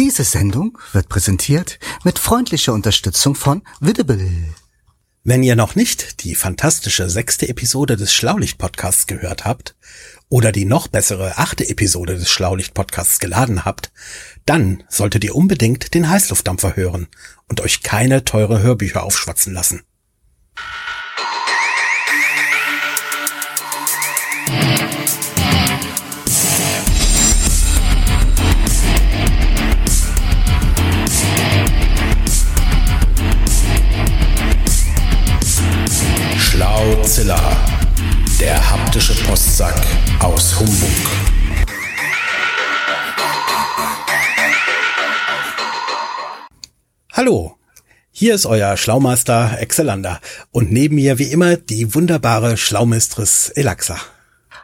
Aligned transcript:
Diese 0.00 0.24
Sendung 0.24 0.78
wird 0.94 1.10
präsentiert 1.10 1.78
mit 2.04 2.18
freundlicher 2.18 2.72
Unterstützung 2.72 3.34
von 3.34 3.60
Widible. 3.80 4.32
Wenn 5.24 5.42
ihr 5.42 5.56
noch 5.56 5.74
nicht 5.74 6.24
die 6.24 6.34
fantastische 6.34 7.10
sechste 7.10 7.50
Episode 7.50 7.98
des 7.98 8.14
Schlaulicht-Podcasts 8.14 9.06
gehört 9.06 9.44
habt 9.44 9.76
oder 10.30 10.52
die 10.52 10.64
noch 10.64 10.88
bessere 10.88 11.36
achte 11.36 11.68
Episode 11.68 12.16
des 12.16 12.30
Schlaulicht-Podcasts 12.30 13.18
geladen 13.18 13.66
habt, 13.66 13.92
dann 14.46 14.84
solltet 14.88 15.22
ihr 15.22 15.36
unbedingt 15.36 15.92
den 15.92 16.08
Heißluftdampfer 16.08 16.76
hören 16.76 17.06
und 17.48 17.60
euch 17.60 17.82
keine 17.82 18.24
teure 18.24 18.62
Hörbücher 18.62 19.02
aufschwatzen 19.02 19.52
lassen. 19.52 19.82
Schlauzilla, 37.20 37.56
der 38.40 38.70
haptische 38.70 39.14
Postsack 39.24 39.74
aus 40.20 40.58
Humbug. 40.58 40.88
Hallo, 47.12 47.56
hier 48.10 48.34
ist 48.34 48.46
euer 48.46 48.78
Schlaumeister 48.78 49.58
Exelander 49.60 50.20
und 50.50 50.72
neben 50.72 50.94
mir 50.94 51.18
wie 51.18 51.30
immer 51.30 51.56
die 51.56 51.94
wunderbare 51.94 52.56
Schlaumistris 52.56 53.50
Elaxa. 53.50 53.96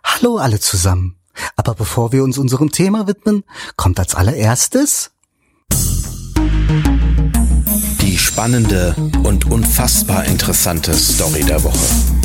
Hallo 0.03 0.39
alle 0.39 0.59
zusammen. 0.59 1.19
Aber 1.57 1.75
bevor 1.75 2.13
wir 2.13 2.25
uns 2.25 2.39
unserem 2.39 2.73
Thema 2.73 3.07
widmen, 3.07 3.45
kommt 3.77 3.99
als 3.99 4.15
allererstes 4.15 5.11
Die 8.01 8.17
spannende 8.17 8.97
und 9.25 9.45
unfassbar 9.45 10.25
interessante 10.25 10.95
Story 10.95 11.45
der 11.45 11.63
Woche. 11.63 12.16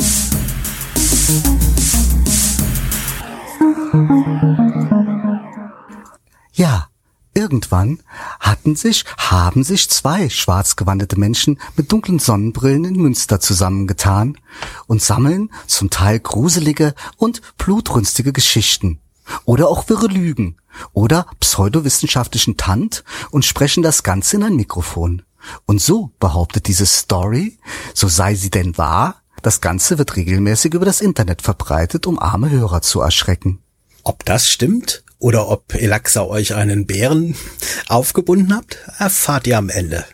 Ja, 6.52 6.88
irgendwann 7.34 8.02
hatten 8.40 8.76
sich, 8.76 9.04
haben 9.16 9.64
sich 9.64 9.88
zwei 9.88 10.28
schwarzgewandete 10.28 11.18
Menschen 11.18 11.58
mit 11.76 11.90
dunklen 11.90 12.18
Sonnenbrillen 12.18 12.84
in 12.84 12.96
Münster 12.96 13.40
zusammengetan 13.40 14.38
und 14.86 15.02
sammeln 15.02 15.50
zum 15.66 15.90
Teil 15.90 16.20
gruselige 16.20 16.94
und 17.16 17.40
blutrünstige 17.58 18.32
Geschichten 18.32 19.00
oder 19.44 19.68
auch 19.68 19.88
wirre 19.88 20.08
Lügen 20.08 20.56
oder 20.92 21.26
pseudowissenschaftlichen 21.40 22.56
Tant 22.56 23.04
und 23.30 23.44
sprechen 23.44 23.82
das 23.82 24.02
Ganze 24.02 24.36
in 24.36 24.42
ein 24.42 24.56
Mikrofon. 24.56 25.22
Und 25.66 25.80
so 25.80 26.12
behauptet 26.20 26.68
diese 26.68 26.86
Story, 26.86 27.58
so 27.94 28.08
sei 28.08 28.34
sie 28.34 28.50
denn 28.50 28.78
wahr, 28.78 29.21
das 29.42 29.60
Ganze 29.60 29.98
wird 29.98 30.16
regelmäßig 30.16 30.74
über 30.74 30.84
das 30.84 31.00
Internet 31.00 31.42
verbreitet, 31.42 32.06
um 32.06 32.18
arme 32.18 32.50
Hörer 32.50 32.82
zu 32.82 33.00
erschrecken. 33.00 33.58
Ob 34.04 34.24
das 34.24 34.48
stimmt 34.48 35.04
oder 35.18 35.48
ob 35.48 35.74
Elaxa 35.74 36.22
euch 36.22 36.54
einen 36.54 36.86
Bären 36.86 37.36
aufgebunden 37.88 38.54
habt, 38.54 38.78
erfahrt 38.98 39.46
ihr 39.46 39.58
am 39.58 39.68
Ende. 39.68 40.04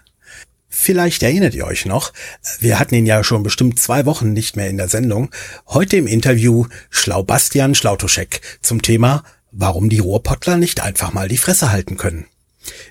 Vielleicht 0.68 1.22
erinnert 1.22 1.54
ihr 1.54 1.66
euch 1.66 1.86
noch, 1.86 2.12
wir 2.60 2.78
hatten 2.78 2.94
ihn 2.94 3.06
ja 3.06 3.24
schon 3.24 3.42
bestimmt 3.42 3.80
zwei 3.80 4.06
Wochen 4.06 4.32
nicht 4.32 4.56
mehr 4.56 4.68
in 4.68 4.76
der 4.76 4.88
Sendung. 4.88 5.30
Heute 5.66 5.96
im 5.96 6.06
Interview 6.06 6.66
Schlaubastian 6.90 7.74
Schlautoschek 7.74 8.40
zum 8.62 8.82
Thema, 8.82 9.24
warum 9.50 9.88
die 9.88 9.98
Ruhrpottler 9.98 10.56
nicht 10.56 10.80
einfach 10.80 11.12
mal 11.12 11.28
die 11.28 11.38
Fresse 11.38 11.72
halten 11.72 11.96
können. 11.96 12.26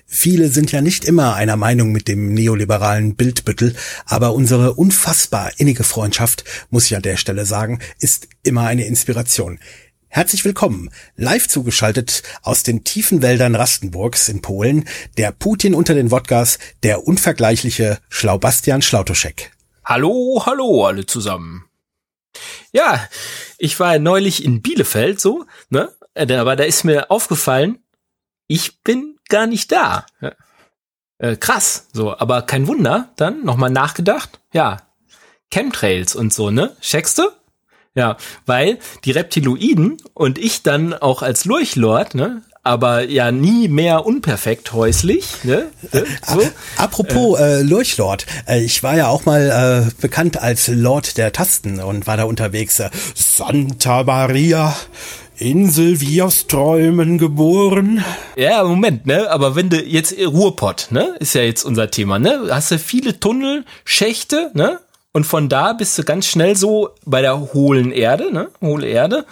Viele 0.06 0.48
sind 0.48 0.72
ja 0.72 0.80
nicht 0.80 1.04
immer 1.04 1.34
einer 1.34 1.56
Meinung 1.56 1.92
mit 1.92 2.08
dem 2.08 2.34
neoliberalen 2.34 3.16
Bildbüttel, 3.16 3.74
aber 4.06 4.32
unsere 4.32 4.74
unfassbar 4.74 5.52
innige 5.58 5.84
Freundschaft, 5.84 6.44
muss 6.70 6.86
ich 6.86 6.96
an 6.96 7.02
der 7.02 7.16
Stelle 7.16 7.46
sagen, 7.46 7.80
ist 7.98 8.28
immer 8.42 8.66
eine 8.66 8.86
Inspiration. 8.86 9.58
Herzlich 10.10 10.44
willkommen, 10.46 10.90
live 11.16 11.48
zugeschaltet 11.48 12.22
aus 12.42 12.62
den 12.62 12.82
tiefen 12.82 13.20
Wäldern 13.20 13.54
Rastenburgs 13.54 14.30
in 14.30 14.40
Polen, 14.40 14.88
der 15.18 15.32
Putin 15.32 15.74
unter 15.74 15.94
den 15.94 16.10
Wodkas, 16.10 16.58
der 16.82 17.06
unvergleichliche 17.06 17.98
Schlaubastian 18.08 18.80
Schlautoschek. 18.80 19.52
Hallo, 19.84 20.42
hallo 20.46 20.86
alle 20.86 21.04
zusammen. 21.04 21.66
Ja, 22.72 23.06
ich 23.58 23.78
war 23.80 23.98
neulich 23.98 24.44
in 24.44 24.62
Bielefeld 24.62 25.20
so, 25.20 25.44
ne? 25.68 25.92
Aber 26.14 26.56
da 26.56 26.64
ist 26.64 26.84
mir 26.84 27.10
aufgefallen, 27.10 27.78
ich 28.46 28.80
bin 28.80 29.17
gar 29.28 29.46
nicht 29.46 29.72
da. 29.72 30.06
Ja. 30.20 30.32
Äh, 31.18 31.36
krass, 31.36 31.88
so, 31.92 32.16
aber 32.16 32.42
kein 32.42 32.66
Wunder, 32.68 33.10
dann 33.16 33.44
nochmal 33.44 33.70
nachgedacht, 33.70 34.40
ja, 34.52 34.78
Chemtrails 35.52 36.14
und 36.14 36.32
so, 36.32 36.50
ne? 36.50 36.76
Checkst 36.80 37.18
du? 37.18 37.22
Ja, 37.94 38.16
weil 38.46 38.78
die 39.04 39.10
Reptiloiden 39.10 39.96
und 40.14 40.38
ich 40.38 40.62
dann 40.62 40.94
auch 40.94 41.22
als 41.22 41.44
Lurchlord, 41.46 42.14
ne, 42.14 42.42
aber 42.62 43.08
ja 43.08 43.32
nie 43.32 43.66
mehr 43.68 44.04
unperfekt 44.04 44.72
häuslich. 44.72 45.42
Ne? 45.42 45.70
Äh, 45.90 46.02
so. 46.26 46.42
Apropos 46.76 47.40
äh, 47.40 47.62
Lurchlord, 47.62 48.26
äh, 48.46 48.60
ich 48.62 48.82
war 48.82 48.94
ja 48.94 49.08
auch 49.08 49.24
mal 49.24 49.88
äh, 49.88 50.00
bekannt 50.02 50.40
als 50.40 50.68
Lord 50.68 51.16
der 51.16 51.32
Tasten 51.32 51.80
und 51.80 52.06
war 52.06 52.16
da 52.18 52.24
unterwegs. 52.24 52.78
Äh, 52.78 52.90
Santa 53.14 54.04
Maria, 54.04 54.76
Insel 55.40 56.00
wie 56.00 56.20
aus 56.22 56.46
Träumen 56.46 57.18
geboren. 57.18 58.04
Ja, 58.36 58.64
Moment, 58.64 59.06
ne? 59.06 59.30
Aber 59.30 59.54
wenn 59.54 59.70
du 59.70 59.80
jetzt 59.80 60.14
Ruhrpott, 60.18 60.88
ne? 60.90 61.14
Ist 61.20 61.34
ja 61.34 61.42
jetzt 61.42 61.64
unser 61.64 61.90
Thema, 61.90 62.18
ne? 62.18 62.48
Hast 62.50 62.70
du 62.70 62.78
viele 62.78 63.20
Tunnel, 63.20 63.64
Schächte, 63.84 64.50
ne? 64.54 64.80
Und 65.12 65.24
von 65.24 65.48
da 65.48 65.72
bist 65.72 65.96
du 65.98 66.02
ganz 66.02 66.26
schnell 66.26 66.56
so 66.56 66.90
bei 67.04 67.22
der 67.22 67.52
hohlen 67.52 67.92
Erde, 67.92 68.32
ne? 68.32 68.50
Hohle 68.60 68.88
Erde. 68.88 69.24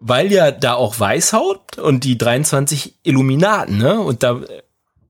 Weil 0.00 0.32
ja 0.32 0.50
da 0.50 0.74
auch 0.74 0.98
Weißhaut 0.98 1.78
und 1.78 2.04
die 2.04 2.18
23 2.18 2.94
Illuminaten, 3.02 3.78
ne? 3.78 4.00
Und 4.00 4.22
da 4.22 4.40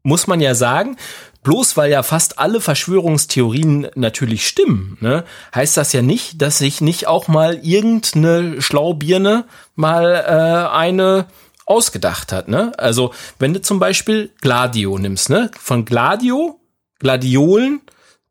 muss 0.02 0.26
man 0.26 0.40
ja 0.40 0.54
sagen, 0.54 0.96
bloß 1.42 1.76
weil 1.76 1.90
ja 1.90 2.02
fast 2.02 2.38
alle 2.38 2.60
Verschwörungstheorien 2.60 3.88
natürlich 3.94 4.46
stimmen, 4.46 4.98
ne, 5.00 5.24
heißt 5.54 5.76
das 5.76 5.92
ja 5.92 6.02
nicht, 6.02 6.40
dass 6.42 6.58
sich 6.58 6.80
nicht 6.80 7.06
auch 7.06 7.28
mal 7.28 7.58
irgendeine 7.62 8.60
Schlaubirne 8.60 9.44
mal 9.74 10.14
äh, 10.14 10.74
eine 10.74 11.26
ausgedacht 11.66 12.32
hat, 12.32 12.48
ne? 12.48 12.72
Also 12.78 13.14
wenn 13.38 13.54
du 13.54 13.62
zum 13.62 13.78
Beispiel 13.78 14.30
Gladio 14.40 14.98
nimmst, 14.98 15.30
ne, 15.30 15.50
von 15.58 15.84
Gladio, 15.84 16.58
Gladiolen 16.98 17.80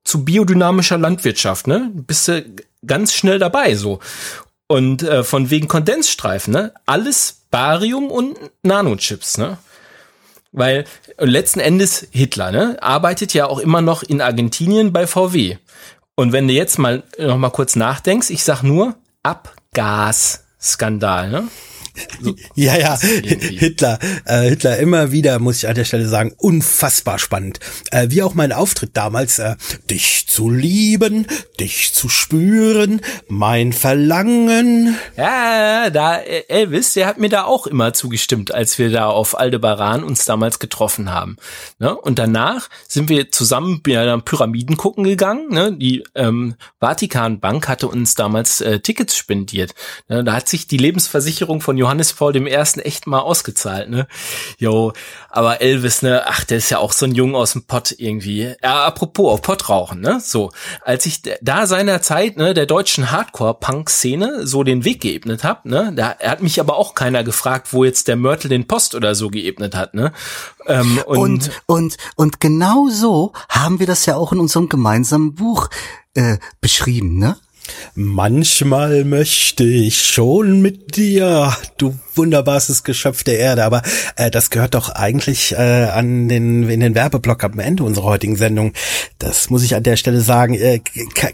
zu 0.03 0.25
biodynamischer 0.25 0.97
Landwirtschaft, 0.97 1.67
ne, 1.67 1.89
bist 1.93 2.27
du 2.27 2.43
ganz 2.85 3.13
schnell 3.13 3.39
dabei 3.39 3.75
so. 3.75 3.99
Und 4.67 5.03
äh, 5.03 5.23
von 5.23 5.49
wegen 5.49 5.67
Kondensstreifen, 5.67 6.53
ne, 6.53 6.73
alles 6.85 7.45
Barium 7.49 8.11
und 8.11 8.37
Nanochips, 8.61 9.37
ne? 9.37 9.57
Weil 10.51 10.85
letzten 11.17 11.59
Endes 11.59 12.07
Hitler, 12.11 12.51
ne, 12.51 12.77
arbeitet 12.81 13.33
ja 13.33 13.45
auch 13.45 13.59
immer 13.59 13.81
noch 13.81 14.03
in 14.03 14.21
Argentinien 14.21 14.91
bei 14.91 15.05
VW. 15.05 15.57
Und 16.15 16.33
wenn 16.33 16.47
du 16.47 16.53
jetzt 16.53 16.79
mal 16.79 17.03
noch 17.17 17.37
mal 17.37 17.51
kurz 17.51 17.75
nachdenkst, 17.75 18.29
ich 18.29 18.43
sag 18.43 18.63
nur 18.63 18.95
Abgasskandal, 19.23 21.29
ne? 21.29 21.47
So, 22.21 22.35
ja, 22.55 22.77
ja, 22.77 22.97
Hitler, 22.99 23.99
äh, 24.25 24.49
Hitler 24.49 24.77
immer 24.77 25.11
wieder, 25.11 25.39
muss 25.39 25.57
ich 25.57 25.67
an 25.67 25.75
der 25.75 25.85
Stelle 25.85 26.07
sagen, 26.07 26.33
unfassbar 26.37 27.19
spannend. 27.19 27.59
Äh, 27.91 28.07
wie 28.09 28.23
auch 28.23 28.33
mein 28.33 28.51
Auftritt 28.51 28.91
damals, 28.93 29.39
äh, 29.39 29.55
dich 29.89 30.27
zu 30.27 30.49
lieben, 30.49 31.27
dich 31.59 31.93
zu 31.93 32.09
spüren, 32.09 33.01
mein 33.27 33.73
Verlangen. 33.73 34.97
Ja, 35.17 35.89
da, 35.89 36.17
Elvis, 36.17 36.93
der 36.93 37.07
hat 37.07 37.17
mir 37.17 37.29
da 37.29 37.43
auch 37.43 37.67
immer 37.67 37.93
zugestimmt, 37.93 38.53
als 38.53 38.77
wir 38.77 38.89
da 38.89 39.07
auf 39.07 39.37
Aldebaran 39.37 40.03
uns 40.03 40.25
damals 40.25 40.59
getroffen 40.59 41.11
haben. 41.11 41.37
Ne? 41.79 41.95
Und 41.95 42.19
danach 42.19 42.69
sind 42.87 43.09
wir 43.09 43.31
zusammen 43.31 43.81
bei 43.83 44.17
Pyramiden 44.17 44.77
gucken 44.77 45.03
gegangen. 45.03 45.49
Ne? 45.49 45.73
Die 45.73 46.03
ähm, 46.15 46.55
Vatikanbank 46.79 47.67
hatte 47.67 47.87
uns 47.87 48.15
damals 48.15 48.61
äh, 48.61 48.79
Tickets 48.79 49.15
spendiert. 49.15 49.75
Ne? 50.07 50.23
Da 50.23 50.33
hat 50.33 50.47
sich 50.47 50.67
die 50.67 50.77
Lebensversicherung 50.77 51.61
von 51.61 51.77
Johannes 51.77 51.88
Paul 52.13 52.33
dem 52.33 52.47
Ersten 52.47 52.79
echt 52.79 53.07
mal 53.07 53.19
ausgezahlt, 53.19 53.89
ne? 53.89 54.07
Jo, 54.57 54.93
aber 55.29 55.61
Elvis, 55.61 56.01
ne, 56.01 56.23
ach, 56.25 56.43
der 56.43 56.57
ist 56.57 56.69
ja 56.69 56.79
auch 56.79 56.91
so 56.91 57.05
ein 57.05 57.15
Jung 57.15 57.35
aus 57.35 57.53
dem 57.53 57.63
Pott 57.63 57.93
irgendwie. 57.97 58.53
Ja, 58.63 58.85
apropos 58.85 59.33
auf 59.33 59.41
Pott 59.41 59.69
rauchen, 59.69 60.01
ne? 60.01 60.19
So, 60.21 60.51
als 60.83 61.05
ich 61.05 61.21
da 61.41 61.67
seiner 61.67 62.01
Zeit, 62.01 62.37
ne, 62.37 62.53
der 62.53 62.65
deutschen 62.65 63.11
Hardcore-Punk-Szene 63.11 64.45
so 64.45 64.63
den 64.63 64.85
Weg 64.85 65.01
geebnet 65.01 65.43
hab, 65.43 65.65
ne, 65.65 65.91
da 65.95 66.15
hat 66.19 66.41
mich 66.41 66.59
aber 66.59 66.77
auch 66.77 66.95
keiner 66.95 67.23
gefragt, 67.23 67.73
wo 67.73 67.83
jetzt 67.83 68.07
der 68.07 68.15
Mörtel 68.15 68.49
den 68.49 68.67
Post 68.67 68.95
oder 68.95 69.15
so 69.15 69.29
geebnet 69.29 69.75
hat, 69.75 69.93
ne? 69.93 70.11
Ähm, 70.67 70.99
und, 71.05 71.17
und, 71.17 71.51
und, 71.65 71.97
und 72.15 72.39
genau 72.39 72.89
so 72.89 73.33
haben 73.49 73.79
wir 73.79 73.87
das 73.87 74.05
ja 74.05 74.15
auch 74.15 74.31
in 74.31 74.39
unserem 74.39 74.69
gemeinsamen 74.69 75.35
Buch 75.35 75.69
äh, 76.13 76.37
beschrieben, 76.61 77.17
ne? 77.17 77.37
Manchmal 77.95 79.03
möchte 79.03 79.63
ich 79.63 80.05
schon 80.05 80.61
mit 80.61 80.95
dir, 80.95 81.55
du 81.77 81.93
wunderbarstes 82.15 82.83
Geschöpf 82.83 83.23
der 83.23 83.39
Erde, 83.39 83.63
aber 83.63 83.81
äh, 84.15 84.31
das 84.31 84.49
gehört 84.49 84.75
doch 84.75 84.89
eigentlich 84.89 85.53
äh, 85.53 85.55
an 85.55 86.27
den 86.27 86.69
in 86.69 86.79
den 86.79 86.95
Werbeblock 86.95 87.43
am 87.43 87.59
Ende 87.59 87.83
unserer 87.83 88.05
heutigen 88.05 88.35
Sendung. 88.35 88.73
Das 89.17 89.49
muss 89.49 89.63
ich 89.63 89.75
an 89.75 89.83
der 89.83 89.97
Stelle 89.97 90.21
sagen. 90.21 90.53
Äh, 90.53 90.81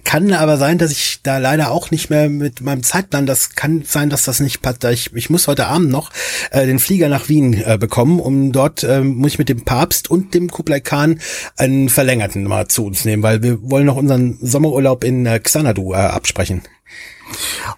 kann 0.04 0.32
aber 0.34 0.58
sein, 0.58 0.78
dass 0.78 0.92
ich 0.92 1.20
da 1.24 1.38
leider 1.38 1.72
auch 1.72 1.92
nicht 1.92 2.10
mehr 2.10 2.30
mit 2.30 2.62
meinem 2.62 2.84
Zeitplan. 2.84 3.26
Das 3.26 3.56
kann 3.56 3.84
sein, 3.86 4.10
dass 4.10 4.24
das 4.24 4.40
nicht 4.40 4.62
passt. 4.62 4.84
Ich, 4.86 5.14
ich 5.14 5.30
muss 5.30 5.48
heute 5.48 5.68
Abend 5.68 5.90
noch 5.90 6.12
äh, 6.52 6.66
den 6.66 6.80
Flieger 6.80 7.10
nach 7.10 7.30
Wien 7.30 7.54
äh, 7.54 7.78
bekommen, 7.78 8.20
um 8.20 8.52
dort 8.52 8.84
äh, 8.84 9.02
muss 9.02 9.34
ich 9.34 9.40
mit 9.40 9.50
dem 9.50 9.64
Papst 9.64 10.10
und 10.10 10.34
dem 10.34 10.50
Kublai 10.50 10.80
Khan 10.80 11.20
einen 11.58 11.90
verlängerten 11.90 12.44
mal 12.44 12.68
zu 12.68 12.86
uns 12.86 13.06
nehmen, 13.06 13.24
weil 13.24 13.44
wir 13.44 13.60
wollen 13.70 13.86
noch 13.86 13.96
unseren 13.96 14.38
Sommerurlaub 14.42 15.04
in 15.04 15.26
äh, 15.26 15.40
Xanadu 15.40 15.94
äh, 15.94 15.98
absprechen. 15.98 16.62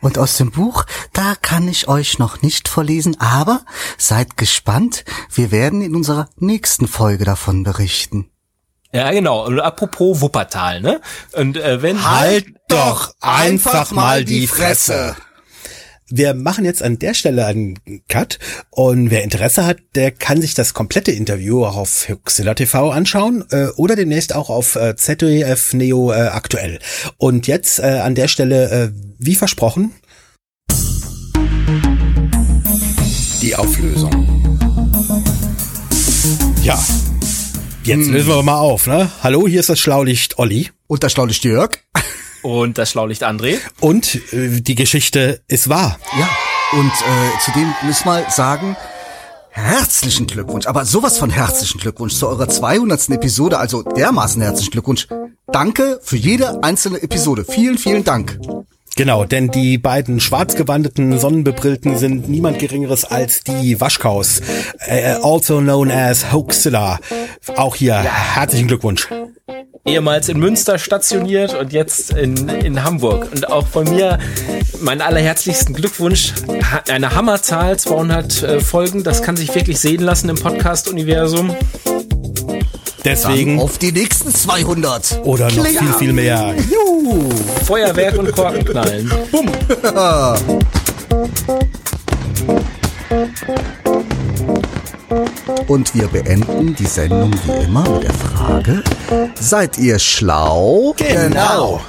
Und 0.02 0.18
aus 0.18 0.38
dem 0.38 0.52
Buch, 0.52 0.86
da 1.14 1.36
kann 1.42 1.68
ich 1.68 1.88
euch 1.88 2.20
noch 2.20 2.42
nicht 2.42 2.68
vorlesen, 2.68 3.20
aber 3.20 3.62
seid 3.98 4.38
gespannt, 4.38 5.06
wir 5.34 5.52
werden 5.52 5.82
in 5.82 5.96
unserer 5.96 6.30
nächsten 6.38 6.88
Folge 6.88 7.26
davon 7.26 7.64
berichten. 7.64 8.30
Ja, 8.92 9.12
genau. 9.12 9.46
Und 9.46 9.60
apropos 9.60 10.22
Wuppertal, 10.22 10.82
ne? 10.82 11.02
Und 11.34 11.58
äh, 11.58 11.82
wenn 11.82 12.10
halt 12.10 12.46
doch 12.68 13.14
einfach 13.20 13.92
mal 13.92 14.24
die 14.24 14.48
Fresse. 14.48 15.16
Wir 16.10 16.34
machen 16.34 16.64
jetzt 16.64 16.82
an 16.82 17.00
der 17.00 17.14
Stelle 17.14 17.46
einen 17.46 17.80
Cut 18.08 18.40
und 18.70 19.12
wer 19.12 19.26
Interesse 19.26 19.66
hat, 19.66 19.80
der 19.94 20.12
kann 20.12 20.40
sich 20.40 20.54
das 20.54 20.74
komplette 20.74 21.12
Interview 21.12 21.66
auch 21.66 21.76
auf 21.76 22.08
Huxilla 22.08 22.54
TV 22.54 22.92
anschauen 22.92 23.44
äh, 23.52 23.68
oder 23.76 23.98
demnächst 23.98 24.34
auch 24.34 24.50
auf 24.50 24.78
äh, 24.78 24.96
ZDF 24.96 25.74
Neo 25.74 26.14
äh, 26.14 26.28
aktuell. 26.28 26.80
Und 27.18 27.46
jetzt 27.48 27.80
äh, 27.80 28.00
an 28.02 28.16
der 28.16 28.30
Stelle, 28.30 28.70
äh, 28.72 28.92
wie 29.20 29.36
versprochen, 29.36 29.96
die 33.42 33.54
Auflösung. 33.54 34.12
Ja, 36.64 36.82
jetzt 37.84 38.06
hm. 38.06 38.14
lösen 38.14 38.30
wir 38.30 38.44
mal 38.44 38.60
auf, 38.60 38.88
ne? 38.88 39.12
Hallo, 39.24 39.46
hier 39.46 39.60
ist 39.60 39.68
das 39.68 39.80
Schlaulicht 39.82 40.40
Olli. 40.40 40.70
Und 40.88 41.04
das 41.04 41.12
Schlaulicht 41.12 41.44
Jörg. 41.44 41.80
Und 42.48 42.78
das 42.78 42.92
Schlaulicht 42.92 43.26
André. 43.26 43.58
Und 43.82 44.16
äh, 44.32 44.62
die 44.62 44.76
Geschichte 44.76 45.42
ist 45.50 45.68
wahr. 45.68 46.00
Ja, 46.18 46.30
und 46.80 46.92
äh, 46.92 47.40
zudem 47.44 47.74
müssen 47.84 48.06
wir 48.06 48.24
sagen, 48.30 48.78
herzlichen 49.50 50.28
Glückwunsch, 50.28 50.66
aber 50.66 50.86
sowas 50.86 51.18
von 51.18 51.30
herzlichen 51.30 51.82
Glückwunsch 51.82 52.16
zu 52.16 52.26
eurer 52.26 52.48
200. 52.48 53.10
Episode, 53.10 53.58
also 53.58 53.84
dermaßen 53.84 54.42
herzlichen 54.42 54.72
Glückwunsch. 54.72 55.10
Danke 55.48 56.00
für 56.02 56.16
jede 56.16 56.64
einzelne 56.64 57.02
Episode. 57.04 57.44
Vielen, 57.44 57.78
vielen 57.78 58.06
Dank. 58.06 58.40
Genau, 58.96 59.26
denn 59.26 59.52
die 59.52 59.78
beiden 59.78 60.22
schwarzgewandeten 60.22 61.20
Sonnenbebrillten 61.20 61.98
sind 61.98 62.30
niemand 62.30 62.60
geringeres 62.60 63.04
als 63.04 63.44
die 63.44 63.82
Waschkaus, 63.82 64.42
äh, 64.88 65.18
also 65.22 65.60
known 65.60 65.92
as 65.92 66.32
Hoaxilla. 66.32 67.00
Auch 67.58 67.76
hier 67.76 67.96
herzlichen 67.96 68.70
Glückwunsch 68.70 69.10
ehemals 69.88 70.30
in 70.30 70.40
Münster 70.40 70.78
stationiert 70.78 71.54
und 71.54 71.74
jetzt 71.74 72.12
in, 72.12 72.50
in 72.50 72.84
Hamburg. 72.84 73.30
Und 73.32 73.50
auch 73.50 73.68
von 73.68 73.90
mir 73.90 74.20
meinen 74.82 75.02
allerherzlichsten 75.02 75.74
Glückwunsch. 75.74 76.34
Eine 76.90 77.16
Hammerzahl, 77.16 77.78
200 77.78 78.44
äh, 78.44 78.60
Folgen, 78.60 79.04
das 79.04 79.24
kann 79.24 79.38
sich 79.38 79.54
wirklich 79.56 79.80
sehen 79.80 80.02
lassen 80.02 80.30
im 80.30 80.38
Podcast-Universum. 80.38 81.56
Deswegen 83.04 83.58
Dann 83.58 83.66
auf 83.66 83.78
die 83.78 83.92
nächsten 83.92 84.34
200. 84.34 85.22
Oder 85.24 85.46
noch 85.52 85.64
Kling. 85.64 85.80
viel, 85.80 85.94
viel 85.94 86.14
mehr. 86.14 86.54
Juhu. 86.70 87.30
Feuerwerk 87.66 88.18
und 88.18 88.32
Korken 88.34 88.66
knallen. 88.66 89.12
Bumm. 89.32 89.50
Und 95.66 95.96
wir 95.96 96.08
beenden 96.08 96.76
die 96.76 96.86
Sendung 96.86 97.34
wie 97.46 97.64
immer 97.66 97.90
mit 97.90 98.04
der 98.04 98.14
Frage, 98.14 98.84
seid 99.36 99.78
ihr 99.78 99.98
schlau? 99.98 100.94
Genau. 100.98 101.82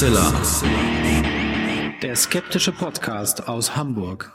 Hoaxilla. 0.00 0.32
Der 2.00 2.16
skeptische 2.16 2.72
Podcast 2.72 3.48
aus 3.48 3.76
Hamburg. 3.76 4.32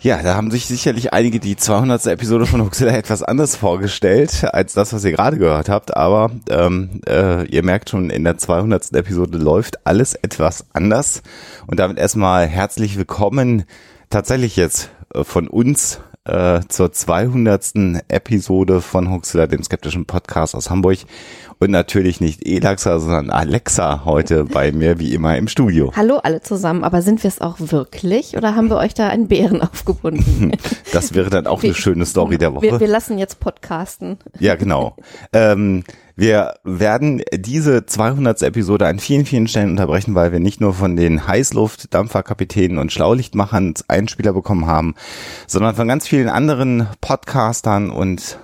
Ja, 0.00 0.20
da 0.24 0.34
haben 0.34 0.50
sich 0.50 0.66
sicherlich 0.66 1.12
einige 1.12 1.38
die 1.38 1.54
200. 1.54 2.06
Episode 2.06 2.46
von 2.46 2.62
Hoaxilla 2.62 2.96
etwas 2.96 3.22
anders 3.22 3.54
vorgestellt 3.54 4.42
als 4.52 4.72
das, 4.72 4.92
was 4.92 5.04
ihr 5.04 5.12
gerade 5.12 5.38
gehört 5.38 5.68
habt. 5.68 5.96
Aber 5.96 6.32
ähm, 6.50 7.00
äh, 7.06 7.46
ihr 7.46 7.62
merkt 7.62 7.90
schon, 7.90 8.10
in 8.10 8.24
der 8.24 8.38
200. 8.38 8.92
Episode 8.94 9.38
läuft 9.38 9.86
alles 9.86 10.14
etwas 10.14 10.66
anders. 10.72 11.22
Und 11.68 11.78
damit 11.78 11.98
erstmal 11.98 12.48
herzlich 12.48 12.98
willkommen 12.98 13.66
tatsächlich 14.10 14.56
jetzt 14.56 14.90
äh, 15.14 15.22
von 15.22 15.46
uns 15.46 16.00
äh, 16.28 16.60
zur 16.68 16.92
200. 16.92 17.72
Episode 18.08 18.80
von 18.80 19.10
Huxler, 19.10 19.46
dem 19.46 19.62
skeptischen 19.62 20.06
Podcast 20.06 20.54
aus 20.54 20.70
Hamburg. 20.70 20.98
Und 21.60 21.70
natürlich 21.72 22.20
nicht 22.20 22.46
Elaxa, 22.46 23.00
sondern 23.00 23.30
Alexa 23.30 24.04
heute 24.04 24.44
bei 24.44 24.70
mir, 24.72 24.98
wie 25.00 25.14
immer 25.14 25.36
im 25.36 25.48
Studio. 25.48 25.92
Hallo 25.96 26.18
alle 26.18 26.40
zusammen, 26.40 26.84
aber 26.84 27.02
sind 27.02 27.22
wir 27.24 27.28
es 27.28 27.40
auch 27.40 27.56
wirklich 27.58 28.36
oder 28.36 28.54
haben 28.54 28.68
wir 28.68 28.76
euch 28.76 28.94
da 28.94 29.08
einen 29.08 29.26
Bären 29.26 29.60
aufgebunden? 29.62 30.52
das 30.92 31.14
wäre 31.14 31.30
dann 31.30 31.46
auch 31.46 31.62
wir, 31.62 31.70
eine 31.70 31.74
schöne 31.74 32.06
Story 32.06 32.38
der 32.38 32.54
Woche. 32.54 32.62
Wir, 32.62 32.80
wir 32.80 32.88
lassen 32.88 33.18
jetzt 33.18 33.40
podcasten. 33.40 34.18
Ja, 34.38 34.54
genau. 34.54 34.96
ähm, 35.32 35.82
wir 36.18 36.54
werden 36.64 37.22
diese 37.32 37.86
200. 37.86 38.42
Episode 38.42 38.88
an 38.88 38.98
vielen, 38.98 39.24
vielen 39.24 39.46
Stellen 39.46 39.70
unterbrechen, 39.70 40.16
weil 40.16 40.32
wir 40.32 40.40
nicht 40.40 40.60
nur 40.60 40.74
von 40.74 40.96
den 40.96 41.28
Heißluft-Dampferkapitänen 41.28 42.78
und 42.78 42.92
Schlaulichtmachern 42.92 43.74
Einspieler 43.86 44.32
bekommen 44.32 44.66
haben, 44.66 44.96
sondern 45.46 45.76
von 45.76 45.86
ganz 45.86 46.08
vielen 46.08 46.28
anderen 46.28 46.88
Podcastern 47.00 47.90
und 47.90 48.40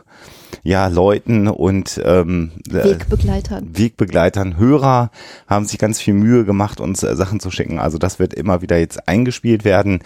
ja, 0.62 0.87
Leuten 0.87 1.49
und 1.49 2.00
ähm, 2.04 2.52
äh, 2.68 2.84
Wegbegleitern. 2.84 3.68
Wegbegleitern, 3.76 4.56
Hörer 4.56 5.10
haben 5.49 5.64
sich 5.64 5.78
ganz 5.78 6.00
viel 6.00 6.14
Mühe 6.14 6.44
gemacht, 6.44 6.80
uns 6.80 7.02
äh, 7.02 7.16
Sachen 7.16 7.40
zu 7.40 7.50
schicken. 7.50 7.80
Also 7.80 7.99
das 7.99 8.20
wird 8.20 8.34
immer 8.34 8.62
wieder 8.62 8.78
jetzt 8.78 9.08
eingespielt 9.08 9.64
werden. 9.64 9.99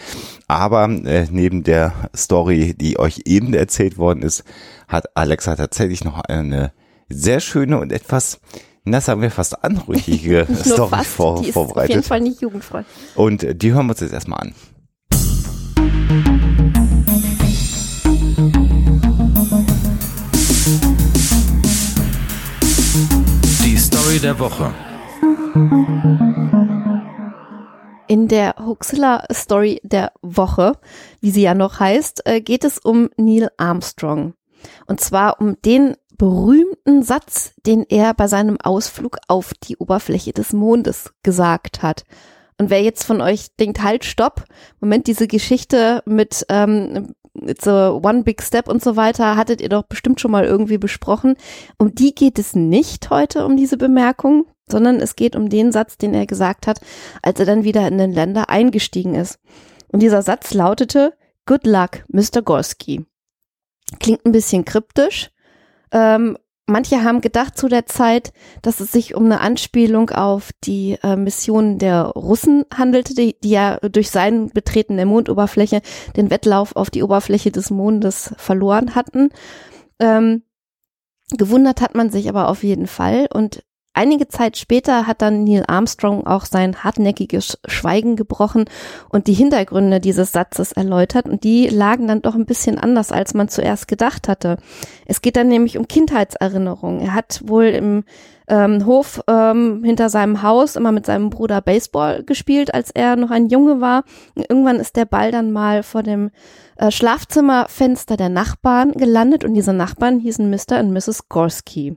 Aber 0.46 0.84
äh, 0.88 1.26
neben 1.30 1.64
der 1.64 1.92
Story, 2.16 2.74
die 2.74 2.98
euch 2.98 3.24
eben 3.26 3.52
erzählt 3.52 3.98
worden 3.98 4.22
ist, 4.22 4.42
hat 4.88 5.14
Alexa 5.14 5.54
tatsächlich 5.54 6.02
noch 6.02 6.18
eine 6.20 6.72
sehr 7.08 7.40
schöne 7.40 7.78
und 7.78 7.92
etwas, 7.92 8.40
na 8.84 9.00
sagen 9.00 9.22
wir 9.22 9.30
fast 9.30 9.64
anrüchige 9.64 10.46
Story 10.64 10.90
fast, 10.90 11.10
vor, 11.10 11.40
die 11.40 11.48
ist 11.48 11.54
vorbereitet. 11.54 11.90
Auf 11.90 11.94
jeden 11.96 12.02
Fall 12.02 12.20
nicht 12.20 12.40
jugendfrei. 12.40 12.84
Und 13.14 13.42
äh, 13.42 13.54
die 13.54 13.72
hören 13.72 13.86
wir 13.86 13.92
uns 13.92 14.00
jetzt 14.00 14.12
erstmal 14.12 14.40
an. 14.40 14.54
Die 23.64 23.76
Story 23.76 24.18
der 24.18 24.38
Woche. 24.38 24.72
In 28.06 28.26
der 28.26 28.54
Hoaxilla 28.58 29.24
Story 29.30 29.80
der 29.82 30.12
Woche, 30.22 30.72
wie 31.20 31.30
sie 31.30 31.42
ja 31.42 31.54
noch 31.54 31.78
heißt, 31.78 32.22
äh, 32.26 32.40
geht 32.40 32.64
es 32.64 32.78
um 32.78 33.10
Neil 33.18 33.50
Armstrong. 33.58 34.32
Und 34.86 35.00
zwar 35.00 35.40
um 35.40 35.60
den 35.62 35.94
berühmten 36.18 37.02
Satz, 37.02 37.52
den 37.64 37.84
er 37.88 38.12
bei 38.12 38.26
seinem 38.26 38.60
Ausflug 38.60 39.18
auf 39.28 39.52
die 39.62 39.76
Oberfläche 39.76 40.32
des 40.32 40.52
Mondes 40.52 41.12
gesagt 41.22 41.82
hat. 41.82 42.04
Und 42.60 42.70
wer 42.70 42.82
jetzt 42.82 43.04
von 43.04 43.20
euch 43.20 43.54
denkt, 43.56 43.82
halt, 43.82 44.04
stopp, 44.04 44.44
Moment, 44.80 45.06
diese 45.06 45.28
Geschichte 45.28 46.02
mit 46.06 46.44
ähm, 46.48 47.14
It's 47.40 47.68
a 47.68 47.90
One 47.90 48.24
Big 48.24 48.42
Step 48.42 48.68
und 48.68 48.82
so 48.82 48.96
weiter, 48.96 49.36
hattet 49.36 49.60
ihr 49.60 49.68
doch 49.68 49.84
bestimmt 49.84 50.20
schon 50.20 50.32
mal 50.32 50.44
irgendwie 50.44 50.78
besprochen. 50.78 51.36
Um 51.78 51.94
die 51.94 52.14
geht 52.14 52.38
es 52.38 52.56
nicht 52.56 53.10
heute, 53.10 53.44
um 53.44 53.56
diese 53.56 53.76
Bemerkung, 53.76 54.46
sondern 54.68 54.96
es 54.96 55.14
geht 55.14 55.36
um 55.36 55.48
den 55.48 55.70
Satz, 55.70 55.98
den 55.98 56.14
er 56.14 56.26
gesagt 56.26 56.66
hat, 56.66 56.80
als 57.22 57.38
er 57.38 57.46
dann 57.46 57.62
wieder 57.62 57.86
in 57.86 57.98
den 57.98 58.12
Länder 58.12 58.48
eingestiegen 58.48 59.14
ist. 59.14 59.38
Und 59.92 60.00
dieser 60.00 60.22
Satz 60.22 60.52
lautete, 60.52 61.14
Good 61.46 61.64
luck, 61.64 62.04
Mr. 62.08 62.42
Gorski. 62.42 63.06
Klingt 64.00 64.26
ein 64.26 64.32
bisschen 64.32 64.64
kryptisch, 64.64 65.30
ähm, 65.92 66.36
manche 66.66 67.02
haben 67.02 67.20
gedacht 67.20 67.56
zu 67.56 67.68
der 67.68 67.86
Zeit, 67.86 68.32
dass 68.62 68.80
es 68.80 68.92
sich 68.92 69.14
um 69.14 69.24
eine 69.24 69.40
Anspielung 69.40 70.10
auf 70.10 70.50
die 70.64 70.98
äh, 71.02 71.16
Mission 71.16 71.78
der 71.78 72.02
Russen 72.02 72.64
handelte, 72.72 73.14
die, 73.14 73.36
die 73.42 73.50
ja 73.50 73.78
durch 73.78 74.10
sein 74.10 74.50
Betreten 74.50 74.96
der 74.96 75.06
Mondoberfläche 75.06 75.80
den 76.16 76.30
Wettlauf 76.30 76.76
auf 76.76 76.90
die 76.90 77.02
Oberfläche 77.02 77.50
des 77.50 77.70
Mondes 77.70 78.34
verloren 78.36 78.94
hatten. 78.94 79.30
Ähm, 79.98 80.42
gewundert 81.36 81.80
hat 81.80 81.94
man 81.94 82.10
sich 82.10 82.28
aber 82.28 82.48
auf 82.48 82.62
jeden 82.62 82.86
Fall 82.86 83.28
und 83.32 83.64
Einige 83.98 84.28
Zeit 84.28 84.56
später 84.56 85.08
hat 85.08 85.22
dann 85.22 85.42
Neil 85.42 85.64
Armstrong 85.66 86.24
auch 86.24 86.44
sein 86.44 86.84
hartnäckiges 86.84 87.58
Schweigen 87.66 88.14
gebrochen 88.14 88.66
und 89.08 89.26
die 89.26 89.32
Hintergründe 89.32 89.98
dieses 89.98 90.30
Satzes 90.30 90.70
erläutert 90.70 91.28
und 91.28 91.42
die 91.42 91.66
lagen 91.66 92.06
dann 92.06 92.22
doch 92.22 92.36
ein 92.36 92.46
bisschen 92.46 92.78
anders, 92.78 93.10
als 93.10 93.34
man 93.34 93.48
zuerst 93.48 93.88
gedacht 93.88 94.28
hatte. 94.28 94.58
Es 95.06 95.20
geht 95.20 95.34
dann 95.34 95.48
nämlich 95.48 95.78
um 95.78 95.88
Kindheitserinnerungen. 95.88 97.00
Er 97.00 97.12
hat 97.12 97.40
wohl 97.44 97.64
im 97.64 98.04
ähm, 98.46 98.86
Hof 98.86 99.20
ähm, 99.26 99.82
hinter 99.82 100.10
seinem 100.10 100.44
Haus 100.44 100.76
immer 100.76 100.92
mit 100.92 101.04
seinem 101.04 101.28
Bruder 101.28 101.60
Baseball 101.60 102.22
gespielt, 102.22 102.72
als 102.72 102.92
er 102.92 103.16
noch 103.16 103.32
ein 103.32 103.48
Junge 103.48 103.80
war. 103.80 104.04
irgendwann 104.36 104.76
ist 104.76 104.94
der 104.94 105.06
Ball 105.06 105.32
dann 105.32 105.50
mal 105.50 105.82
vor 105.82 106.04
dem 106.04 106.30
äh, 106.76 106.92
Schlafzimmerfenster 106.92 108.16
der 108.16 108.28
Nachbarn 108.28 108.92
gelandet 108.92 109.42
und 109.42 109.54
diese 109.54 109.72
Nachbarn 109.72 110.20
hießen 110.20 110.48
Mr. 110.48 110.78
und 110.78 110.92
Mrs. 110.92 111.28
Gorski. 111.28 111.96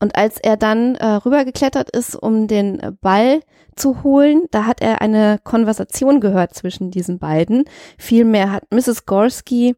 Und 0.00 0.16
als 0.16 0.38
er 0.38 0.56
dann 0.56 0.96
äh, 0.96 1.06
rübergeklettert 1.06 1.90
ist, 1.90 2.14
um 2.14 2.46
den 2.46 2.96
Ball 3.00 3.40
zu 3.76 4.02
holen, 4.02 4.44
da 4.50 4.66
hat 4.66 4.80
er 4.80 5.00
eine 5.00 5.38
Konversation 5.42 6.20
gehört 6.20 6.54
zwischen 6.54 6.90
diesen 6.90 7.18
beiden. 7.18 7.64
Vielmehr 7.98 8.52
hat 8.52 8.64
Mrs. 8.70 9.06
Gorski 9.06 9.74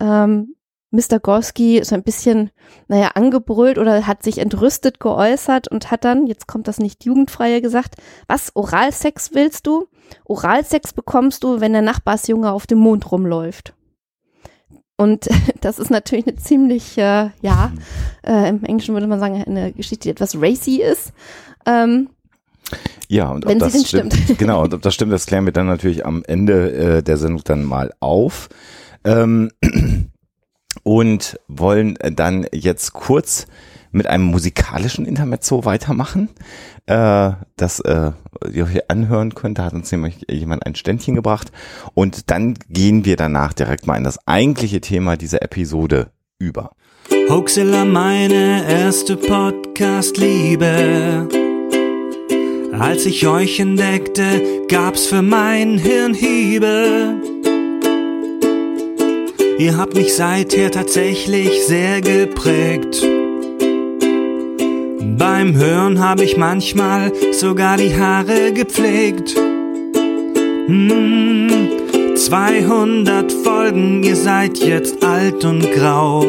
ähm, 0.00 0.56
Mr. 0.96 1.20
Gorski 1.20 1.82
so 1.84 1.94
ein 1.94 2.02
bisschen, 2.02 2.50
naja, 2.88 3.10
angebrüllt 3.14 3.76
oder 3.76 4.06
hat 4.06 4.22
sich 4.22 4.38
entrüstet 4.38 4.98
geäußert 4.98 5.68
und 5.68 5.90
hat 5.90 6.04
dann, 6.04 6.26
jetzt 6.26 6.46
kommt 6.46 6.68
das 6.68 6.78
nicht 6.78 7.04
jugendfreie 7.04 7.60
gesagt, 7.60 7.96
was, 8.28 8.54
Oralsex 8.54 9.34
willst 9.34 9.66
du? 9.66 9.88
Oralsex 10.24 10.92
bekommst 10.92 11.44
du, 11.44 11.60
wenn 11.60 11.72
der 11.72 11.82
Nachbarsjunge 11.82 12.50
auf 12.52 12.66
dem 12.66 12.78
Mond 12.78 13.10
rumläuft. 13.12 13.75
Und 14.96 15.28
das 15.60 15.78
ist 15.78 15.90
natürlich 15.90 16.26
eine 16.26 16.36
ziemlich, 16.36 16.96
äh, 16.98 17.30
ja, 17.40 17.72
äh, 18.26 18.48
im 18.48 18.64
Englischen 18.64 18.94
würde 18.94 19.06
man 19.06 19.20
sagen, 19.20 19.42
eine 19.42 19.72
Geschichte, 19.72 20.04
die 20.04 20.10
etwas 20.10 20.36
racy 20.40 20.82
ist. 20.82 21.12
Ähm, 21.66 22.08
ja, 23.08 23.28
und 23.30 23.46
ob 23.46 23.58
das 23.58 23.86
stimmt, 23.86 24.14
stimmt. 24.14 24.38
genau, 24.38 24.62
und 24.62 24.74
ob 24.74 24.82
das 24.82 24.94
stimmt, 24.94 25.12
das 25.12 25.26
klären 25.26 25.44
wir 25.44 25.52
dann 25.52 25.66
natürlich 25.66 26.04
am 26.04 26.24
Ende 26.26 26.72
äh, 26.72 27.02
der 27.02 27.18
Sendung 27.18 27.42
dann 27.44 27.64
mal 27.64 27.92
auf. 28.00 28.48
Ähm, 29.04 29.50
und 30.82 31.40
wollen 31.46 31.96
dann 32.14 32.46
jetzt 32.52 32.92
kurz 32.92 33.46
mit 33.92 34.06
einem 34.06 34.24
musikalischen 34.24 35.06
Intermezzo 35.06 35.64
weitermachen, 35.64 36.28
äh, 36.86 37.32
das 37.56 37.80
äh, 37.80 38.12
ihr 38.52 38.64
euch 38.64 38.90
anhören 38.90 39.34
könnt. 39.34 39.58
Da 39.58 39.64
hat 39.64 39.74
uns 39.74 39.92
nämlich 39.92 40.26
jemand 40.30 40.66
ein 40.66 40.74
Ständchen 40.74 41.14
gebracht. 41.14 41.52
Und 41.94 42.30
dann 42.30 42.54
gehen 42.68 43.04
wir 43.04 43.16
danach 43.16 43.52
direkt 43.52 43.86
mal 43.86 43.96
in 43.96 44.04
das 44.04 44.18
eigentliche 44.26 44.80
Thema 44.80 45.16
dieser 45.16 45.42
Episode 45.42 46.10
über. 46.38 46.72
Hoaxilla, 47.28 47.84
meine 47.84 48.68
erste 48.68 49.16
Podcast-Liebe. 49.16 51.28
Als 52.78 53.06
ich 53.06 53.26
euch 53.26 53.58
entdeckte, 53.58 54.42
gab's 54.68 55.06
für 55.06 55.22
mein 55.22 55.78
Hirn 55.78 56.14
Hiebe. 56.14 57.14
Ihr 59.58 59.78
habt 59.78 59.94
mich 59.94 60.14
seither 60.14 60.70
tatsächlich 60.70 61.66
sehr 61.66 62.02
geprägt. 62.02 63.02
Beim 65.14 65.54
Hören 65.54 66.00
habe 66.00 66.24
ich 66.24 66.36
manchmal 66.36 67.12
sogar 67.32 67.76
die 67.76 67.96
Haare 67.96 68.52
gepflegt. 68.52 69.36
Hm, 70.66 71.68
200 72.16 73.32
Folgen, 73.32 74.02
ihr 74.02 74.16
seid 74.16 74.58
jetzt 74.58 75.04
alt 75.04 75.44
und 75.44 75.70
grau. 75.72 76.26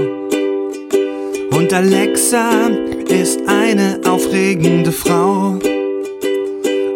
Und 1.51 1.73
Alexa 1.73 2.69
ist 3.07 3.39
eine 3.47 4.01
aufregende 4.05 4.91
Frau. 4.91 5.59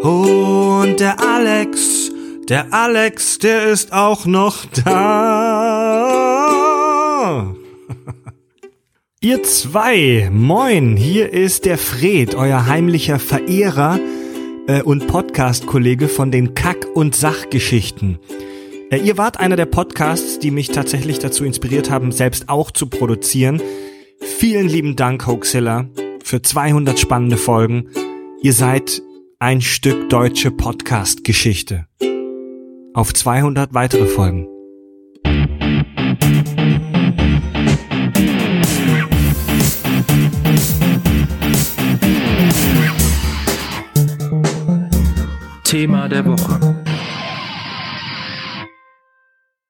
Und 0.03 0.99
der 0.99 1.19
Alex, 1.19 2.11
der 2.47 2.71
Alex, 2.71 3.39
der 3.39 3.69
ist 3.69 3.91
auch 3.91 4.25
noch 4.25 4.65
da. 4.85 6.11
Ihr 9.23 9.43
zwei, 9.43 10.31
moin, 10.33 10.97
hier 10.97 11.31
ist 11.31 11.65
der 11.65 11.77
Fred, 11.77 12.33
euer 12.33 12.65
heimlicher 12.65 13.19
Verehrer 13.19 13.99
äh, 14.65 14.81
und 14.81 15.05
Podcast-Kollege 15.05 16.07
von 16.07 16.31
den 16.31 16.55
Kack- 16.55 16.87
und 16.95 17.15
Sachgeschichten. 17.15 18.17
Äh, 18.89 18.97
ihr 18.97 19.19
wart 19.19 19.39
einer 19.39 19.57
der 19.57 19.67
Podcasts, 19.67 20.39
die 20.39 20.49
mich 20.49 20.69
tatsächlich 20.69 21.19
dazu 21.19 21.45
inspiriert 21.45 21.91
haben, 21.91 22.11
selbst 22.11 22.49
auch 22.49 22.71
zu 22.71 22.87
produzieren. 22.87 23.61
Vielen 24.21 24.67
lieben 24.67 24.95
Dank, 24.95 25.27
Hoaxilla, 25.27 25.87
für 26.23 26.41
200 26.41 26.97
spannende 26.97 27.37
Folgen. 27.37 27.89
Ihr 28.41 28.53
seid 28.53 29.03
ein 29.37 29.61
Stück 29.61 30.09
deutsche 30.09 30.49
Podcast-Geschichte. 30.49 31.85
Auf 32.95 33.13
200 33.13 33.71
weitere 33.75 34.07
Folgen. 34.07 34.50
Thema 45.71 46.09
der 46.09 46.25
Woche. 46.25 46.83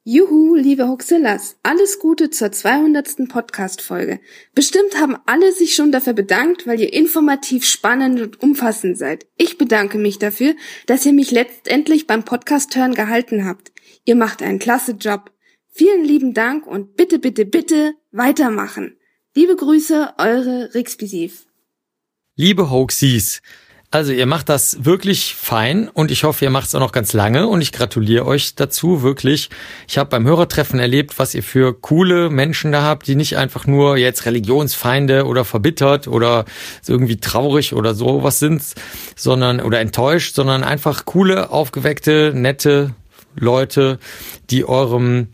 Juhu, 0.03 0.55
liebe 0.55 0.87
Hoxillas, 0.87 1.57
alles 1.61 1.99
Gute 1.99 2.31
zur 2.31 2.51
200. 2.51 3.29
Podcast-Folge. 3.29 4.19
Bestimmt 4.55 4.99
haben 4.99 5.15
alle 5.27 5.51
sich 5.51 5.75
schon 5.75 5.91
dafür 5.91 6.13
bedankt, 6.13 6.65
weil 6.65 6.79
ihr 6.79 6.91
informativ, 6.91 7.65
spannend 7.65 8.19
und 8.19 8.41
umfassend 8.41 8.97
seid. 8.97 9.27
Ich 9.37 9.59
bedanke 9.59 9.99
mich 9.99 10.17
dafür, 10.17 10.55
dass 10.87 11.05
ihr 11.05 11.13
mich 11.13 11.29
letztendlich 11.29 12.07
beim 12.07 12.25
Podcast-Hören 12.25 12.95
gehalten 12.95 13.45
habt. 13.45 13.71
Ihr 14.03 14.15
macht 14.15 14.41
einen 14.41 14.57
klasse 14.57 14.93
Job. 14.93 15.31
Vielen 15.69 16.03
lieben 16.03 16.33
Dank 16.33 16.65
und 16.65 16.95
bitte, 16.95 17.19
bitte, 17.19 17.45
bitte 17.45 17.93
weitermachen. 18.11 18.97
Liebe 19.35 19.55
Grüße, 19.55 20.15
eure 20.17 20.73
Rixbisiv. 20.73 21.45
Liebe 22.35 22.71
Hoaxies, 22.71 23.43
also 23.91 24.13
ihr 24.13 24.25
macht 24.25 24.47
das 24.47 24.85
wirklich 24.85 25.35
fein 25.35 25.89
und 25.89 26.11
ich 26.11 26.23
hoffe, 26.23 26.45
ihr 26.45 26.51
macht 26.51 26.67
es 26.67 26.75
auch 26.75 26.79
noch 26.79 26.93
ganz 26.93 27.11
lange 27.11 27.47
und 27.47 27.59
ich 27.59 27.73
gratuliere 27.73 28.25
euch 28.25 28.55
dazu, 28.55 29.03
wirklich. 29.03 29.49
Ich 29.85 29.97
habe 29.97 30.09
beim 30.09 30.25
Hörertreffen 30.25 30.79
erlebt, 30.79 31.19
was 31.19 31.35
ihr 31.35 31.43
für 31.43 31.73
coole 31.73 32.29
Menschen 32.29 32.71
da 32.71 32.83
habt, 32.83 33.07
die 33.07 33.15
nicht 33.15 33.35
einfach 33.35 33.67
nur 33.67 33.97
jetzt 33.97 34.25
Religionsfeinde 34.25 35.25
oder 35.25 35.43
verbittert 35.43 36.07
oder 36.07 36.45
irgendwie 36.87 37.17
traurig 37.17 37.73
oder 37.73 37.93
sowas 37.93 38.39
sind, 38.39 38.63
sondern 39.17 39.59
oder 39.59 39.81
enttäuscht, 39.81 40.35
sondern 40.35 40.63
einfach 40.63 41.03
coole, 41.03 41.49
aufgeweckte, 41.49 42.31
nette 42.33 42.95
Leute, 43.35 43.99
die 44.49 44.63
eurem 44.63 45.27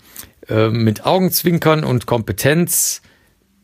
äh, 0.50 0.70
mit 0.70 1.06
Augenzwinkern 1.06 1.84
und 1.84 2.08
Kompetenz 2.08 3.04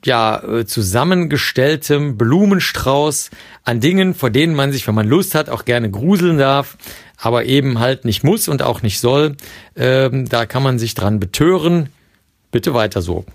ja, 0.05 0.41
äh, 0.43 0.65
zusammengestelltem 0.65 2.17
Blumenstrauß 2.17 3.29
an 3.63 3.79
Dingen, 3.79 4.13
vor 4.13 4.29
denen 4.29 4.55
man 4.55 4.71
sich, 4.71 4.87
wenn 4.87 4.95
man 4.95 5.07
Lust 5.07 5.35
hat, 5.35 5.49
auch 5.49 5.65
gerne 5.65 5.89
gruseln 5.89 6.37
darf, 6.37 6.77
aber 7.17 7.45
eben 7.45 7.79
halt 7.79 8.05
nicht 8.05 8.23
muss 8.23 8.47
und 8.47 8.61
auch 8.61 8.81
nicht 8.81 8.99
soll. 8.99 9.35
Ähm, 9.75 10.27
da 10.27 10.45
kann 10.45 10.63
man 10.63 10.79
sich 10.79 10.95
dran 10.95 11.19
betören. 11.19 11.89
Bitte 12.51 12.73
weiter 12.73 13.01
so. 13.01 13.25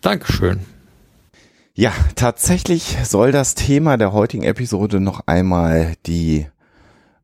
Dankeschön. 0.00 0.60
Ja, 1.74 1.92
tatsächlich 2.14 2.96
soll 3.04 3.32
das 3.32 3.54
Thema 3.54 3.96
der 3.96 4.12
heutigen 4.12 4.44
Episode 4.44 5.00
noch 5.00 5.26
einmal 5.26 5.94
die 6.06 6.46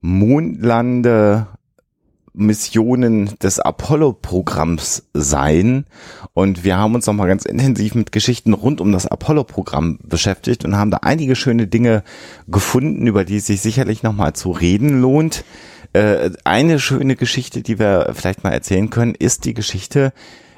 Mondlande 0.01 1.47
Missionen 2.33 3.35
des 3.43 3.59
Apollo-Programms 3.59 5.09
sein. 5.13 5.85
Und 6.33 6.65
wir 6.65 6.77
haben 6.77 6.95
uns 6.95 7.07
nochmal 7.07 7.29
ganz 7.29 7.45
intensiv 7.45 7.95
mit 7.95 8.13
Geschichten 8.13 8.53
rund 8.53 8.81
um 8.81 8.93
das 8.93 9.07
Apollo-Programm 9.07 9.99
beschäftigt 10.03 10.65
und 10.65 10.77
haben 10.77 10.91
da 10.91 10.99
einige 11.03 11.37
schöne 11.37 11.67
Dinge 11.67 12.03
gefunden, 12.47 13.07
über 13.07 13.25
die 13.25 13.37
es 13.37 13.47
sich 13.47 13.61
sicherlich 13.61 14.03
nochmal 14.03 14.33
zu 14.33 14.51
reden 14.51 15.01
lohnt. 15.01 15.45
Äh, 15.93 16.31
eine 16.45 16.79
schöne 16.79 17.17
Geschichte, 17.17 17.63
die 17.63 17.79
wir 17.79 18.13
vielleicht 18.15 18.45
mal 18.45 18.53
erzählen 18.53 18.91
können, 18.91 19.15
ist 19.15 19.45
die 19.45 19.55
Geschichte, 19.55 20.13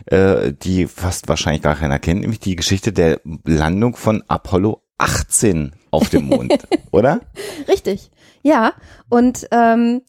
äh, 0.06 0.52
die 0.52 0.86
fast 0.86 1.28
wahrscheinlich 1.28 1.62
gar 1.62 1.76
keiner 1.76 1.98
kennt, 1.98 2.20
nämlich 2.20 2.40
die 2.40 2.56
Geschichte 2.56 2.92
der 2.92 3.20
Landung 3.44 3.96
von 3.96 4.22
Apollo 4.28 4.82
18 4.98 5.72
auf 5.90 6.10
dem 6.10 6.26
Mond, 6.26 6.52
oder? 6.90 7.20
Richtig. 7.66 8.10
Ja, 8.42 8.72
und 9.08 9.46
ähm, 9.52 10.02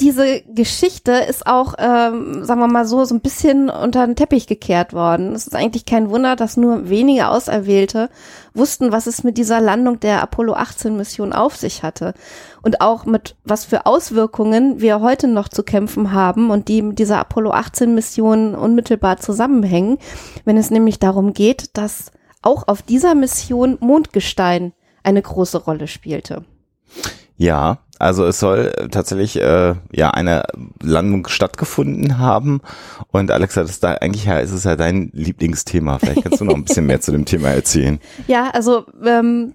diese 0.00 0.40
Geschichte 0.42 1.12
ist 1.12 1.46
auch, 1.46 1.74
ähm, 1.78 2.44
sagen 2.44 2.60
wir 2.60 2.66
mal 2.66 2.86
so, 2.86 3.04
so 3.04 3.14
ein 3.14 3.20
bisschen 3.20 3.68
unter 3.68 4.06
den 4.06 4.16
Teppich 4.16 4.46
gekehrt 4.46 4.94
worden. 4.94 5.34
Es 5.34 5.46
ist 5.46 5.54
eigentlich 5.54 5.84
kein 5.84 6.08
Wunder, 6.08 6.34
dass 6.34 6.56
nur 6.56 6.88
wenige 6.88 7.28
Auserwählte 7.28 8.08
wussten, 8.54 8.90
was 8.90 9.06
es 9.06 9.22
mit 9.22 9.36
dieser 9.36 9.60
Landung 9.60 10.00
der 10.00 10.22
Apollo 10.22 10.54
18 10.54 10.96
Mission 10.96 11.34
auf 11.34 11.56
sich 11.56 11.82
hatte. 11.82 12.14
Und 12.62 12.80
auch 12.80 13.04
mit 13.04 13.36
was 13.44 13.66
für 13.66 13.84
Auswirkungen 13.84 14.80
wir 14.80 15.02
heute 15.02 15.28
noch 15.28 15.48
zu 15.48 15.62
kämpfen 15.62 16.12
haben 16.12 16.50
und 16.50 16.68
die 16.68 16.80
mit 16.80 16.98
dieser 16.98 17.18
Apollo 17.18 17.50
18 17.50 17.94
Mission 17.94 18.54
unmittelbar 18.54 19.18
zusammenhängen, 19.18 19.98
wenn 20.46 20.56
es 20.56 20.70
nämlich 20.70 21.00
darum 21.00 21.34
geht, 21.34 21.76
dass 21.76 22.12
auch 22.40 22.66
auf 22.66 22.80
dieser 22.80 23.14
Mission 23.14 23.76
Mondgestein 23.80 24.72
eine 25.02 25.20
große 25.20 25.58
Rolle 25.58 25.86
spielte. 25.86 26.44
Ja, 27.42 27.78
also 27.98 28.24
es 28.24 28.38
soll 28.40 28.72
tatsächlich 28.90 29.40
äh, 29.40 29.74
ja 29.92 30.10
eine 30.10 30.44
Landung 30.80 31.26
stattgefunden 31.28 32.18
haben. 32.18 32.60
Und 33.10 33.30
Alexa, 33.30 33.62
das 33.62 33.70
ist 33.70 33.84
da 33.84 33.94
eigentlich 33.94 34.24
ja, 34.26 34.38
ist 34.38 34.52
es 34.52 34.64
ja 34.64 34.76
dein 34.76 35.10
Lieblingsthema. 35.12 35.98
Vielleicht 35.98 36.22
kannst 36.22 36.40
du 36.40 36.44
noch 36.44 36.54
ein 36.54 36.64
bisschen 36.64 36.86
mehr 36.86 37.00
zu 37.00 37.10
dem 37.12 37.24
Thema 37.24 37.48
erzählen. 37.48 37.98
Ja, 38.28 38.50
also 38.50 38.84
ähm, 39.04 39.54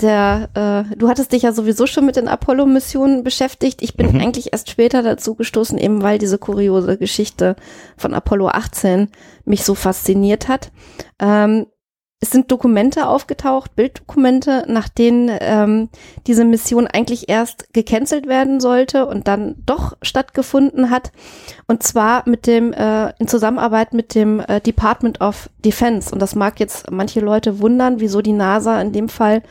der, 0.00 0.48
äh, 0.90 0.96
du 0.96 1.08
hattest 1.08 1.32
dich 1.32 1.42
ja 1.42 1.52
sowieso 1.52 1.86
schon 1.86 2.04
mit 2.04 2.16
den 2.16 2.28
Apollo-Missionen 2.28 3.22
beschäftigt. 3.24 3.80
Ich 3.82 3.96
bin 3.96 4.12
Mhm. 4.12 4.20
eigentlich 4.20 4.52
erst 4.52 4.68
später 4.70 5.02
dazu 5.02 5.34
gestoßen, 5.34 5.78
eben 5.78 6.02
weil 6.02 6.18
diese 6.18 6.36
kuriose 6.38 6.98
Geschichte 6.98 7.56
von 7.96 8.12
Apollo 8.12 8.48
18 8.48 9.08
mich 9.44 9.64
so 9.64 9.74
fasziniert 9.74 10.48
hat. 10.48 10.72
Ähm, 11.18 11.66
es 12.24 12.30
sind 12.30 12.50
Dokumente 12.50 13.06
aufgetaucht, 13.06 13.76
Bilddokumente, 13.76 14.64
nach 14.66 14.88
denen 14.88 15.30
ähm, 15.42 15.90
diese 16.26 16.46
Mission 16.46 16.86
eigentlich 16.86 17.28
erst 17.28 17.74
gecancelt 17.74 18.26
werden 18.26 18.60
sollte 18.60 19.04
und 19.04 19.28
dann 19.28 19.56
doch 19.66 19.98
stattgefunden 20.00 20.88
hat. 20.88 21.12
Und 21.66 21.82
zwar 21.82 22.26
mit 22.26 22.46
dem, 22.46 22.72
äh, 22.72 23.10
in 23.18 23.28
Zusammenarbeit 23.28 23.92
mit 23.92 24.14
dem 24.14 24.40
äh, 24.40 24.62
Department 24.62 25.20
of 25.20 25.50
Defense. 25.62 26.10
Und 26.10 26.22
das 26.22 26.34
mag 26.34 26.60
jetzt 26.60 26.90
manche 26.90 27.20
Leute 27.20 27.58
wundern, 27.58 28.00
wieso 28.00 28.22
die 28.22 28.32
NASA 28.32 28.80
in 28.80 28.92
dem 28.92 29.10
Fall 29.10 29.42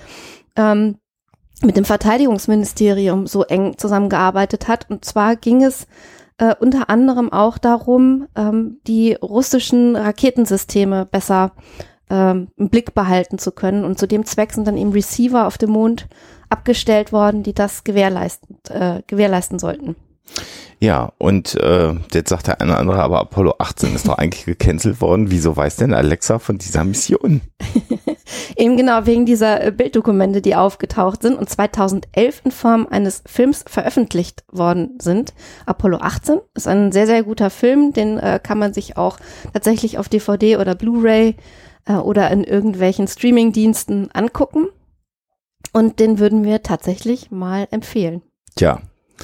ähm, 0.56 0.98
mit 1.62 1.78
dem 1.78 1.86
Verteidigungsministerium 1.86 3.28
so 3.28 3.44
eng 3.44 3.78
zusammengearbeitet 3.78 4.68
hat. 4.68 4.90
Und 4.90 5.06
zwar 5.06 5.36
ging 5.36 5.64
es 5.64 5.86
äh, 6.40 6.56
unter 6.60 6.90
anderem 6.90 7.32
auch 7.32 7.60
darum, 7.60 8.28
ähm, 8.36 8.80
die 8.88 9.14
russischen 9.14 9.96
Raketensysteme 9.96 11.06
besser 11.06 11.52
ähm, 12.10 12.50
im 12.58 12.70
Blick 12.70 12.94
behalten 12.94 13.38
zu 13.38 13.52
können. 13.52 13.84
Und 13.84 13.98
zu 13.98 14.08
dem 14.08 14.26
Zweck 14.26 14.54
sind 14.54 14.68
dann 14.68 14.78
eben 14.78 14.92
Receiver 14.92 15.48
auf 15.48 15.58
dem 15.58 15.72
Mond 15.72 16.08
abgestellt 16.50 17.12
worden, 17.12 17.44
die 17.44 17.54
das 17.54 17.84
gewährleisten, 17.84 18.58
äh, 18.70 19.02
gewährleisten 19.08 19.60
sollten. 19.60 19.96
Ja, 20.80 21.14
und 21.18 21.56
äh, 21.56 21.94
jetzt 22.14 22.30
sagt 22.30 22.48
der 22.48 22.60
eine 22.60 22.72
oder 22.72 22.80
andere, 22.80 23.04
aber 23.04 23.22
Apollo 23.22 23.56
18 23.58 23.96
ist 23.96 24.08
doch 24.08 24.18
eigentlich 24.18 24.44
gecancelt 24.44 25.00
worden. 25.00 25.32
Wieso 25.32 25.56
weiß 25.56 25.78
denn 25.78 25.94
Alexa 25.94 26.40
von 26.40 26.58
dieser 26.58 26.84
Mission? 26.84 27.40
Eben 28.58 28.76
genau 28.76 29.06
wegen 29.06 29.26
dieser 29.26 29.64
äh, 29.64 29.72
Bilddokumente, 29.72 30.42
die 30.42 30.56
aufgetaucht 30.56 31.22
sind 31.22 31.38
und 31.38 31.50
2011 31.50 32.42
in 32.44 32.52
Form 32.52 32.88
eines 32.90 33.24
Films 33.26 33.64
veröffentlicht 33.66 34.44
worden 34.52 34.98
sind. 35.00 35.34
Apollo 35.66 36.00
18 36.02 36.40
ist 36.54 36.68
ein 36.68 36.92
sehr, 36.92 37.08
sehr 37.08 37.24
guter 37.24 37.50
Film, 37.50 37.94
den 37.94 38.20
äh, 38.20 38.42
kann 38.44 38.60
man 38.60 38.74
sich 38.74 38.98
auch 38.98 39.18
tatsächlich 39.54 39.98
auf 39.98 40.10
DVD 40.10 40.58
oder 40.58 40.76
Blu-ray 40.76 41.38
äh, 41.86 41.94
oder 41.94 42.30
in 42.32 42.44
irgendwelchen 42.44 43.08
Streaming-Diensten 43.08 44.12
angucken. 44.12 44.68
Und 45.72 46.00
den 46.00 46.20
würden 46.20 46.44
wir 46.44 46.62
tatsächlich 46.62 47.32
mal 47.32 47.68
empfehlen. 47.72 48.22
Tja. 48.56 48.82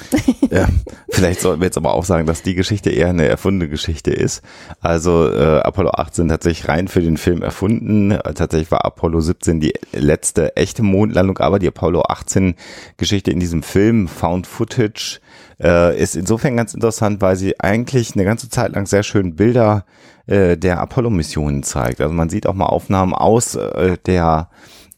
ja, 0.50 0.68
vielleicht 1.08 1.40
sollten 1.40 1.60
wir 1.60 1.66
jetzt 1.66 1.76
aber 1.76 1.94
auch 1.94 2.04
sagen, 2.04 2.26
dass 2.26 2.42
die 2.42 2.54
Geschichte 2.54 2.90
eher 2.90 3.08
eine 3.08 3.26
erfundene 3.26 3.68
Geschichte 3.68 4.10
ist. 4.10 4.42
Also 4.80 5.30
äh, 5.30 5.60
Apollo 5.60 5.90
18 5.90 6.28
tatsächlich 6.28 6.68
rein 6.68 6.88
für 6.88 7.00
den 7.00 7.16
Film 7.16 7.42
erfunden. 7.42 8.18
Tatsächlich 8.34 8.70
war 8.70 8.84
Apollo 8.84 9.20
17 9.20 9.60
die 9.60 9.74
letzte 9.92 10.56
echte 10.56 10.82
Mondlandung, 10.82 11.38
aber 11.38 11.58
die 11.58 11.68
Apollo 11.68 12.02
18 12.08 12.54
Geschichte 12.96 13.30
in 13.30 13.40
diesem 13.40 13.62
Film 13.62 14.08
Found 14.08 14.46
Footage 14.46 15.20
äh, 15.62 16.00
ist 16.00 16.16
insofern 16.16 16.56
ganz 16.56 16.74
interessant, 16.74 17.20
weil 17.20 17.36
sie 17.36 17.60
eigentlich 17.60 18.14
eine 18.14 18.24
ganze 18.24 18.48
Zeit 18.48 18.72
lang 18.72 18.86
sehr 18.86 19.02
schön 19.02 19.36
Bilder 19.36 19.84
äh, 20.26 20.56
der 20.56 20.80
Apollo-Missionen 20.80 21.62
zeigt. 21.62 22.00
Also 22.00 22.14
man 22.14 22.28
sieht 22.28 22.46
auch 22.46 22.54
mal 22.54 22.66
Aufnahmen 22.66 23.14
aus 23.14 23.54
äh, 23.54 23.96
der 24.06 24.48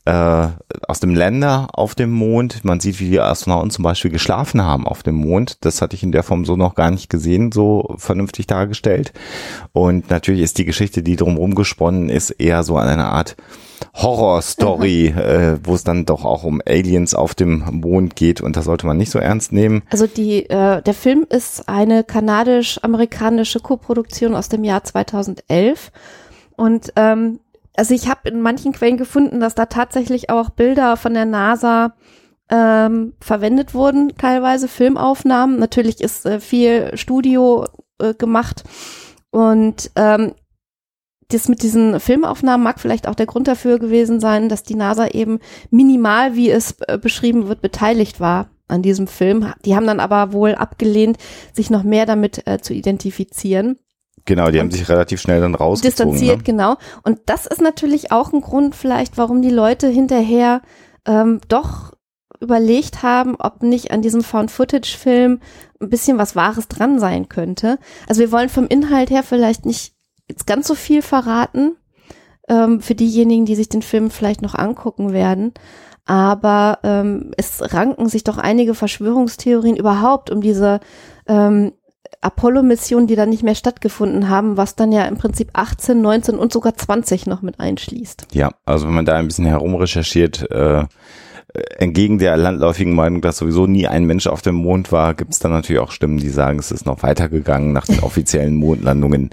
äh, 0.04 0.48
aus 0.88 1.00
dem 1.00 1.14
Länder 1.14 1.68
auf 1.72 1.94
dem 1.94 2.10
Mond. 2.10 2.64
Man 2.64 2.80
sieht, 2.80 3.00
wie 3.00 3.10
die 3.10 3.20
Astronauten 3.20 3.70
zum 3.70 3.82
Beispiel 3.82 4.10
geschlafen 4.10 4.62
haben 4.62 4.86
auf 4.86 5.02
dem 5.02 5.16
Mond. 5.16 5.58
Das 5.60 5.82
hatte 5.82 5.96
ich 5.96 6.02
in 6.02 6.12
der 6.12 6.22
Form 6.22 6.44
so 6.44 6.56
noch 6.56 6.74
gar 6.74 6.90
nicht 6.90 7.08
gesehen, 7.08 7.52
so 7.52 7.94
vernünftig 7.98 8.46
dargestellt. 8.46 9.12
Und 9.72 10.10
natürlich 10.10 10.42
ist 10.42 10.58
die 10.58 10.64
Geschichte, 10.64 11.02
die 11.02 11.16
drumherum 11.16 11.54
gesponnen 11.54 12.08
ist, 12.08 12.30
eher 12.30 12.62
so 12.62 12.76
eine 12.76 13.04
Art 13.06 13.36
Horror-Story, 13.94 15.08
äh, 15.08 15.58
wo 15.64 15.74
es 15.74 15.84
dann 15.84 16.06
doch 16.06 16.24
auch 16.24 16.44
um 16.44 16.62
Aliens 16.66 17.14
auf 17.14 17.34
dem 17.34 17.64
Mond 17.80 18.16
geht. 18.16 18.40
Und 18.40 18.56
das 18.56 18.64
sollte 18.64 18.86
man 18.86 18.96
nicht 18.96 19.10
so 19.10 19.18
ernst 19.18 19.52
nehmen. 19.52 19.82
Also 19.90 20.06
die, 20.06 20.48
äh, 20.48 20.82
der 20.82 20.94
Film 20.94 21.26
ist 21.28 21.68
eine 21.68 22.04
kanadisch-amerikanische 22.04 23.60
Koproduktion 23.60 24.34
aus 24.34 24.48
dem 24.48 24.64
Jahr 24.64 24.84
2011 24.84 25.92
und 26.56 26.92
ähm, 26.96 27.40
also 27.74 27.94
ich 27.94 28.08
habe 28.08 28.28
in 28.28 28.40
manchen 28.40 28.72
Quellen 28.72 28.96
gefunden, 28.96 29.40
dass 29.40 29.54
da 29.54 29.66
tatsächlich 29.66 30.30
auch 30.30 30.50
Bilder 30.50 30.96
von 30.96 31.14
der 31.14 31.24
NASA 31.24 31.94
ähm, 32.50 33.14
verwendet 33.20 33.74
wurden, 33.74 34.12
teilweise 34.18 34.68
Filmaufnahmen. 34.68 35.58
Natürlich 35.58 36.00
ist 36.00 36.26
äh, 36.26 36.40
viel 36.40 36.96
Studio 36.96 37.66
äh, 37.98 38.14
gemacht 38.14 38.64
und 39.30 39.90
ähm, 39.96 40.34
das 41.28 41.48
mit 41.48 41.62
diesen 41.62 41.98
Filmaufnahmen 41.98 42.62
mag 42.62 42.78
vielleicht 42.78 43.08
auch 43.08 43.14
der 43.14 43.26
Grund 43.26 43.48
dafür 43.48 43.78
gewesen 43.78 44.20
sein, 44.20 44.48
dass 44.50 44.64
die 44.64 44.74
NASA 44.74 45.08
eben 45.08 45.38
minimal, 45.70 46.34
wie 46.34 46.50
es 46.50 46.76
äh, 46.86 46.98
beschrieben 46.98 47.48
wird, 47.48 47.62
beteiligt 47.62 48.20
war 48.20 48.50
an 48.68 48.82
diesem 48.82 49.06
Film. 49.06 49.52
Die 49.64 49.74
haben 49.74 49.86
dann 49.86 50.00
aber 50.00 50.32
wohl 50.32 50.54
abgelehnt, 50.54 51.18
sich 51.52 51.70
noch 51.70 51.82
mehr 51.82 52.06
damit 52.06 52.46
äh, 52.46 52.60
zu 52.60 52.74
identifizieren. 52.74 53.78
Genau, 54.24 54.50
die 54.50 54.60
haben 54.60 54.70
sich 54.70 54.88
relativ 54.88 55.20
schnell 55.20 55.40
dann 55.40 55.54
rausgezogen. 55.54 56.12
Distanziert, 56.12 56.38
Ne? 56.38 56.44
genau. 56.44 56.76
Und 57.02 57.20
das 57.26 57.46
ist 57.46 57.60
natürlich 57.60 58.12
auch 58.12 58.32
ein 58.32 58.40
Grund 58.40 58.74
vielleicht, 58.74 59.18
warum 59.18 59.42
die 59.42 59.50
Leute 59.50 59.88
hinterher 59.88 60.62
ähm, 61.06 61.40
doch 61.48 61.92
überlegt 62.40 63.02
haben, 63.02 63.36
ob 63.38 63.62
nicht 63.62 63.90
an 63.90 64.02
diesem 64.02 64.22
Found-Footage-Film 64.22 65.40
ein 65.80 65.88
bisschen 65.88 66.18
was 66.18 66.36
Wahres 66.36 66.68
dran 66.68 66.98
sein 66.98 67.28
könnte. 67.28 67.78
Also 68.08 68.20
wir 68.20 68.32
wollen 68.32 68.48
vom 68.48 68.66
Inhalt 68.66 69.10
her 69.10 69.22
vielleicht 69.22 69.64
nicht 69.66 69.94
jetzt 70.28 70.46
ganz 70.46 70.66
so 70.66 70.74
viel 70.74 71.02
verraten, 71.02 71.76
ähm, 72.48 72.80
für 72.80 72.94
diejenigen, 72.94 73.44
die 73.46 73.54
sich 73.54 73.68
den 73.68 73.82
Film 73.82 74.10
vielleicht 74.10 74.42
noch 74.42 74.54
angucken 74.54 75.12
werden. 75.12 75.52
Aber 76.04 76.80
ähm, 76.82 77.30
es 77.36 77.60
ranken 77.72 78.08
sich 78.08 78.24
doch 78.24 78.38
einige 78.38 78.74
Verschwörungstheorien 78.74 79.76
überhaupt 79.76 80.30
um 80.30 80.40
diese 80.40 80.80
ähm, 81.28 81.72
Apollo-Missionen, 82.22 83.06
die 83.06 83.16
dann 83.16 83.28
nicht 83.28 83.42
mehr 83.42 83.54
stattgefunden 83.54 84.28
haben, 84.28 84.56
was 84.56 84.76
dann 84.76 84.92
ja 84.92 85.04
im 85.04 85.18
Prinzip 85.18 85.50
18, 85.52 86.00
19 86.00 86.36
und 86.36 86.52
sogar 86.52 86.76
20 86.76 87.26
noch 87.26 87.42
mit 87.42 87.60
einschließt. 87.60 88.28
Ja, 88.32 88.50
also 88.64 88.86
wenn 88.86 88.94
man 88.94 89.04
da 89.04 89.16
ein 89.16 89.26
bisschen 89.26 89.46
herumrecherchiert, 89.46 90.50
äh, 90.50 90.84
entgegen 91.78 92.18
der 92.18 92.36
landläufigen 92.36 92.94
Meinung, 92.94 93.20
dass 93.20 93.36
sowieso 93.36 93.66
nie 93.66 93.86
ein 93.86 94.04
Mensch 94.04 94.26
auf 94.26 94.40
dem 94.40 94.54
Mond 94.54 94.90
war, 94.90 95.14
gibt 95.14 95.32
es 95.32 95.38
dann 95.38 95.52
natürlich 95.52 95.80
auch 95.80 95.90
Stimmen, 95.90 96.18
die 96.18 96.30
sagen, 96.30 96.58
es 96.58 96.70
ist 96.70 96.86
noch 96.86 97.02
weitergegangen 97.02 97.72
nach 97.72 97.86
den 97.86 98.00
offiziellen 98.00 98.54
Mondlandungen. 98.54 99.30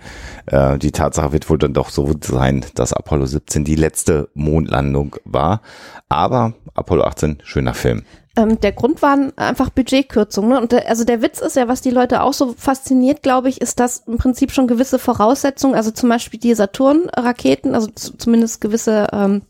Äh, 0.47 0.78
die 0.78 0.91
Tatsache 0.91 1.32
wird 1.32 1.49
wohl 1.49 1.58
dann 1.58 1.73
doch 1.73 1.89
so 1.89 2.13
sein, 2.21 2.65
dass 2.75 2.93
Apollo 2.93 3.28
17 3.28 3.63
die 3.63 3.75
letzte 3.75 4.30
Mondlandung 4.34 5.15
war. 5.23 5.62
Aber 6.10 6.54
Apollo 6.73 7.04
18, 7.04 7.38
schöner 7.43 7.73
Film. 7.73 8.04
Ähm, 8.39 8.60
der 8.62 8.71
Grund 8.71 9.02
waren 9.02 9.38
einfach 9.38 9.69
Budgetkürzungen. 9.69 10.52
Ne? 10.52 10.62
Und 10.62 10.71
der, 10.71 10.88
also 10.88 11.04
der 11.04 11.21
Witz 11.21 11.41
ist 11.41 11.58
ja, 11.58 11.67
was 11.67 11.82
die 11.82 11.89
Leute 11.89 12.21
auch 12.21 12.34
so 12.34 12.54
fasziniert, 12.58 13.21
glaube 13.21 13.49
ich, 13.49 13.60
ist, 13.60 13.80
dass 13.80 14.04
im 14.08 14.17
Prinzip 14.17 14.52
schon 14.52 14.67
gewisse 14.67 14.97
Voraussetzungen, 14.97 15.75
also 15.75 15.91
zum 15.91 16.08
Beispiel 16.08 16.39
die 16.39 16.56
Saturn-Raketen, 16.56 17.75
also 17.75 17.88
zu, 17.88 18.15
zumindest 18.15 18.62
gewisse 18.62 19.08
ähm, 19.12 19.41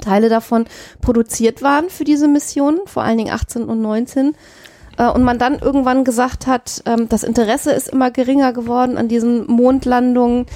Teile 0.00 0.28
davon 0.28 0.64
produziert 1.02 1.60
waren 1.62 1.90
für 1.90 2.04
diese 2.04 2.26
Missionen, 2.26 2.80
vor 2.86 3.02
allen 3.02 3.18
Dingen 3.18 3.32
18 3.32 3.64
und 3.64 3.82
19. 3.82 4.34
Äh, 4.96 5.10
und 5.10 5.22
man 5.22 5.38
dann 5.38 5.58
irgendwann 5.58 6.04
gesagt 6.04 6.46
hat, 6.46 6.82
ähm, 6.86 7.08
das 7.10 7.24
Interesse 7.24 7.72
ist 7.72 7.88
immer 7.88 8.10
geringer 8.10 8.54
geworden 8.54 8.96
an 8.96 9.08
diesen 9.08 9.46
Mondlandungen. 9.46 10.46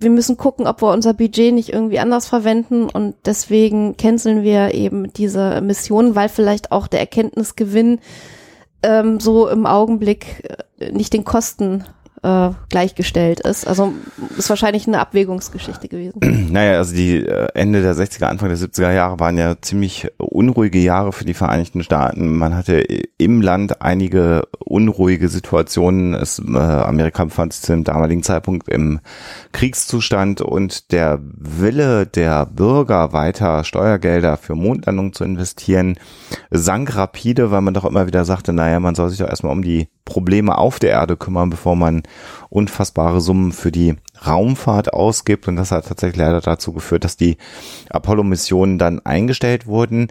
Wir 0.00 0.10
müssen 0.10 0.38
gucken, 0.38 0.66
ob 0.66 0.80
wir 0.80 0.92
unser 0.92 1.12
Budget 1.12 1.52
nicht 1.52 1.68
irgendwie 1.68 1.98
anders 1.98 2.26
verwenden 2.26 2.88
und 2.88 3.14
deswegen 3.26 3.98
canceln 3.98 4.42
wir 4.42 4.72
eben 4.74 5.12
diese 5.12 5.60
Mission, 5.60 6.14
weil 6.14 6.30
vielleicht 6.30 6.72
auch 6.72 6.86
der 6.86 7.00
Erkenntnisgewinn 7.00 8.00
ähm, 8.82 9.20
so 9.20 9.46
im 9.48 9.66
Augenblick 9.66 10.48
äh, 10.78 10.90
nicht 10.90 11.12
den 11.12 11.24
Kosten 11.24 11.84
äh, 12.22 12.50
gleichgestellt 12.68 13.40
ist. 13.40 13.66
Also 13.66 13.94
ist 14.36 14.50
wahrscheinlich 14.50 14.86
eine 14.86 15.00
Abwägungsgeschichte 15.00 15.88
gewesen. 15.88 16.20
Naja, 16.50 16.78
also 16.78 16.94
die 16.94 17.24
äh, 17.24 17.48
Ende 17.54 17.80
der 17.80 17.94
60er, 17.94 18.24
Anfang 18.24 18.48
der 18.48 18.58
70er 18.58 18.92
Jahre 18.92 19.20
waren 19.20 19.38
ja 19.38 19.54
ziemlich 19.60 20.08
unruhige 20.18 20.80
Jahre 20.80 21.12
für 21.12 21.24
die 21.24 21.34
Vereinigten 21.34 21.84
Staaten. 21.84 22.36
Man 22.36 22.56
hatte 22.56 22.84
im 23.18 23.40
Land 23.40 23.82
einige 23.82 24.48
unruhige 24.58 25.28
Situationen. 25.28 26.14
Es, 26.14 26.40
äh, 26.40 26.56
Amerika 26.58 27.24
befand 27.24 27.52
sich 27.52 27.62
zu 27.62 27.72
dem 27.72 27.84
damaligen 27.84 28.22
Zeitpunkt 28.22 28.68
im 28.68 29.00
Kriegszustand 29.52 30.40
und 30.40 30.90
der 30.92 31.20
Wille 31.22 32.06
der 32.06 32.46
Bürger, 32.46 33.12
weiter 33.12 33.62
Steuergelder 33.62 34.36
für 34.36 34.56
Mondlandungen 34.56 35.12
zu 35.12 35.24
investieren, 35.24 35.98
sank 36.50 36.96
rapide, 36.96 37.50
weil 37.50 37.60
man 37.60 37.74
doch 37.74 37.84
immer 37.84 38.06
wieder 38.06 38.24
sagte, 38.24 38.52
naja, 38.52 38.80
man 38.80 38.94
soll 38.94 39.10
sich 39.10 39.18
doch 39.18 39.28
erstmal 39.28 39.52
um 39.52 39.62
die 39.62 39.88
Probleme 40.10 40.58
auf 40.58 40.80
der 40.80 40.90
Erde 40.90 41.16
kümmern, 41.16 41.50
bevor 41.50 41.76
man 41.76 42.02
unfassbare 42.48 43.20
Summen 43.20 43.52
für 43.52 43.70
die 43.70 43.94
Raumfahrt 44.26 44.92
ausgibt. 44.92 45.46
Und 45.46 45.54
das 45.54 45.70
hat 45.70 45.86
tatsächlich 45.86 46.18
leider 46.18 46.40
dazu 46.40 46.72
geführt, 46.72 47.04
dass 47.04 47.16
die 47.16 47.36
Apollo-Missionen 47.90 48.76
dann 48.76 48.98
eingestellt 49.06 49.66
wurden. 49.66 50.08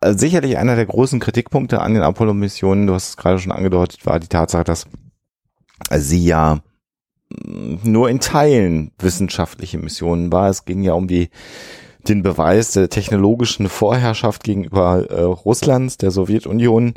Äh, 0.00 0.14
Sicherlich 0.14 0.56
einer 0.56 0.76
der 0.76 0.86
großen 0.86 1.20
Kritikpunkte 1.20 1.82
an 1.82 1.92
den 1.92 2.02
Apollo-Missionen, 2.02 2.86
du 2.86 2.94
hast 2.94 3.10
es 3.10 3.16
gerade 3.18 3.38
schon 3.38 3.52
angedeutet, 3.52 4.06
war 4.06 4.18
die 4.18 4.28
Tatsache, 4.28 4.64
dass 4.64 4.86
sie 5.90 6.24
ja 6.24 6.60
mh, 7.28 7.80
nur 7.84 8.08
in 8.08 8.20
Teilen 8.20 8.92
wissenschaftliche 8.98 9.76
Missionen 9.76 10.32
war. 10.32 10.48
Es 10.48 10.64
ging 10.64 10.82
ja 10.82 10.94
um 10.94 11.06
die 11.06 11.28
den 12.08 12.22
Beweis 12.22 12.72
der 12.72 12.88
technologischen 12.88 13.68
Vorherrschaft 13.68 14.44
gegenüber 14.44 15.06
äh, 15.10 15.22
Russlands, 15.22 15.96
der 15.96 16.10
Sowjetunion 16.10 16.94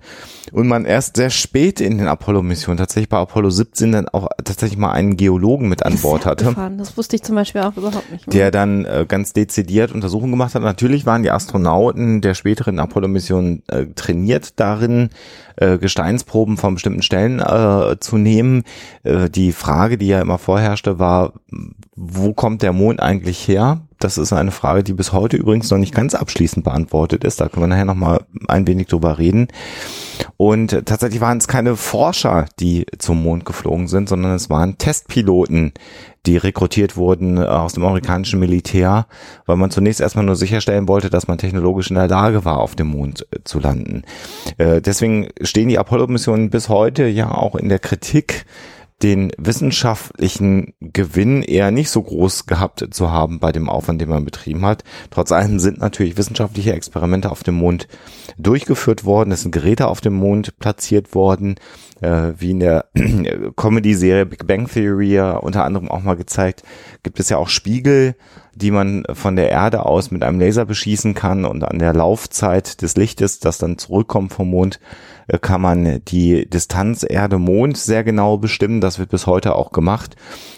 und 0.51 0.67
man 0.67 0.85
erst 0.85 1.17
sehr 1.17 1.29
spät 1.29 1.81
in 1.81 1.97
den 1.97 2.07
Apollo-Missionen, 2.07 2.77
tatsächlich 2.77 3.09
bei 3.09 3.17
Apollo 3.17 3.49
17 3.49 3.91
dann 3.91 4.09
auch 4.09 4.29
tatsächlich 4.43 4.77
mal 4.77 4.91
einen 4.91 5.17
Geologen 5.17 5.69
mit 5.69 5.83
an 5.83 5.97
Bord 5.97 6.25
hatte. 6.25 6.55
Das 6.77 6.97
wusste 6.97 7.15
ich 7.15 7.23
zum 7.23 7.35
Beispiel 7.35 7.61
auch 7.61 7.75
überhaupt 7.75 8.11
nicht. 8.11 8.31
der 8.31 8.51
dann 8.51 8.85
äh, 8.85 9.05
ganz 9.07 9.33
dezidiert 9.33 9.91
Untersuchungen 9.91 10.31
gemacht 10.31 10.55
hat. 10.55 10.61
Natürlich 10.61 11.05
waren 11.05 11.23
die 11.23 11.31
Astronauten 11.31 12.21
der 12.21 12.33
späteren 12.33 12.79
Apollo-Mission 12.79 13.63
äh, 13.67 13.85
trainiert 13.95 14.59
darin, 14.59 15.09
äh, 15.57 15.77
Gesteinsproben 15.77 16.57
von 16.57 16.75
bestimmten 16.75 17.01
Stellen 17.01 17.39
äh, 17.39 17.97
zu 17.99 18.17
nehmen. 18.17 18.63
Äh, 19.03 19.29
die 19.29 19.51
Frage, 19.51 19.97
die 19.97 20.07
ja 20.07 20.21
immer 20.21 20.37
vorherrschte, 20.37 20.99
war, 20.99 21.33
wo 21.95 22.33
kommt 22.33 22.61
der 22.61 22.73
Mond 22.73 23.01
eigentlich 23.01 23.47
her? 23.47 23.81
Das 23.99 24.17
ist 24.17 24.31
eine 24.33 24.51
Frage, 24.51 24.83
die 24.83 24.93
bis 24.93 25.11
heute 25.11 25.37
übrigens 25.37 25.71
noch 25.71 25.79
nicht 25.79 25.93
ganz 25.93 26.13
abschließend 26.13 26.63
beantwortet 26.63 27.23
ist. 27.23 27.41
Da 27.41 27.49
können 27.49 27.63
wir 27.63 27.67
nachher 27.67 27.85
noch 27.85 27.95
mal 27.95 28.21
ein 28.47 28.67
wenig 28.67 28.87
drüber 28.87 29.17
reden. 29.17 29.47
Und 30.37 30.85
tatsächlich 30.85 31.21
waren 31.21 31.37
es 31.37 31.47
keine 31.47 31.75
Forscher, 31.75 32.45
die 32.59 32.85
zum 32.97 33.23
Mond 33.23 33.45
geflogen 33.45 33.87
sind, 33.87 34.09
sondern 34.09 34.33
es 34.33 34.49
waren 34.49 34.77
Testpiloten, 34.77 35.73
die 36.27 36.37
rekrutiert 36.37 36.97
wurden 36.97 37.37
äh, 37.37 37.41
aus 37.41 37.73
dem 37.73 37.85
amerikanischen 37.85 38.39
Militär, 38.39 39.07
weil 39.45 39.55
man 39.55 39.71
zunächst 39.71 40.01
erstmal 40.01 40.25
nur 40.25 40.35
sicherstellen 40.35 40.87
wollte, 40.87 41.09
dass 41.09 41.27
man 41.27 41.37
technologisch 41.37 41.89
in 41.89 41.95
der 41.95 42.07
Lage 42.07 42.45
war, 42.45 42.59
auf 42.59 42.75
dem 42.75 42.87
Mond 42.87 43.25
äh, 43.31 43.39
zu 43.43 43.59
landen. 43.59 44.03
Äh, 44.57 44.81
deswegen 44.81 45.29
stehen 45.41 45.69
die 45.69 45.79
Apollo-Missionen 45.79 46.49
bis 46.49 46.69
heute 46.69 47.07
ja 47.07 47.31
auch 47.31 47.55
in 47.55 47.69
der 47.69 47.79
Kritik, 47.79 48.45
den 49.03 49.31
wissenschaftlichen 49.37 50.73
Gewinn 50.79 51.43
eher 51.43 51.69
nicht 51.69 51.91
so 51.91 52.01
groß 52.01 52.47
gehabt 52.47 52.87
zu 52.89 53.11
haben 53.11 53.39
bei 53.39 53.51
dem 53.51 53.69
Aufwand, 53.69 54.01
den 54.01 54.09
man 54.09 54.25
betrieben 54.25 54.65
hat. 54.65 54.83
Trotz 55.11 55.31
allem 55.31 55.59
sind 55.59 55.79
natürlich 55.79 56.17
wissenschaftliche 56.17 56.73
Experimente 56.73 57.29
auf 57.29 57.43
dem 57.43 57.55
Mond 57.55 57.87
durchgeführt 58.39 59.05
worden. 59.05 59.31
Es 59.31 59.43
sind 59.43 59.51
Geräte 59.51 59.87
auf 59.87 60.01
dem 60.01 60.13
Mond 60.13 60.57
platziert 60.57 61.13
worden, 61.13 61.55
äh, 62.01 62.33
wie 62.37 62.51
in 62.51 62.59
der 62.59 62.85
Comedy-Serie 63.55 64.25
Big 64.25 64.47
Bang 64.47 64.67
Theory 64.67 65.13
ja 65.13 65.37
unter 65.37 65.63
anderem 65.63 65.89
auch 65.91 66.01
mal 66.01 66.15
gezeigt, 66.15 66.63
gibt 67.03 67.19
es 67.19 67.29
ja 67.29 67.37
auch 67.37 67.49
Spiegel, 67.49 68.15
die 68.55 68.71
man 68.71 69.03
von 69.13 69.35
der 69.35 69.51
Erde 69.51 69.85
aus 69.85 70.09
mit 70.09 70.23
einem 70.23 70.39
Laser 70.39 70.65
beschießen 70.65 71.13
kann 71.13 71.45
und 71.45 71.63
an 71.63 71.77
der 71.77 71.93
Laufzeit 71.93 72.81
des 72.81 72.95
Lichtes, 72.95 73.39
das 73.39 73.59
dann 73.59 73.77
zurückkommt 73.77 74.33
vom 74.33 74.49
Mond, 74.49 74.79
kann 75.41 75.61
man 75.61 76.01
die 76.05 76.49
Distanz 76.49 77.05
Erde-Mond 77.07 77.77
sehr 77.77 78.03
genau 78.03 78.37
bestimmen. 78.37 78.81
Das 78.81 78.99
wird 78.99 79.09
bis 79.09 79.27
heute 79.27 79.55
auch 79.55 79.71
gemacht. 79.71 80.15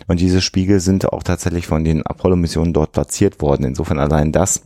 Und 0.08 0.20
diese 0.20 0.42
Spiegel 0.42 0.80
sind 0.80 1.12
auch 1.12 1.24
tatsächlich 1.24 1.68
von 1.68 1.84
den 1.84 2.06
Apollo-Missionen 2.06 2.74
dort 2.74 2.92
platziert 2.92 3.42
worden. 3.42 3.66
Insofern 3.66 4.00
allein 4.00 4.32
das 4.32 4.62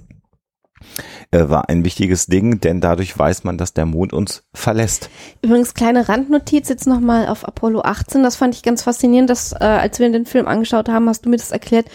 äh, 1.31 1.49
war 1.49 1.69
ein 1.69 1.83
wichtiges 1.83 2.27
Ding, 2.27 2.59
denn 2.59 2.81
dadurch 2.81 3.17
weiß 3.17 3.43
man, 3.43 3.57
dass 3.57 3.73
der 3.73 3.85
Mond 3.85 4.13
uns 4.13 4.43
verlässt. 4.53 5.09
Übrigens, 5.41 5.73
kleine 5.73 6.07
Randnotiz 6.07 6.69
jetzt 6.69 6.87
nochmal 6.87 7.27
auf 7.27 7.47
Apollo 7.47 7.81
18. 7.81 8.23
Das 8.23 8.35
fand 8.35 8.55
ich 8.55 8.63
ganz 8.63 8.83
faszinierend, 8.83 9.29
dass, 9.29 9.53
äh, 9.53 9.63
als 9.63 9.99
wir 9.99 10.11
den 10.11 10.25
Film 10.25 10.47
angeschaut 10.47 10.89
haben, 10.89 11.09
hast 11.09 11.25
du 11.25 11.29
mir 11.29 11.37
das 11.37 11.51
erklärt, 11.51 11.87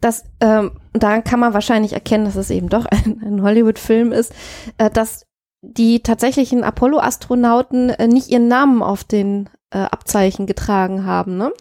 dass, 0.00 0.24
ähm, 0.40 0.72
daran 0.92 1.24
kann 1.24 1.40
man 1.40 1.54
wahrscheinlich 1.54 1.92
erkennen, 1.92 2.24
dass 2.24 2.36
es 2.36 2.50
eben 2.50 2.68
doch 2.68 2.86
ein, 2.86 3.20
ein 3.26 3.42
Hollywood-Film 3.42 4.12
ist, 4.12 4.32
äh, 4.78 4.90
dass 4.90 5.25
die 5.72 6.02
tatsächlichen 6.02 6.64
Apollo-Astronauten 6.64 7.90
äh, 7.90 8.08
nicht 8.08 8.28
ihren 8.28 8.48
Namen 8.48 8.82
auf 8.82 9.04
den 9.04 9.48
äh, 9.70 9.78
Abzeichen 9.78 10.46
getragen 10.46 11.04
haben, 11.04 11.36
ne? 11.36 11.52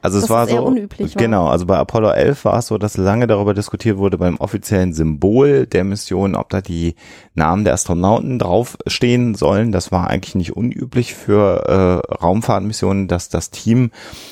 Also 0.00 0.18
es 0.18 0.24
Das 0.24 0.30
war 0.30 0.46
so, 0.46 0.64
unüblich, 0.64 1.16
genau, 1.16 1.48
also 1.48 1.66
bei 1.66 1.76
Apollo 1.76 2.10
11 2.10 2.44
war 2.44 2.58
es 2.60 2.68
so, 2.68 2.78
dass 2.78 2.96
lange 2.96 3.26
darüber 3.26 3.52
diskutiert 3.52 3.98
wurde 3.98 4.16
beim 4.16 4.36
offiziellen 4.36 4.92
Symbol 4.92 5.66
der 5.66 5.82
Mission, 5.82 6.36
ob 6.36 6.50
da 6.50 6.60
die 6.60 6.94
Namen 7.34 7.64
der 7.64 7.74
Astronauten 7.74 8.38
draufstehen 8.38 9.34
sollen. 9.34 9.72
Das 9.72 9.90
war 9.90 10.08
eigentlich 10.08 10.36
nicht 10.36 10.56
unüblich 10.56 11.14
für 11.14 12.04
äh, 12.08 12.14
Raumfahrtmissionen, 12.14 13.08
dass 13.08 13.28
das 13.28 13.50
Team 13.50 13.90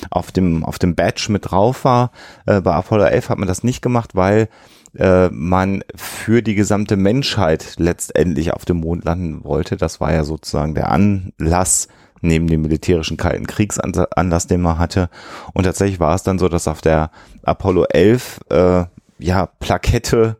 auf 0.09 0.31
dem 0.31 0.63
auf 0.63 0.79
dem 0.79 0.95
Badge 0.95 1.27
mit 1.29 1.51
drauf 1.51 1.83
war. 1.83 2.11
Äh, 2.45 2.61
bei 2.61 2.73
Apollo 2.73 3.03
11 3.03 3.29
hat 3.29 3.37
man 3.37 3.47
das 3.47 3.63
nicht 3.63 3.81
gemacht, 3.81 4.15
weil 4.15 4.47
äh, 4.97 5.29
man 5.29 5.83
für 5.95 6.41
die 6.41 6.55
gesamte 6.55 6.97
Menschheit 6.97 7.75
letztendlich 7.77 8.53
auf 8.53 8.65
dem 8.65 8.77
Mond 8.77 9.05
landen 9.05 9.43
wollte. 9.43 9.77
Das 9.77 9.99
war 10.01 10.13
ja 10.13 10.23
sozusagen 10.23 10.75
der 10.75 10.91
Anlass 10.91 11.87
neben 12.21 12.47
dem 12.47 12.63
militärischen 12.63 13.17
Kalten 13.17 13.47
Kriegsanlass, 13.47 14.47
den 14.47 14.61
man 14.61 14.79
hatte. 14.79 15.09
Und 15.53 15.63
tatsächlich 15.63 15.99
war 15.99 16.15
es 16.15 16.23
dann 16.23 16.39
so, 16.39 16.49
dass 16.49 16.67
auf 16.67 16.81
der 16.81 17.11
Apollo 17.43 17.85
11 17.85 18.39
äh, 18.49 18.85
ja 19.19 19.45
Plakette 19.59 20.37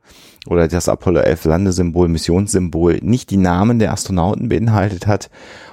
oder 0.48 0.68
das 0.68 0.90
Apollo 0.90 1.22
11 1.22 1.46
Landesymbol, 1.46 2.08
Missionssymbol 2.08 3.00
nicht 3.02 3.30
die 3.30 3.38
Namen 3.38 3.80
der 3.80 3.92
Astronauten 3.92 4.50
beinhaltet 4.50 5.08
hat. 5.08 5.30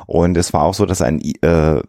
Und 0.07 0.37
es 0.37 0.53
war 0.53 0.63
auch 0.63 0.75
so, 0.75 0.85
dass 0.85 1.01
ein 1.01 1.21
äh, 1.21 1.81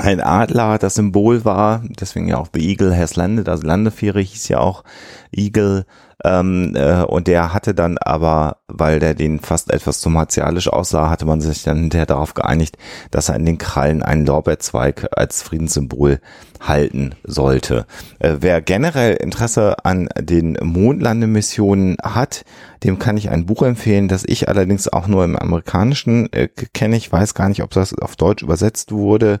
ein 0.00 0.20
Adler 0.20 0.78
das 0.78 0.94
Symbol 0.94 1.44
war, 1.44 1.82
deswegen 2.00 2.28
ja 2.28 2.38
auch 2.38 2.48
The 2.52 2.68
Eagle 2.68 2.96
has 2.96 3.16
landed, 3.16 3.48
also 3.48 3.66
Landefähre 3.66 4.20
hieß 4.20 4.48
ja 4.48 4.58
auch 4.58 4.84
Eagle, 5.32 5.84
ähm, 6.24 6.74
äh, 6.76 7.02
und 7.02 7.26
der 7.26 7.52
hatte 7.52 7.74
dann 7.74 7.98
aber, 7.98 8.58
weil 8.72 9.00
der 9.00 9.14
den 9.14 9.40
fast 9.40 9.72
etwas 9.72 10.00
zu 10.00 10.10
martialisch 10.10 10.68
aussah, 10.68 11.10
hatte 11.10 11.26
man 11.26 11.40
sich 11.40 11.62
dann 11.62 11.78
hinterher 11.78 12.06
darauf 12.06 12.34
geeinigt, 12.34 12.76
dass 13.10 13.28
er 13.28 13.36
in 13.36 13.46
den 13.46 13.58
Krallen 13.58 14.02
einen 14.02 14.26
Lorbeerzweig 14.26 15.08
als 15.16 15.42
Friedenssymbol 15.42 16.20
halten 16.60 17.14
sollte. 17.24 17.86
Äh, 18.18 18.36
wer 18.40 18.60
generell 18.60 19.14
Interesse 19.14 19.84
an 19.84 20.08
den 20.20 20.58
Mondlandemissionen 20.62 21.96
hat, 22.02 22.44
dem 22.84 22.98
kann 22.98 23.16
ich 23.16 23.30
ein 23.30 23.46
Buch 23.46 23.62
empfehlen, 23.62 24.08
das 24.08 24.24
ich 24.26 24.48
allerdings 24.48 24.88
auch 24.88 25.06
nur 25.06 25.24
im 25.24 25.36
amerikanischen 25.36 26.32
äh, 26.32 26.48
kenne. 26.48 26.96
Ich 26.96 27.10
weiß 27.10 27.34
gar 27.34 27.48
nicht, 27.48 27.62
ob 27.62 27.70
das 27.70 27.94
auf 27.98 28.16
Deutsch 28.16 28.42
übersetzt 28.42 28.92
wurde, 28.92 29.40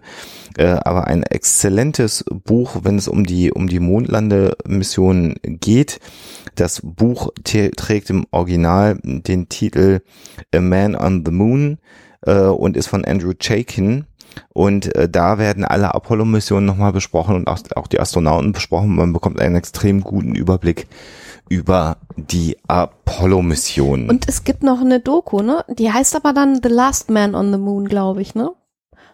äh, 0.56 0.66
aber 0.66 1.06
ein 1.06 1.22
exzellentes 1.22 2.24
Buch, 2.44 2.76
wenn 2.82 2.96
es 2.96 3.08
um 3.08 3.24
die 3.24 3.52
um 3.52 3.68
die 3.68 3.80
Mondlandemissionen 3.80 5.36
geht. 5.42 6.00
Das 6.54 6.80
Buch 6.82 7.30
trägt 7.44 8.10
im 8.10 8.26
Original 8.30 8.98
den 9.22 9.48
Titel 9.48 10.00
A 10.54 10.60
Man 10.60 10.96
on 10.96 11.24
the 11.24 11.32
Moon 11.32 11.78
äh, 12.26 12.40
und 12.42 12.76
ist 12.76 12.88
von 12.88 13.04
Andrew 13.04 13.32
Chaikin. 13.38 14.06
Und 14.52 14.94
äh, 14.94 15.08
da 15.08 15.38
werden 15.38 15.64
alle 15.64 15.94
Apollo-Missionen 15.94 16.66
nochmal 16.66 16.92
besprochen 16.92 17.34
und 17.34 17.48
auch, 17.48 17.58
auch 17.74 17.86
die 17.86 17.98
Astronauten 17.98 18.52
besprochen. 18.52 18.94
Man 18.94 19.12
bekommt 19.12 19.40
einen 19.40 19.56
extrem 19.56 20.02
guten 20.02 20.34
Überblick 20.34 20.86
über 21.48 21.96
die 22.16 22.56
Apollo-Missionen. 22.68 24.08
Und 24.08 24.28
es 24.28 24.44
gibt 24.44 24.62
noch 24.62 24.80
eine 24.80 25.00
Doku, 25.00 25.42
ne? 25.42 25.64
Die 25.68 25.92
heißt 25.92 26.14
aber 26.14 26.32
dann 26.32 26.60
The 26.62 26.68
Last 26.68 27.10
Man 27.10 27.34
on 27.34 27.50
the 27.50 27.58
Moon, 27.58 27.88
glaube 27.88 28.22
ich, 28.22 28.34
ne? 28.34 28.52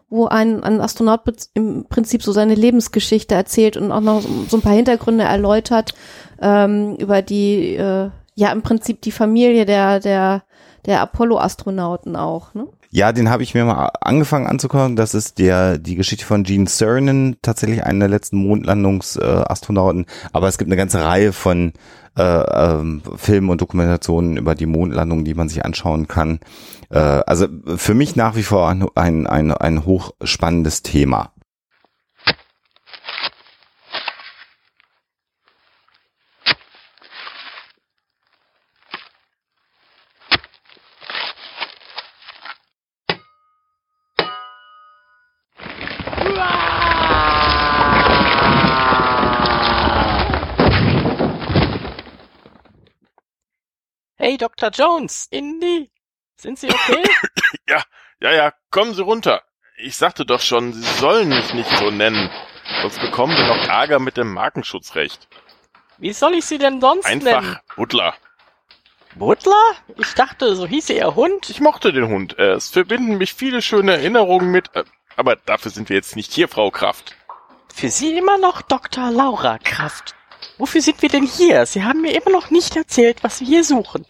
Wo 0.09 0.27
ein, 0.27 0.63
ein 0.63 0.81
Astronaut 0.81 1.23
im 1.55 1.87
Prinzip 1.89 2.23
so 2.23 2.33
seine 2.33 2.55
Lebensgeschichte 2.55 3.35
erzählt 3.35 3.77
und 3.77 3.91
auch 3.91 4.03
noch 4.03 4.23
so 4.49 4.59
ein 4.59 4.63
paar 4.63 4.75
Hintergründe 4.75 5.25
erläutert 5.25 5.95
ähm, 6.41 6.95
über 6.97 7.23
die, 7.23 7.75
äh, 7.75 8.11
ja 8.37 8.53
im 8.53 8.63
Prinzip 8.63 9.03
die 9.03 9.13
Familie 9.13 9.67
der 9.67 9.99
der 9.99 10.45
der 10.87 11.01
Apollo-Astronauten 11.01 12.15
auch, 12.15 12.55
ne? 12.55 12.69
Ja, 12.91 13.13
den 13.13 13.29
habe 13.29 13.43
ich 13.43 13.55
mir 13.55 13.65
mal 13.65 13.91
angefangen 14.01 14.47
anzugucken. 14.47 14.95
Das 14.95 15.15
ist 15.15 15.39
der 15.39 15.79
die 15.79 15.97
Geschichte 15.97 16.25
von 16.25 16.45
Gene 16.45 16.67
Cernan, 16.67 17.37
tatsächlich 17.43 17.83
einer 17.83 18.01
der 18.01 18.09
letzten 18.09 18.37
Mondlandungsastronauten. 18.39 20.05
Äh, 20.05 20.29
Aber 20.33 20.47
es 20.49 20.57
gibt 20.57 20.69
eine 20.69 20.77
ganze 20.77 21.05
Reihe 21.05 21.33
von 21.33 21.73
äh, 22.17 22.23
ähm, 22.23 23.03
Filmen 23.17 23.51
und 23.51 23.61
Dokumentationen 23.61 24.37
über 24.37 24.55
die 24.55 24.67
Mondlandung, 24.67 25.25
die 25.25 25.35
man 25.35 25.49
sich 25.49 25.65
anschauen 25.65 26.07
kann. 26.07 26.39
Äh, 26.91 26.99
also 26.99 27.49
für 27.77 27.95
mich 27.95 28.17
nach 28.17 28.37
wie 28.37 28.45
vor 28.45 28.69
ein, 28.69 28.87
ein, 28.95 29.27
ein, 29.27 29.51
ein 29.53 29.85
hochspannendes 29.85 30.83
Thema. 30.83 31.33
Hey, 54.37 54.49
Dr. 54.49 54.69
Jones, 54.69 55.29
Indy, 55.31 55.91
sind 56.37 56.59
Sie 56.59 56.69
okay? 56.69 57.03
Ja, 57.71 57.83
ja, 58.21 58.33
ja, 58.33 58.53
kommen 58.71 58.93
Sie 58.93 59.01
runter. 59.01 59.41
Ich 59.79 59.97
sagte 59.97 60.27
doch 60.27 60.43
schon, 60.43 60.75
Sie 60.75 60.83
sollen 61.01 61.31
mich 61.31 61.55
nicht 61.55 61.71
so 61.79 61.91
nennen. 61.91 62.29
Sonst 62.83 63.01
bekommen 63.01 63.35
wir 63.35 63.47
noch 63.47 63.67
Ärger 63.67 63.99
mit 63.99 64.19
dem 64.19 64.35
Markenschutzrecht. 64.35 65.27
Wie 65.97 66.13
soll 66.13 66.35
ich 66.35 66.45
Sie 66.45 66.59
denn 66.59 66.83
sonst 66.83 67.07
Einfach 67.07 67.41
nennen? 67.41 67.59
Butler. 67.77 68.15
Butler? 69.15 69.73
Ich 69.97 70.13
dachte, 70.13 70.55
so 70.55 70.67
hieß 70.67 70.91
Ihr 70.91 71.15
Hund. 71.15 71.49
Ich 71.49 71.61
mochte 71.63 71.95
den 71.95 72.09
Hund. 72.09 72.39
Es 72.39 72.69
verbinden 72.69 73.17
mich 73.17 73.33
viele 73.33 73.63
schöne 73.63 73.93
Erinnerungen 73.93 74.51
mit. 74.51 74.69
äh, 74.77 74.85
Aber 75.17 75.37
dafür 75.37 75.71
sind 75.71 75.89
wir 75.89 75.97
jetzt 75.97 76.15
nicht 76.15 76.31
hier, 76.31 76.49
Frau 76.49 76.71
Kraft. 76.71 77.17
Für 77.75 77.89
Sie 77.89 78.19
immer 78.19 78.37
noch 78.37 78.61
Dr. 78.61 79.11
Laura 79.11 79.57
Kraft. 79.57 80.15
Wofür 80.59 80.83
sind 80.83 81.01
wir 81.01 81.09
denn 81.09 81.25
hier? 81.27 81.65
Sie 81.65 81.85
haben 81.85 82.03
mir 82.03 82.15
immer 82.15 82.31
noch 82.33 82.51
nicht 82.51 82.77
erzählt, 82.77 83.25
was 83.25 83.41
wir 83.41 83.47
hier 83.47 83.65
suchen. 83.65 84.05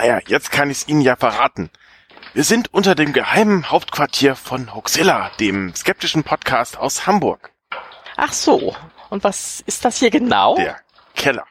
Naja, 0.00 0.18
jetzt 0.28 0.50
kann 0.50 0.70
ich's 0.70 0.88
Ihnen 0.88 1.02
ja 1.02 1.14
verraten. 1.14 1.68
Wir 2.32 2.42
sind 2.42 2.72
unter 2.72 2.94
dem 2.94 3.12
geheimen 3.12 3.70
Hauptquartier 3.70 4.34
von 4.34 4.74
Hoaxilla, 4.74 5.30
dem 5.38 5.74
skeptischen 5.74 6.24
Podcast 6.24 6.78
aus 6.78 7.06
Hamburg. 7.06 7.52
Ach 8.16 8.32
so. 8.32 8.74
Und 9.10 9.24
was 9.24 9.62
ist 9.66 9.84
das 9.84 9.98
hier 9.98 10.08
genau? 10.08 10.56
Der 10.56 10.80
Keller. 11.14 11.44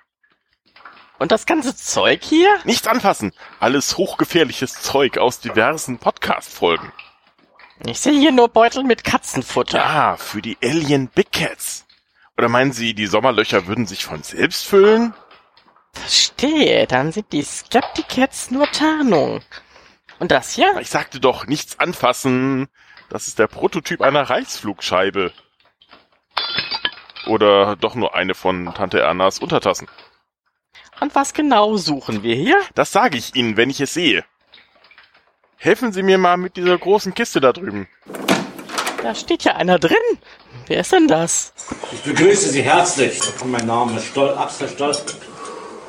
Und 1.20 1.32
das 1.32 1.46
ganze 1.46 1.76
Zeug 1.76 2.24
hier? 2.24 2.50
Nichts 2.64 2.88
anfassen. 2.88 3.34
Alles 3.60 3.98
hochgefährliches 3.98 4.82
Zeug 4.82 5.20
aus 5.20 5.40
diversen 5.40 6.00
Podcast-Folgen. 6.00 6.92
Ich 7.86 8.00
sehe 8.00 8.20
hier 8.20 8.32
nur 8.32 8.50
Beutel 8.50 8.84
mit 8.84 9.04
Katzenfutter. 9.04 9.78
Ja, 9.78 10.18
für 10.18 10.42
die 10.42 10.58
Alien 10.64 11.08
Big 11.10 11.32
Cats. 11.32 11.86
Oder 12.36 12.50
meinen 12.50 12.72
Sie, 12.72 12.96
die 12.96 13.06
Sommerlöcher 13.06 13.68
würden 13.68 13.86
sich 13.86 14.06
von 14.06 14.24
selbst 14.24 14.66
füllen? 14.66 15.14
Verstehe, 15.94 16.88
dann 16.88 17.12
sind 17.12 17.32
die 17.32 17.44
Skepticats 17.44 18.52
nur 18.52 18.70
Tarnung. 18.72 19.42
Und 20.20 20.32
das 20.32 20.54
hier? 20.54 20.78
Ich 20.80 20.90
sagte 20.90 21.20
doch, 21.20 21.48
nichts 21.48 21.80
anfassen. 21.80 22.68
Das 23.10 23.28
ist 23.28 23.40
der 23.40 23.48
Prototyp 23.48 24.02
einer 24.02 24.30
Reichsflugscheibe. 24.30 25.32
Oder 27.26 27.76
doch 27.76 27.96
nur 27.96 28.16
eine 28.16 28.36
von 28.36 28.74
Tante 28.74 29.00
Ernas 29.00 29.40
Untertassen. 29.40 29.88
Und 31.00 31.16
was 31.16 31.34
genau 31.34 31.78
suchen 31.78 32.24
wir 32.24 32.36
hier? 32.36 32.62
Das 32.76 32.92
sage 32.92 33.18
ich 33.18 33.36
Ihnen, 33.36 33.56
wenn 33.58 33.70
ich 33.70 33.80
es 33.80 33.94
sehe. 33.94 34.26
Helfen 35.58 35.92
Sie 35.92 36.04
mir 36.04 36.18
mal 36.18 36.38
mit 36.38 36.58
dieser 36.58 36.78
großen 36.78 37.14
Kiste 37.14 37.40
da 37.40 37.54
drüben. 37.54 37.88
Da 39.02 39.16
steht 39.16 39.44
ja 39.44 39.56
einer 39.56 39.80
drin. 39.80 39.96
Wer 40.68 40.82
ist 40.82 40.92
denn 40.92 41.08
das? 41.08 41.54
Ich 41.92 42.02
begrüße 42.02 42.50
Sie 42.50 42.62
herzlich. 42.62 43.22
Mein 43.46 43.66
Name 43.66 43.98
ist 43.98 44.08
Stoll, 44.08 44.38
Axel 44.38 44.68
Stoll. 44.68 44.96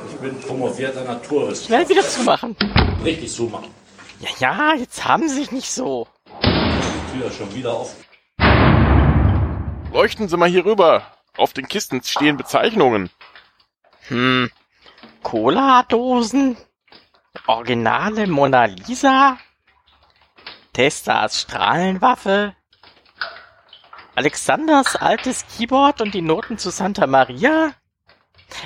Ich 0.09 0.17
bin 0.19 0.41
promovierter 0.41 1.05
Naturwissenschaftler. 1.05 1.85
Schnell 1.85 1.89
wieder 1.89 2.09
zumachen. 2.09 2.57
Richtig 3.05 3.33
zumachen. 3.33 3.69
Ja, 4.21 4.29
ja, 4.39 4.75
jetzt 4.75 5.05
haben 5.05 5.29
Sie 5.29 5.35
sich 5.37 5.51
nicht 5.51 5.71
so. 5.71 6.07
Die 6.43 7.19
Tür 7.19 7.27
ist 7.27 7.37
schon 7.37 7.55
wieder 7.55 7.79
offen. 7.79 8.05
Leuchten 9.93 10.29
Sie 10.29 10.37
mal 10.37 10.49
hier 10.49 10.65
rüber. 10.65 11.03
Auf 11.37 11.53
den 11.53 11.67
Kisten 11.69 12.03
stehen 12.03 12.37
Bezeichnungen. 12.37 13.11
Hm. 14.09 14.51
Cola-Dosen? 15.23 16.57
Originale 17.47 18.27
Mona 18.27 18.67
Lisa? 18.67 19.39
Testas 20.73 21.41
Strahlenwaffe? 21.41 22.55
Alexanders 24.15 24.97
altes 24.97 25.45
Keyboard 25.47 26.01
und 26.03 26.15
die 26.15 26.23
Noten 26.23 26.59
zu 26.59 26.71
Santa 26.71 27.07
Maria? 27.07 27.73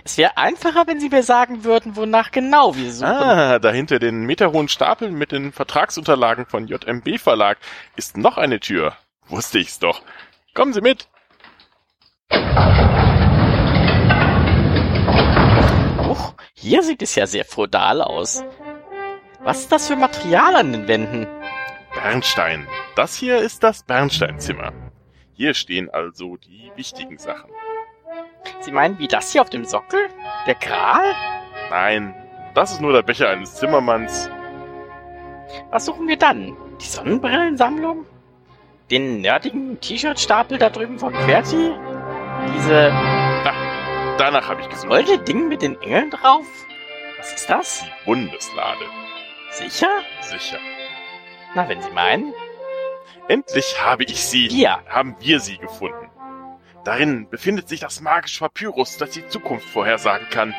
Es 0.04 0.18
wäre 0.18 0.36
einfacher, 0.36 0.86
wenn 0.86 1.00
Sie 1.00 1.08
mir 1.08 1.22
sagen 1.22 1.64
würden, 1.64 1.96
wonach 1.96 2.30
genau 2.30 2.74
wir 2.76 2.92
suchen. 2.92 3.08
Ah, 3.08 3.58
dahinter 3.58 3.98
den 3.98 4.24
meterhohen 4.24 4.68
Stapel 4.68 5.10
mit 5.10 5.32
den 5.32 5.52
Vertragsunterlagen 5.52 6.46
von 6.46 6.66
JMB 6.66 7.18
Verlag 7.18 7.58
ist 7.96 8.16
noch 8.16 8.38
eine 8.38 8.60
Tür. 8.60 8.96
Wusste 9.26 9.58
ich's 9.58 9.78
doch. 9.78 10.02
Kommen 10.54 10.72
Sie 10.72 10.80
mit. 10.80 11.08
Huch, 16.06 16.34
hier 16.54 16.82
sieht 16.82 17.02
es 17.02 17.14
ja 17.14 17.26
sehr 17.26 17.44
feudal 17.44 18.02
aus. 18.02 18.44
Was 19.40 19.60
ist 19.60 19.72
das 19.72 19.88
für 19.88 19.96
Material 19.96 20.56
an 20.56 20.72
den 20.72 20.88
Wänden? 20.88 21.26
Bernstein. 21.94 22.66
Das 22.96 23.16
hier 23.16 23.38
ist 23.38 23.62
das 23.62 23.82
Bernsteinzimmer. 23.82 24.72
Hier 25.34 25.54
stehen 25.54 25.90
also 25.90 26.36
die 26.36 26.70
wichtigen 26.76 27.18
Sachen. 27.18 27.50
Sie 28.60 28.72
meinen 28.72 28.98
wie 28.98 29.08
das 29.08 29.32
hier 29.32 29.42
auf 29.42 29.50
dem 29.50 29.64
Sockel? 29.64 30.08
Der 30.46 30.54
Gral? 30.54 31.14
Nein, 31.70 32.14
das 32.54 32.72
ist 32.72 32.80
nur 32.80 32.92
der 32.92 33.02
Becher 33.02 33.28
eines 33.30 33.54
Zimmermanns. 33.56 34.30
Was 35.70 35.86
suchen 35.86 36.08
wir 36.08 36.16
dann? 36.16 36.56
Die 36.80 36.86
Sonnenbrillensammlung? 36.86 38.06
Den 38.90 39.20
nerdigen 39.20 39.80
T-Shirt-Stapel 39.80 40.58
da 40.58 40.70
drüben 40.70 40.98
von 40.98 41.12
Querti? 41.12 41.72
Diese 42.54 42.90
Ah, 42.92 43.52
danach 44.18 44.48
habe 44.48 44.60
ich 44.60 44.68
gesucht. 44.68 44.88
goldene 44.88 45.18
Ding 45.18 45.48
mit 45.48 45.62
den 45.62 45.80
Engeln 45.82 46.10
drauf? 46.10 46.44
Was 47.18 47.32
ist 47.34 47.48
das? 47.48 47.80
Die 47.84 48.04
Bundeslade. 48.04 48.84
Sicher? 49.50 49.88
Sicher. 50.20 50.58
Na, 51.54 51.68
wenn 51.68 51.80
Sie 51.80 51.90
meinen. 51.90 52.34
Endlich 53.28 53.76
habe 53.82 54.04
ich 54.04 54.22
sie. 54.22 54.50
Wir. 54.50 54.80
Haben 54.88 55.16
wir 55.20 55.40
sie 55.40 55.56
gefunden. 55.56 56.10
Darin 56.84 57.28
befindet 57.28 57.68
sich 57.68 57.80
das 57.80 58.00
magische 58.00 58.40
Papyrus, 58.40 58.98
das 58.98 59.10
die 59.10 59.26
Zukunft 59.28 59.68
vorhersagen 59.68 60.28
kann. 60.30 60.54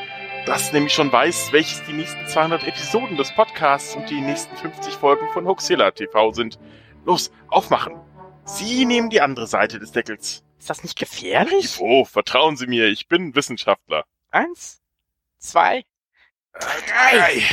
Das 0.45 0.73
nämlich 0.73 0.93
schon 0.93 1.11
weiß, 1.11 1.51
welches 1.51 1.83
die 1.83 1.93
nächsten 1.93 2.27
200 2.27 2.67
Episoden 2.67 3.17
des 3.17 3.33
Podcasts 3.33 3.95
und 3.95 4.09
die 4.09 4.21
nächsten 4.21 4.55
50 4.57 4.95
Folgen 4.95 5.27
von 5.33 5.45
Hoaxilla 5.45 5.91
TV 5.91 6.31
sind. 6.31 6.59
Los, 7.05 7.31
aufmachen. 7.47 7.95
Sie 8.43 8.85
nehmen 8.85 9.09
die 9.09 9.21
andere 9.21 9.47
Seite 9.47 9.79
des 9.79 9.91
Deckels. 9.91 10.43
Ist 10.59 10.69
das 10.69 10.83
nicht 10.83 10.97
gefährlich? 10.97 11.77
Oh, 11.79 12.05
vertrauen 12.05 12.57
Sie 12.57 12.67
mir, 12.67 12.87
ich 12.87 13.07
bin 13.07 13.35
Wissenschaftler. 13.35 14.05
Eins, 14.31 14.81
zwei, 15.39 15.83
Drei. 16.59 17.43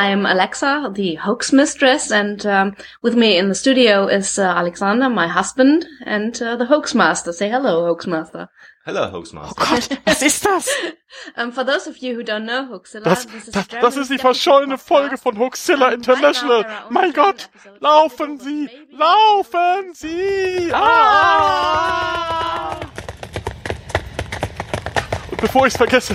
I'm 0.00 0.24
Alexa, 0.24 0.92
the 0.94 1.16
hoax 1.16 1.52
mistress, 1.52 2.10
and 2.10 2.46
um, 2.46 2.74
with 3.02 3.14
me 3.16 3.36
in 3.36 3.50
the 3.50 3.54
studio 3.54 4.06
is 4.06 4.38
uh, 4.38 4.44
Alexander, 4.44 5.10
my 5.10 5.28
husband, 5.28 5.84
and 6.06 6.40
uh, 6.40 6.56
the 6.56 6.64
hoax 6.64 6.94
master. 6.94 7.34
Say 7.34 7.50
hello, 7.50 7.84
hoax 7.84 8.06
master. 8.06 8.48
Hello, 8.86 9.10
Hoaxmaster. 9.12 9.56
Gott, 9.56 9.90
was 10.06 10.22
ist 10.22 10.42
das? 10.42 10.70
Um, 11.36 11.52
for 11.52 11.64
those 11.64 11.86
of 11.86 11.98
you 11.98 12.14
who 12.14 12.22
don't 12.24 12.46
know 12.46 12.64
Hoaxilla, 12.72 13.04
Das, 13.04 13.26
this 13.26 13.48
is 13.48 13.52
das, 13.52 13.66
a 13.66 13.68
das 13.68 13.80
German 13.94 14.00
ist 14.02 14.10
die 14.10 14.18
verschollene 14.18 14.78
Folge 14.78 15.18
von 15.18 15.36
Hoaxilla 15.38 15.88
Um, 15.88 15.94
International. 15.96 16.62
right 16.62 16.66
now 16.66 16.70
there 16.70 16.78
are 16.78 16.86
only 16.86 16.94
Mein 16.94 17.12
seven 17.12 17.22
Gott, 17.22 17.50
laufen 17.80 18.38
Sie, 18.40 18.70
laufen 18.96 19.92
Sie. 19.94 20.72
Ah! 20.72 22.70
Und 25.30 25.40
bevor 25.42 25.66
ich 25.66 25.74
es 25.74 25.76
vergesse, 25.76 26.14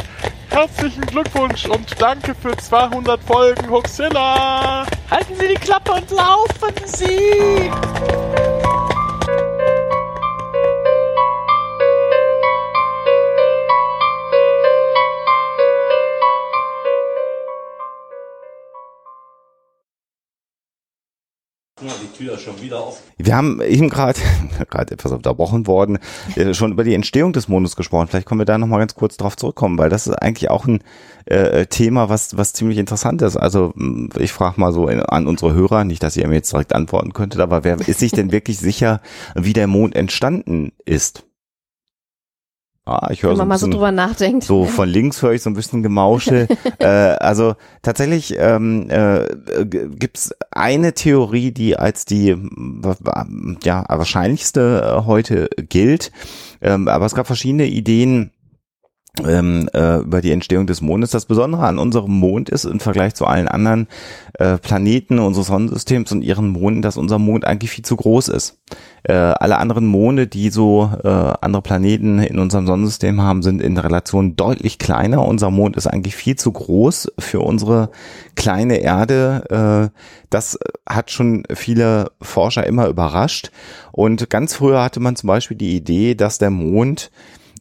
herzlichen 0.56 1.06
Glückwunsch 1.06 1.66
und 1.66 1.86
danke 2.00 2.34
für 2.34 2.56
200 2.56 3.22
Folgen 3.22 3.70
Hoaxilla. 3.70 4.86
Halten 5.12 5.36
Sie 5.38 5.50
die 5.50 5.56
Klappe 5.56 5.92
und 5.92 6.10
laufen 6.12 6.74
Sie! 6.86 8.55
Wir 23.18 23.36
haben 23.36 23.62
eben 23.62 23.90
gerade, 23.90 24.18
gerade 24.70 24.94
etwas 24.94 25.12
unterbrochen 25.12 25.68
worden, 25.68 26.00
äh, 26.38 26.54
schon 26.54 26.72
über 26.72 26.86
die 26.86 26.94
Entstehung 26.94 27.34
des 27.34 27.50
Mondes 27.50 27.76
gesprochen. 27.76 28.08
Vielleicht 28.08 28.28
können 28.28 28.40
wir 28.40 28.46
da 28.46 28.58
nochmal 28.58 28.80
ganz 28.80 28.96
kurz 28.96 29.18
drauf 29.18 29.36
zurückkommen, 29.36 29.78
weil 29.78 29.90
das 29.90 30.08
ist 30.08 30.14
eigentlich 30.14 30.50
auch 30.50 30.66
ein 30.66 30.82
äh, 31.26 31.66
Thema, 31.66 32.08
was, 32.08 32.38
was 32.38 32.54
ziemlich 32.54 32.78
interessant 32.78 33.22
ist. 33.22 33.36
Also 33.36 33.74
mh, 33.76 34.18
ich 34.22 34.32
frage 34.32 34.58
mal 34.58 34.72
so 34.72 34.88
in, 34.88 35.02
an 35.02 35.28
unsere 35.28 35.54
Hörer, 35.54 35.84
nicht, 35.84 36.02
dass 36.02 36.16
ihr 36.16 36.26
mir 36.30 36.36
jetzt 36.36 36.54
direkt 36.54 36.74
antworten 36.74 37.12
könntet, 37.12 37.42
aber 37.42 37.66
wer 37.66 37.78
ist 37.86 38.00
sich 38.00 38.14
denn 38.14 38.32
wirklich 38.32 38.58
sicher, 38.58 39.02
wie 39.36 39.52
der 39.52 39.68
Mond 39.68 39.98
entstanden 39.98 40.72
ist? 40.86 41.26
Ah, 42.88 43.10
ich 43.12 43.24
höre 43.24 43.32
Wenn 43.32 43.38
so 43.38 43.40
man 43.40 43.48
ein 43.48 43.50
mal 43.50 43.58
so 43.58 43.68
drüber 43.68 43.92
nachdenkt. 43.92 44.44
so 44.44 44.66
von 44.66 44.88
links 44.88 45.22
höre 45.24 45.32
ich 45.34 45.42
so 45.42 45.50
ein 45.50 45.56
bisschen 45.56 45.82
Gemauschel. 45.82 46.48
äh, 46.80 46.86
also 46.86 47.56
tatsächlich 47.82 48.36
ähm, 48.38 48.88
äh, 48.92 49.26
g- 49.66 49.88
gibt's 49.90 50.36
eine 50.52 50.94
Theorie, 50.94 51.52
die 51.52 51.78
als 51.78 52.06
die 52.06 52.36
ja 53.64 53.84
wahrscheinlichste 53.88 55.00
äh, 55.02 55.06
heute 55.08 55.50
gilt. 55.68 56.12
Ähm, 56.62 56.88
aber 56.88 57.08
es 57.08 57.16
gab 57.16 57.26
verschiedene 57.26 57.66
Ideen, 57.66 58.30
ähm, 59.24 59.70
äh, 59.74 60.00
über 60.00 60.22
die 60.22 60.32
Entstehung 60.32 60.68
des 60.68 60.82
Mondes. 60.82 61.12
Das 61.12 61.26
Besondere 61.26 61.66
an 61.66 61.78
unserem 61.78 62.12
Mond 62.12 62.50
ist 62.50 62.66
im 62.66 62.80
Vergleich 62.80 63.16
zu 63.16 63.26
allen 63.26 63.48
anderen 63.48 63.88
äh, 64.34 64.58
Planeten 64.58 65.20
unseres 65.20 65.48
Sonnensystems 65.48 66.12
und 66.12 66.22
ihren 66.22 66.50
Monden, 66.50 66.82
dass 66.82 66.98
unser 66.98 67.20
Mond 67.20 67.46
eigentlich 67.46 67.72
viel 67.72 67.86
zu 67.86 67.96
groß 67.96 68.30
ist. 68.30 68.60
Äh, 69.04 69.14
alle 69.14 69.58
anderen 69.58 69.86
Monde, 69.86 70.28
die 70.28 70.50
so 70.50 70.90
äh, 71.04 71.08
andere 71.08 71.62
Planeten 71.62 72.20
in 72.20 72.40
unserem 72.40 72.66
Sonnensystem 72.66 73.22
haben, 73.22 73.44
sind 73.44 73.62
in 73.62 73.78
Relation 73.78 74.36
deutlich 74.36 74.80
kleiner. 74.80 75.26
Unser 75.26 75.52
Mond 75.52 75.78
ist 75.78 75.88
eigentlich 75.88 76.16
viel 76.16 76.36
zu 76.36 76.52
groß 76.52 77.12
für 77.20 77.40
unsere 77.42 77.92
kleine 78.36 78.78
Erde. 78.78 79.92
Äh, 79.94 80.00
das 80.30 80.58
hat 80.88 81.12
schon 81.12 81.44
viele 81.54 82.12
Forscher 82.22 82.66
immer 82.66 82.88
überrascht. 82.88 83.52
Und 83.92 84.30
ganz 84.30 84.56
früher 84.56 84.84
hatte 84.84 85.00
man 85.00 85.16
zum 85.16 85.28
Beispiel 85.28 85.58
die 85.58 85.76
Idee, 85.76 86.16
dass 86.16 86.40
der 86.40 86.50
Mond 86.50 87.12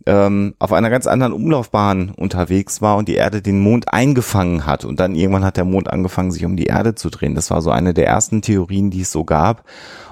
ähm, 0.07 0.55
auf 0.59 0.73
einer 0.73 0.91
ganz 0.91 1.07
anderen 1.07 1.33
Umlaufbahn 1.33 2.11
unterwegs 2.11 2.83
war 2.83 2.97
und 2.97 3.09
die 3.09 3.15
Erde 3.15 3.43
den 3.43 3.61
Mond 3.61 3.93
eingefangen 3.93 4.67
hat. 4.67 4.85
Und 4.85 5.01
dann 5.01 5.15
irgendwann 5.15 5.45
hat 5.45 5.57
der 5.57 5.65
Mond 5.65 5.91
angefangen, 5.91 6.31
sich 6.31 6.45
um 6.45 6.57
die 6.57 6.67
Erde 6.67 6.95
zu 6.95 7.11
drehen. 7.11 7.35
Das 7.35 7.51
war 7.51 7.63
so 7.63 7.71
eine 7.71 7.95
der 7.95 8.07
ersten 8.07 8.43
Theorien, 8.43 8.91
die 8.91 9.03
es 9.03 9.13
so 9.13 9.25
gab. 9.25 9.65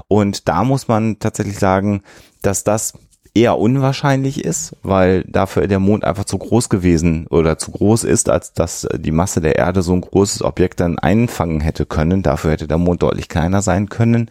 Und 0.08 0.48
da 0.48 0.64
muss 0.64 0.88
man 0.88 1.18
tatsächlich 1.18 1.58
sagen, 1.58 2.02
dass 2.42 2.64
das 2.64 2.94
eher 3.34 3.58
unwahrscheinlich 3.58 4.44
ist, 4.44 4.76
weil 4.82 5.24
dafür 5.24 5.66
der 5.66 5.78
Mond 5.78 6.04
einfach 6.04 6.24
zu 6.24 6.36
groß 6.36 6.68
gewesen 6.68 7.26
oder 7.28 7.56
zu 7.56 7.70
groß 7.70 8.04
ist, 8.04 8.28
als 8.28 8.52
dass 8.52 8.86
die 8.94 9.10
Masse 9.10 9.40
der 9.40 9.56
Erde 9.56 9.82
so 9.82 9.94
ein 9.94 10.02
großes 10.02 10.42
Objekt 10.42 10.80
dann 10.80 10.98
einfangen 10.98 11.60
hätte 11.60 11.86
können. 11.86 12.22
Dafür 12.22 12.52
hätte 12.52 12.68
der 12.68 12.78
Mond 12.78 13.02
deutlich 13.02 13.28
kleiner 13.28 13.62
sein 13.62 13.88
können. 13.88 14.30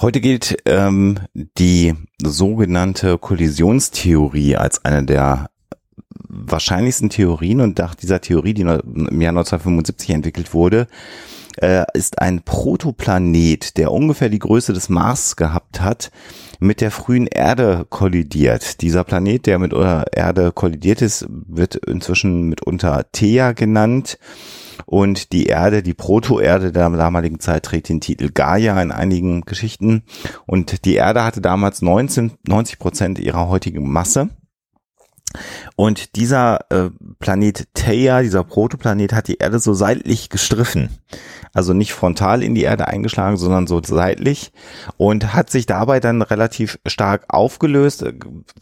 Heute 0.00 0.20
gilt 0.20 0.58
ähm, 0.64 1.18
die 1.34 1.92
sogenannte 2.22 3.18
Kollisionstheorie 3.18 4.54
als 4.54 4.84
eine 4.84 5.04
der 5.04 5.50
wahrscheinlichsten 6.28 7.10
Theorien 7.10 7.60
und 7.60 7.78
nach 7.78 7.96
dieser 7.96 8.20
Theorie, 8.20 8.54
die 8.54 8.62
im 8.62 9.20
Jahr 9.20 9.30
1975 9.30 10.10
entwickelt 10.10 10.54
wurde, 10.54 10.86
äh, 11.60 11.84
ist 11.94 12.20
ein 12.20 12.42
Protoplanet, 12.42 13.76
der 13.76 13.90
ungefähr 13.90 14.28
die 14.28 14.38
Größe 14.38 14.72
des 14.72 14.88
Mars 14.88 15.34
gehabt 15.34 15.80
hat, 15.80 16.12
mit 16.60 16.80
der 16.80 16.92
frühen 16.92 17.26
Erde 17.26 17.84
kollidiert. 17.88 18.82
Dieser 18.82 19.02
Planet, 19.02 19.46
der 19.46 19.58
mit 19.58 19.72
der 19.72 20.04
Erde 20.12 20.52
kollidiert 20.52 21.02
ist, 21.02 21.26
wird 21.28 21.74
inzwischen 21.74 22.42
mitunter 22.48 23.10
Thea 23.10 23.50
genannt 23.50 24.16
und 24.86 25.32
die 25.32 25.46
Erde, 25.46 25.82
die 25.82 25.94
Proto-Erde 25.94 26.72
der 26.72 26.90
damaligen 26.90 27.40
Zeit 27.40 27.64
trägt 27.64 27.88
den 27.88 28.00
Titel 28.00 28.30
Gaia 28.32 28.80
in 28.80 28.92
einigen 28.92 29.42
Geschichten. 29.42 30.04
Und 30.46 30.84
die 30.84 30.94
Erde 30.94 31.24
hatte 31.24 31.40
damals 31.40 31.82
19, 31.82 32.32
90 32.46 32.78
Prozent 32.78 33.18
ihrer 33.18 33.48
heutigen 33.48 33.90
Masse. 33.90 34.30
Und 35.76 36.16
dieser 36.16 36.70
äh, 36.70 36.90
Planet 37.18 37.68
Theia, 37.74 38.22
dieser 38.22 38.44
Protoplanet, 38.44 39.12
hat 39.12 39.28
die 39.28 39.36
Erde 39.36 39.58
so 39.58 39.74
seitlich 39.74 40.30
gestriffen. 40.30 40.88
Also 41.52 41.74
nicht 41.74 41.92
frontal 41.92 42.42
in 42.42 42.54
die 42.54 42.62
Erde 42.62 42.88
eingeschlagen, 42.88 43.36
sondern 43.36 43.66
so 43.66 43.80
seitlich 43.82 44.52
und 44.96 45.34
hat 45.34 45.50
sich 45.50 45.66
dabei 45.66 46.00
dann 46.00 46.22
relativ 46.22 46.78
stark 46.86 47.24
aufgelöst. 47.28 48.04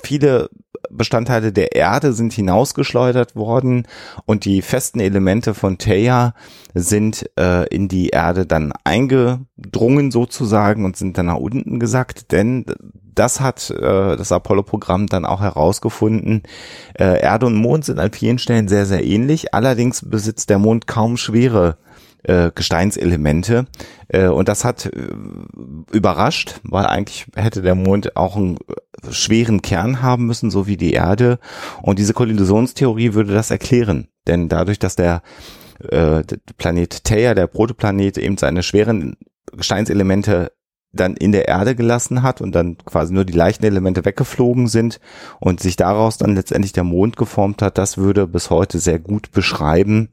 Viele 0.03 0.51
Bestandteile 0.91 1.53
der 1.53 1.75
Erde 1.75 2.13
sind 2.13 2.33
hinausgeschleudert 2.33 3.37
worden 3.37 3.87
und 4.25 4.45
die 4.45 4.63
festen 4.63 5.01
Elemente 5.01 5.55
von 5.55 5.79
Theia 5.79 6.35
sind 6.75 7.29
äh, 7.39 7.67
in 7.69 7.89
die 7.89 8.09
Erde 8.09 8.47
dann 8.47 8.73
eingedrungen 8.85 10.11
sozusagen 10.11 10.85
und 10.85 10.97
sind 10.97 11.19
dann 11.19 11.27
nach 11.27 11.37
unten 11.37 11.81
gesackt, 11.81 12.33
denn 12.33 12.67
das 13.15 13.41
hat 13.41 13.71
äh, 13.71 14.17
das 14.17 14.31
Apollo-Programm 14.31 15.07
dann 15.07 15.25
auch 15.25 15.41
herausgefunden. 15.41 16.43
Äh, 16.95 17.21
Erde 17.21 17.47
und 17.47 17.57
Mond 17.57 17.87
sind 17.87 17.99
an 17.99 18.13
vielen 18.13 18.39
Stellen 18.39 18.69
sehr, 18.69 18.87
sehr 18.87 19.05
ähnlich. 19.05 19.55
Allerdings 19.55 20.09
besitzt 20.09 20.51
der 20.51 20.59
Mond 20.59 20.87
kaum 20.87 21.17
schwere 21.17 21.79
äh, 22.27 22.51
Gesteinselemente. 22.55 23.67
Äh, 24.09 24.27
und 24.29 24.49
das 24.49 24.65
hat 24.65 24.87
äh, 24.87 24.91
überrascht, 25.93 26.61
weil 26.65 26.87
eigentlich 26.87 27.27
hätte 27.35 27.63
der 27.63 27.75
Mond 27.75 28.17
auch 28.17 28.37
einen 28.37 28.59
schweren 29.11 29.63
Kern 29.63 30.03
haben 30.03 30.27
müssen, 30.27 30.51
so 30.51 30.67
wie 30.67 30.77
die 30.77 30.93
Erde. 30.93 31.39
Und 31.83 31.99
diese 31.99 32.15
Kollisionstheorie 32.15 33.15
würde 33.15 33.33
das 33.33 33.51
erklären. 33.51 34.09
Denn 34.27 34.49
dadurch, 34.49 34.79
dass 34.79 34.97
der 34.97 35.23
äh, 35.89 36.23
Planet 36.59 37.05
Theia, 37.05 37.35
der 37.35 37.47
Protoplanet, 37.47 38.19
eben 38.19 38.39
seine 38.39 38.63
schweren 38.63 39.17
Gesteinselemente 39.53 40.53
dann 40.93 41.15
in 41.15 41.33
der 41.33 41.47
Erde 41.47 41.77
gelassen 41.77 42.23
hat 42.23 42.41
und 42.41 42.55
dann 42.55 42.79
quasi 42.79 43.13
nur 43.13 43.25
die 43.25 43.35
leichten 43.35 43.65
Elemente 43.65 44.05
weggeflogen 44.05 44.67
sind 44.67 44.99
und 45.41 45.61
sich 45.61 45.77
daraus 45.77 46.17
dann 46.17 46.35
letztendlich 46.35 46.73
der 46.73 46.85
Mond 46.85 47.17
geformt 47.17 47.61
hat, 47.61 47.77
das 47.77 47.99
würde 47.99 48.27
bis 48.27 48.49
heute 48.49 48.79
sehr 48.79 48.99
gut 48.99 49.31
beschreiben, 49.31 50.09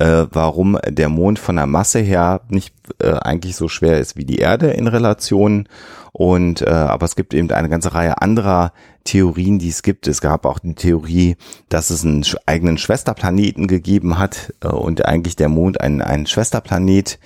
äh, 0.00 0.26
warum 0.32 0.78
der 0.88 1.08
Mond 1.08 1.38
von 1.38 1.56
der 1.56 1.66
Masse 1.66 1.98
her 1.98 2.40
nicht 2.48 2.74
äh, 3.00 3.12
eigentlich 3.12 3.54
so 3.54 3.68
schwer 3.68 3.98
ist 3.98 4.16
wie 4.16 4.24
die 4.24 4.38
Erde 4.38 4.70
in 4.70 4.86
Relation. 4.86 5.68
Und 6.12 6.62
äh, 6.62 6.70
aber 6.70 7.06
es 7.06 7.14
gibt 7.14 7.34
eben 7.34 7.50
eine 7.52 7.68
ganze 7.68 7.94
Reihe 7.94 8.20
anderer 8.20 8.72
Theorien, 9.04 9.58
die 9.58 9.68
es 9.68 9.82
gibt. 9.82 10.08
Es 10.08 10.20
gab 10.20 10.44
auch 10.44 10.58
die 10.58 10.74
Theorie, 10.74 11.36
dass 11.68 11.90
es 11.90 12.04
einen 12.04 12.24
eigenen 12.46 12.78
Schwesterplaneten 12.78 13.68
gegeben 13.68 14.18
hat 14.18 14.52
äh, 14.62 14.68
und 14.68 15.04
eigentlich 15.04 15.36
der 15.36 15.48
Mond 15.48 15.80
ein, 15.80 16.00
ein 16.02 16.26
Schwesterplanet 16.26 17.18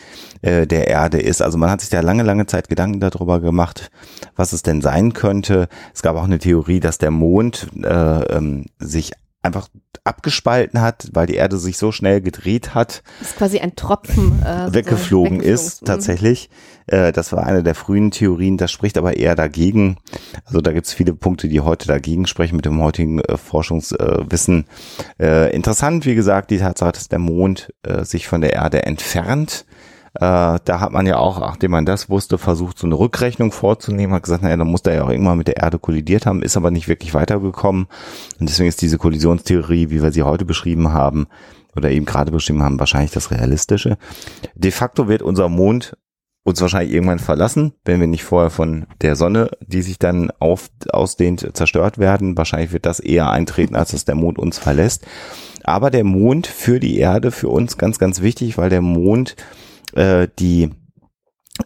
äh, 0.43 0.67
der 0.67 0.89
Erde 0.89 1.21
ist. 1.21 1.43
Also 1.43 1.57
man 1.57 1.71
hat 1.71 1.81
sich 1.81 1.91
da 1.91 2.01
lange, 2.01 2.25
lange 2.25 2.47
Zeit 2.47 2.69
Gedanken 2.69 3.01
darüber 3.01 3.41
gemacht, 3.41 3.91
was 4.37 4.53
es 4.53 4.63
denn 4.63 4.83
sein 4.83 5.13
könnte. 5.13 5.69
Es 5.95 6.03
gab 6.03 6.17
auch 6.17 6.25
eine 6.25 6.41
Theorie, 6.41 6.81
dass 6.81 6.99
der 6.99 7.13
Mond 7.13 7.69
äh, 7.83 7.89
ähm, 7.89 8.67
sich 8.79 9.13
einfach 9.45 9.69
abgespalten 10.05 10.81
hat, 10.81 11.09
weil 11.13 11.27
die 11.27 11.35
Erde 11.35 11.57
sich 11.59 11.79
so 11.79 11.93
schnell 11.93 12.21
gedreht 12.21 12.75
hat. 12.75 13.03
Das 13.21 13.31
ist 13.31 13.37
quasi 13.37 13.59
ein 13.59 13.77
Tropfen 13.77 14.43
äh, 14.43 14.69
weggeflogen 14.73 15.41
ist, 15.41 15.83
mhm. 15.83 15.87
tatsächlich. 15.87 16.51
Äh, 16.87 17.13
das 17.13 17.33
war 17.33 17.45
eine 17.47 17.63
der 17.63 17.75
frühen 17.75 18.11
Theorien, 18.11 18.57
das 18.57 18.71
spricht 18.71 18.99
aber 18.99 19.17
eher 19.17 19.35
dagegen. 19.35 19.97
Also 20.45 20.61
da 20.61 20.73
gibt 20.73 20.87
es 20.87 20.93
viele 20.93 21.15
Punkte, 21.15 21.49
die 21.49 21.61
heute 21.61 21.87
dagegen 21.87 22.27
sprechen 22.27 22.57
mit 22.57 22.65
dem 22.65 22.83
heutigen 22.83 23.21
äh, 23.21 23.37
Forschungswissen. 23.37 24.67
Äh, 25.21 25.55
interessant, 25.55 26.07
wie 26.07 26.15
gesagt, 26.15 26.51
die 26.51 26.59
Tatsache, 26.59 26.93
dass 26.93 27.09
der 27.09 27.19
Mond 27.19 27.73
äh, 27.83 28.05
sich 28.05 28.27
von 28.27 28.41
der 28.41 28.53
Erde 28.53 28.85
entfernt 28.85 29.65
da 30.21 30.61
hat 30.69 30.93
man 30.93 31.07
ja 31.07 31.17
auch, 31.17 31.41
nachdem 31.41 31.73
man 31.73 31.87
das 31.87 32.09
wusste, 32.09 32.39
versucht, 32.39 32.79
so 32.79 32.87
eine 32.87 32.99
Rückrechnung 32.99 33.51
vorzunehmen, 33.51 34.15
hat 34.15 34.23
gesagt, 34.23 34.43
naja, 34.43 34.57
dann 34.57 34.69
muss 34.69 34.83
der 34.83 34.95
ja 34.95 35.05
auch 35.05 35.11
irgendwann 35.11 35.39
mit 35.39 35.49
der 35.49 35.57
Erde 35.57 35.79
kollidiert 35.79 36.25
haben, 36.27 36.43
ist 36.43 36.57
aber 36.57 36.71
nicht 36.71 36.87
wirklich 36.87 37.15
weitergekommen. 37.15 37.87
Und 38.39 38.49
deswegen 38.49 38.69
ist 38.69 38.81
diese 38.81 38.99
Kollisionstheorie, 38.99 39.91
wie 39.91 40.03
wir 40.03 40.13
sie 40.13 40.23
heute 40.23 40.45
beschrieben 40.45 40.93
haben, 40.93 41.27
oder 41.77 41.91
eben 41.91 42.07
gerade 42.07 42.31
beschrieben 42.31 42.63
haben, 42.63 42.79
wahrscheinlich 42.79 43.11
das 43.11 43.33
Realistische. 43.33 43.99
De 44.55 44.71
facto 44.71 45.09
wird 45.09 45.23
unser 45.23 45.49
Mond 45.49 45.97
uns 46.45 46.61
wahrscheinlich 46.61 46.95
irgendwann 46.95 47.19
verlassen, 47.19 47.73
wenn 47.85 48.01
wir 48.01 48.07
nicht 48.07 48.23
vorher 48.23 48.51
von 48.51 48.87
der 49.01 49.17
Sonne, 49.17 49.51
die 49.67 49.83
sich 49.83 49.99
dann 49.99 50.31
auf, 50.39 50.69
ausdehnt, 50.93 51.49
zerstört 51.55 51.99
werden. 51.99 52.37
Wahrscheinlich 52.37 52.73
wird 52.73 52.87
das 52.87 53.01
eher 53.01 53.31
eintreten, 53.31 53.75
als 53.75 53.93
dass 53.93 54.05
der 54.05 54.15
Mond 54.15 54.39
uns 54.39 54.59
verlässt. 54.59 55.07
Aber 55.65 55.91
der 55.91 56.05
Mond 56.05 56.47
für 56.47 56.79
die 56.79 56.99
Erde, 56.99 57.31
für 57.31 57.49
uns 57.49 57.79
ganz, 57.79 57.99
ganz 57.99 58.21
wichtig, 58.21 58.59
weil 58.59 58.69
der 58.69 58.83
Mond 58.83 59.37
äh, 59.95 60.29
die 60.39 60.71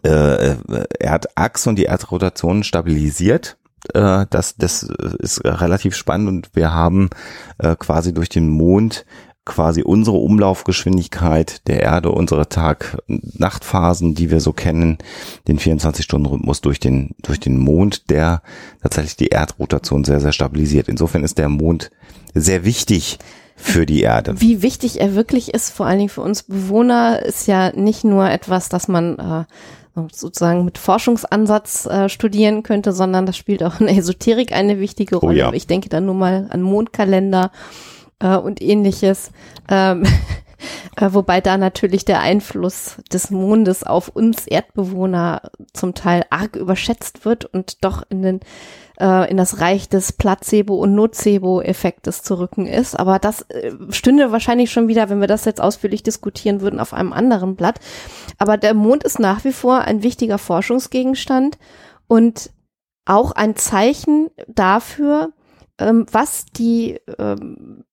äh, 0.02 0.56
Erdachse 0.98 1.70
und 1.70 1.76
die 1.76 1.84
Erdrotation 1.84 2.62
stabilisiert. 2.62 3.58
Äh, 3.94 4.26
das, 4.30 4.56
das 4.56 4.82
ist 4.82 5.44
relativ 5.44 5.96
spannend 5.96 6.28
und 6.28 6.50
wir 6.54 6.72
haben 6.72 7.10
äh, 7.58 7.76
quasi 7.76 8.12
durch 8.12 8.28
den 8.28 8.48
Mond 8.48 9.04
quasi 9.48 9.82
unsere 9.82 10.18
Umlaufgeschwindigkeit 10.18 11.66
der 11.68 11.80
Erde, 11.80 12.10
unsere 12.12 12.50
Tag-Nacht-Phasen, 12.50 14.14
die 14.14 14.30
wir 14.30 14.40
so 14.40 14.52
kennen, 14.52 14.98
den 15.48 15.58
24-Stunden-Rhythmus 15.58 16.60
durch 16.60 16.78
den, 16.78 17.14
durch 17.22 17.40
den 17.40 17.58
Mond, 17.58 18.10
der 18.10 18.42
tatsächlich 18.82 19.16
die 19.16 19.28
Erdrotation 19.28 20.04
sehr, 20.04 20.20
sehr 20.20 20.32
stabilisiert. 20.32 20.86
Insofern 20.86 21.24
ist 21.24 21.38
der 21.38 21.48
Mond 21.48 21.90
sehr 22.34 22.66
wichtig 22.66 23.18
für 23.58 23.86
die 23.86 24.02
Erde. 24.02 24.40
Wie 24.40 24.62
wichtig 24.62 25.00
er 25.00 25.14
wirklich 25.14 25.52
ist, 25.52 25.70
vor 25.70 25.86
allen 25.86 25.98
Dingen 25.98 26.08
für 26.08 26.22
uns 26.22 26.44
Bewohner, 26.44 27.22
ist 27.22 27.48
ja 27.48 27.72
nicht 27.72 28.04
nur 28.04 28.30
etwas, 28.30 28.68
das 28.68 28.88
man 28.88 29.18
äh, 29.18 29.44
sozusagen 30.12 30.64
mit 30.64 30.78
Forschungsansatz 30.78 31.86
äh, 31.86 32.08
studieren 32.08 32.62
könnte, 32.62 32.92
sondern 32.92 33.26
das 33.26 33.36
spielt 33.36 33.62
auch 33.64 33.80
in 33.80 33.88
Esoterik 33.88 34.52
eine 34.52 34.78
wichtige 34.78 35.16
oh 35.16 35.20
Rolle. 35.20 35.34
Oh 35.34 35.38
ja. 35.38 35.52
Ich 35.52 35.66
denke 35.66 35.88
da 35.88 36.00
nur 36.00 36.14
mal 36.14 36.46
an 36.50 36.62
Mondkalender 36.62 37.50
äh, 38.20 38.36
und 38.36 38.62
ähnliches. 38.62 39.30
Ähm, 39.68 40.04
äh, 40.96 41.08
wobei 41.12 41.40
da 41.40 41.56
natürlich 41.56 42.04
der 42.04 42.20
Einfluss 42.20 42.96
des 43.12 43.30
Mondes 43.30 43.84
auf 43.84 44.08
uns 44.08 44.46
Erdbewohner 44.46 45.50
zum 45.72 45.94
Teil 45.94 46.24
arg 46.30 46.56
überschätzt 46.56 47.24
wird 47.24 47.44
und 47.44 47.84
doch 47.84 48.02
in 48.08 48.22
den 48.22 48.40
äh, 49.00 49.30
in 49.30 49.36
das 49.36 49.60
Reich 49.60 49.88
des 49.88 50.12
Placebo- 50.12 50.76
und 50.76 50.94
Nocebo-Effektes 50.94 52.22
zu 52.22 52.38
rücken 52.38 52.66
ist. 52.66 52.98
Aber 52.98 53.18
das 53.18 53.42
äh, 53.42 53.72
stünde 53.90 54.32
wahrscheinlich 54.32 54.70
schon 54.70 54.88
wieder, 54.88 55.08
wenn 55.08 55.20
wir 55.20 55.28
das 55.28 55.44
jetzt 55.44 55.60
ausführlich 55.60 56.02
diskutieren 56.02 56.60
würden, 56.60 56.80
auf 56.80 56.92
einem 56.92 57.12
anderen 57.12 57.56
Blatt. 57.56 57.78
Aber 58.38 58.56
der 58.56 58.74
Mond 58.74 59.04
ist 59.04 59.18
nach 59.18 59.44
wie 59.44 59.52
vor 59.52 59.80
ein 59.82 60.02
wichtiger 60.02 60.38
Forschungsgegenstand 60.38 61.58
und 62.06 62.50
auch 63.04 63.32
ein 63.32 63.56
Zeichen 63.56 64.28
dafür, 64.48 65.30
ähm, 65.78 66.06
was 66.10 66.46
die 66.46 67.00
ähm, 67.18 67.84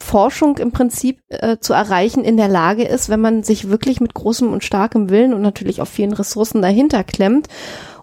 Forschung 0.00 0.58
im 0.58 0.72
Prinzip 0.72 1.20
äh, 1.28 1.58
zu 1.58 1.72
erreichen 1.72 2.24
in 2.24 2.36
der 2.36 2.48
Lage 2.48 2.84
ist, 2.84 3.08
wenn 3.08 3.20
man 3.20 3.42
sich 3.42 3.68
wirklich 3.68 4.00
mit 4.00 4.14
großem 4.14 4.52
und 4.52 4.64
starkem 4.64 5.10
Willen 5.10 5.34
und 5.34 5.42
natürlich 5.42 5.82
auch 5.82 5.88
vielen 5.88 6.12
Ressourcen 6.12 6.62
dahinter 6.62 7.04
klemmt. 7.04 7.48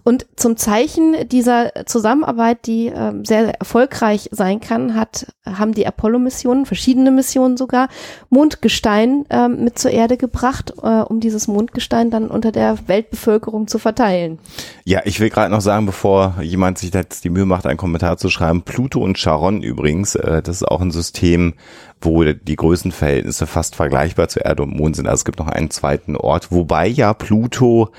Und 0.07 0.27
zum 0.35 0.55
Zeichen 0.55 1.27
dieser 1.29 1.71
Zusammenarbeit, 1.87 2.67
die 2.67 2.91
ähm, 2.95 3.25
sehr, 3.25 3.45
sehr 3.45 3.59
erfolgreich 3.59 4.29
sein 4.31 4.59
kann, 4.59 4.93
hat, 4.93 5.25
haben 5.43 5.73
die 5.73 5.87
Apollo-Missionen, 5.87 6.67
verschiedene 6.67 7.09
Missionen 7.09 7.57
sogar, 7.57 7.89
Mondgestein 8.29 9.25
ähm, 9.31 9.63
mit 9.63 9.79
zur 9.79 9.89
Erde 9.89 10.17
gebracht, 10.17 10.75
äh, 10.83 11.01
um 11.01 11.21
dieses 11.21 11.47
Mondgestein 11.47 12.11
dann 12.11 12.27
unter 12.27 12.51
der 12.51 12.87
Weltbevölkerung 12.87 13.67
zu 13.67 13.79
verteilen. 13.79 14.37
Ja, 14.83 15.01
ich 15.05 15.19
will 15.19 15.31
gerade 15.31 15.49
noch 15.51 15.61
sagen, 15.61 15.87
bevor 15.87 16.35
jemand 16.39 16.77
sich 16.77 16.93
jetzt 16.93 17.23
die 17.23 17.31
Mühe 17.31 17.47
macht, 17.47 17.65
einen 17.65 17.77
Kommentar 17.77 18.17
zu 18.17 18.29
schreiben, 18.29 18.61
Pluto 18.61 19.01
und 19.01 19.17
Charon 19.17 19.63
übrigens, 19.63 20.13
äh, 20.13 20.43
das 20.43 20.57
ist 20.57 20.67
auch 20.67 20.81
ein 20.81 20.91
System, 20.91 21.55
wo 21.99 22.23
die 22.23 22.55
Größenverhältnisse 22.55 23.47
fast 23.47 23.75
vergleichbar 23.75 24.27
zu 24.27 24.39
Erde 24.39 24.61
und 24.61 24.77
Mond 24.77 24.97
sind. 24.97 25.07
Also 25.07 25.21
es 25.21 25.25
gibt 25.25 25.39
noch 25.39 25.47
einen 25.47 25.71
zweiten 25.71 26.15
Ort, 26.15 26.51
wobei 26.51 26.85
ja 26.85 27.15
Pluto 27.15 27.89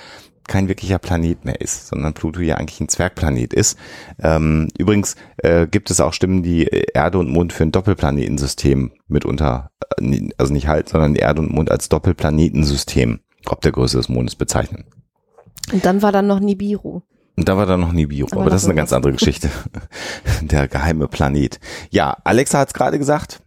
kein 0.49 0.69
wirklicher 0.69 0.99
Planet 0.99 1.45
mehr 1.45 1.61
ist, 1.61 1.89
sondern 1.89 2.15
Pluto 2.15 2.41
ja 2.41 2.57
eigentlich 2.57 2.81
ein 2.81 2.89
Zwergplanet 2.89 3.53
ist. 3.53 3.79
Ähm, 4.23 4.69
übrigens 4.79 5.17
äh, 5.39 5.67
gibt 5.67 5.91
es 5.91 6.01
auch 6.01 6.13
Stimmen, 6.13 6.43
die 6.43 6.65
Erde 6.65 7.19
und 7.19 7.31
Mond 7.31 7.53
für 7.53 7.65
ein 7.65 7.73
Doppelplanetensystem 7.73 8.93
mitunter, 9.09 9.71
äh, 9.99 10.29
also 10.39 10.53
nicht 10.53 10.69
halt, 10.69 10.89
sondern 10.89 11.15
Erde 11.15 11.43
und 11.43 11.53
Mond 11.53 11.71
als 11.71 11.89
Doppelplanetensystem, 11.89 13.21
ob 13.47 13.61
der 13.61 13.73
Größe 13.73 13.97
des 13.97 14.09
Mondes 14.09 14.37
bezeichnen. 14.37 14.85
Und 15.73 15.85
dann 15.85 16.03
war 16.03 16.13
dann 16.13 16.27
noch 16.27 16.41
Nibiru. 16.41 17.03
Und 17.37 17.49
da 17.49 17.57
war 17.57 17.67
dann 17.67 17.81
noch 17.81 17.93
Nibiru, 17.93 18.29
aber, 18.31 18.43
aber 18.43 18.51
das 18.51 18.63
ist 18.63 18.69
eine 18.69 18.77
ganz 18.77 18.93
andere 18.93 19.13
Geschichte. 19.13 19.51
der 20.41 20.69
geheime 20.69 21.09
Planet. 21.09 21.61
Ja, 21.91 22.17
Alexa 22.25 22.61
hat 22.61 22.69
es 22.69 22.75
gerade 22.75 22.99
gesagt. 22.99 23.43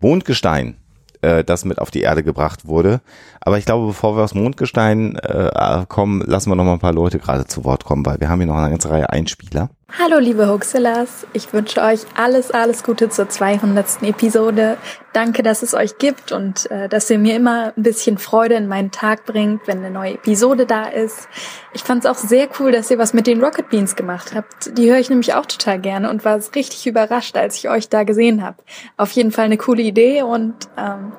Mondgestein 0.00 0.76
äh, 1.22 1.44
das 1.44 1.64
mit 1.64 1.78
auf 1.78 1.90
die 1.90 2.02
Erde 2.02 2.22
gebracht 2.22 2.66
wurde. 2.66 3.00
Aber 3.40 3.58
ich 3.58 3.64
glaube, 3.64 3.86
bevor 3.86 4.16
wir 4.16 4.24
aus 4.24 4.34
Mondgestein 4.34 5.16
äh, 5.16 5.84
kommen, 5.88 6.22
lassen 6.22 6.50
wir 6.50 6.56
noch 6.56 6.64
mal 6.64 6.74
ein 6.74 6.78
paar 6.78 6.92
Leute 6.92 7.18
gerade 7.18 7.46
zu 7.46 7.64
Wort 7.64 7.84
kommen, 7.84 8.04
weil 8.06 8.20
wir 8.20 8.28
haben 8.28 8.40
hier 8.40 8.46
noch 8.46 8.56
eine 8.56 8.70
ganze 8.70 8.90
Reihe 8.90 9.10
Einspieler. 9.10 9.70
Hallo 9.96 10.18
liebe 10.18 10.46
Hoaxillas, 10.46 11.26
ich 11.32 11.52
wünsche 11.52 11.80
euch 11.80 12.02
alles, 12.14 12.50
alles 12.50 12.84
Gute 12.84 13.08
zur 13.08 13.28
200. 13.28 14.02
Episode. 14.02 14.76
Danke, 15.12 15.42
dass 15.42 15.62
es 15.62 15.74
euch 15.74 15.98
gibt 15.98 16.30
und 16.30 16.70
äh, 16.70 16.88
dass 16.88 17.10
ihr 17.10 17.18
mir 17.18 17.34
immer 17.34 17.72
ein 17.76 17.82
bisschen 17.82 18.16
Freude 18.18 18.54
in 18.54 18.68
meinen 18.68 18.90
Tag 18.90 19.24
bringt, 19.24 19.66
wenn 19.66 19.78
eine 19.78 19.90
neue 19.90 20.14
Episode 20.14 20.66
da 20.66 20.84
ist. 20.84 21.28
Ich 21.72 21.82
fand 21.82 22.04
es 22.04 22.10
auch 22.10 22.16
sehr 22.16 22.48
cool, 22.60 22.70
dass 22.70 22.90
ihr 22.90 22.98
was 22.98 23.12
mit 23.12 23.26
den 23.26 23.42
Rocket 23.42 23.70
Beans 23.70 23.96
gemacht 23.96 24.34
habt. 24.34 24.76
Die 24.78 24.90
höre 24.90 24.98
ich 24.98 25.08
nämlich 25.08 25.34
auch 25.34 25.46
total 25.46 25.80
gerne 25.80 26.10
und 26.10 26.24
war 26.24 26.38
richtig 26.54 26.86
überrascht, 26.86 27.36
als 27.36 27.56
ich 27.56 27.68
euch 27.68 27.88
da 27.88 28.04
gesehen 28.04 28.44
habe. 28.44 28.62
Auf 28.98 29.10
jeden 29.12 29.32
Fall 29.32 29.46
eine 29.46 29.56
coole 29.56 29.82
Idee 29.82 30.22
und 30.22 30.54
ähm, 30.76 31.12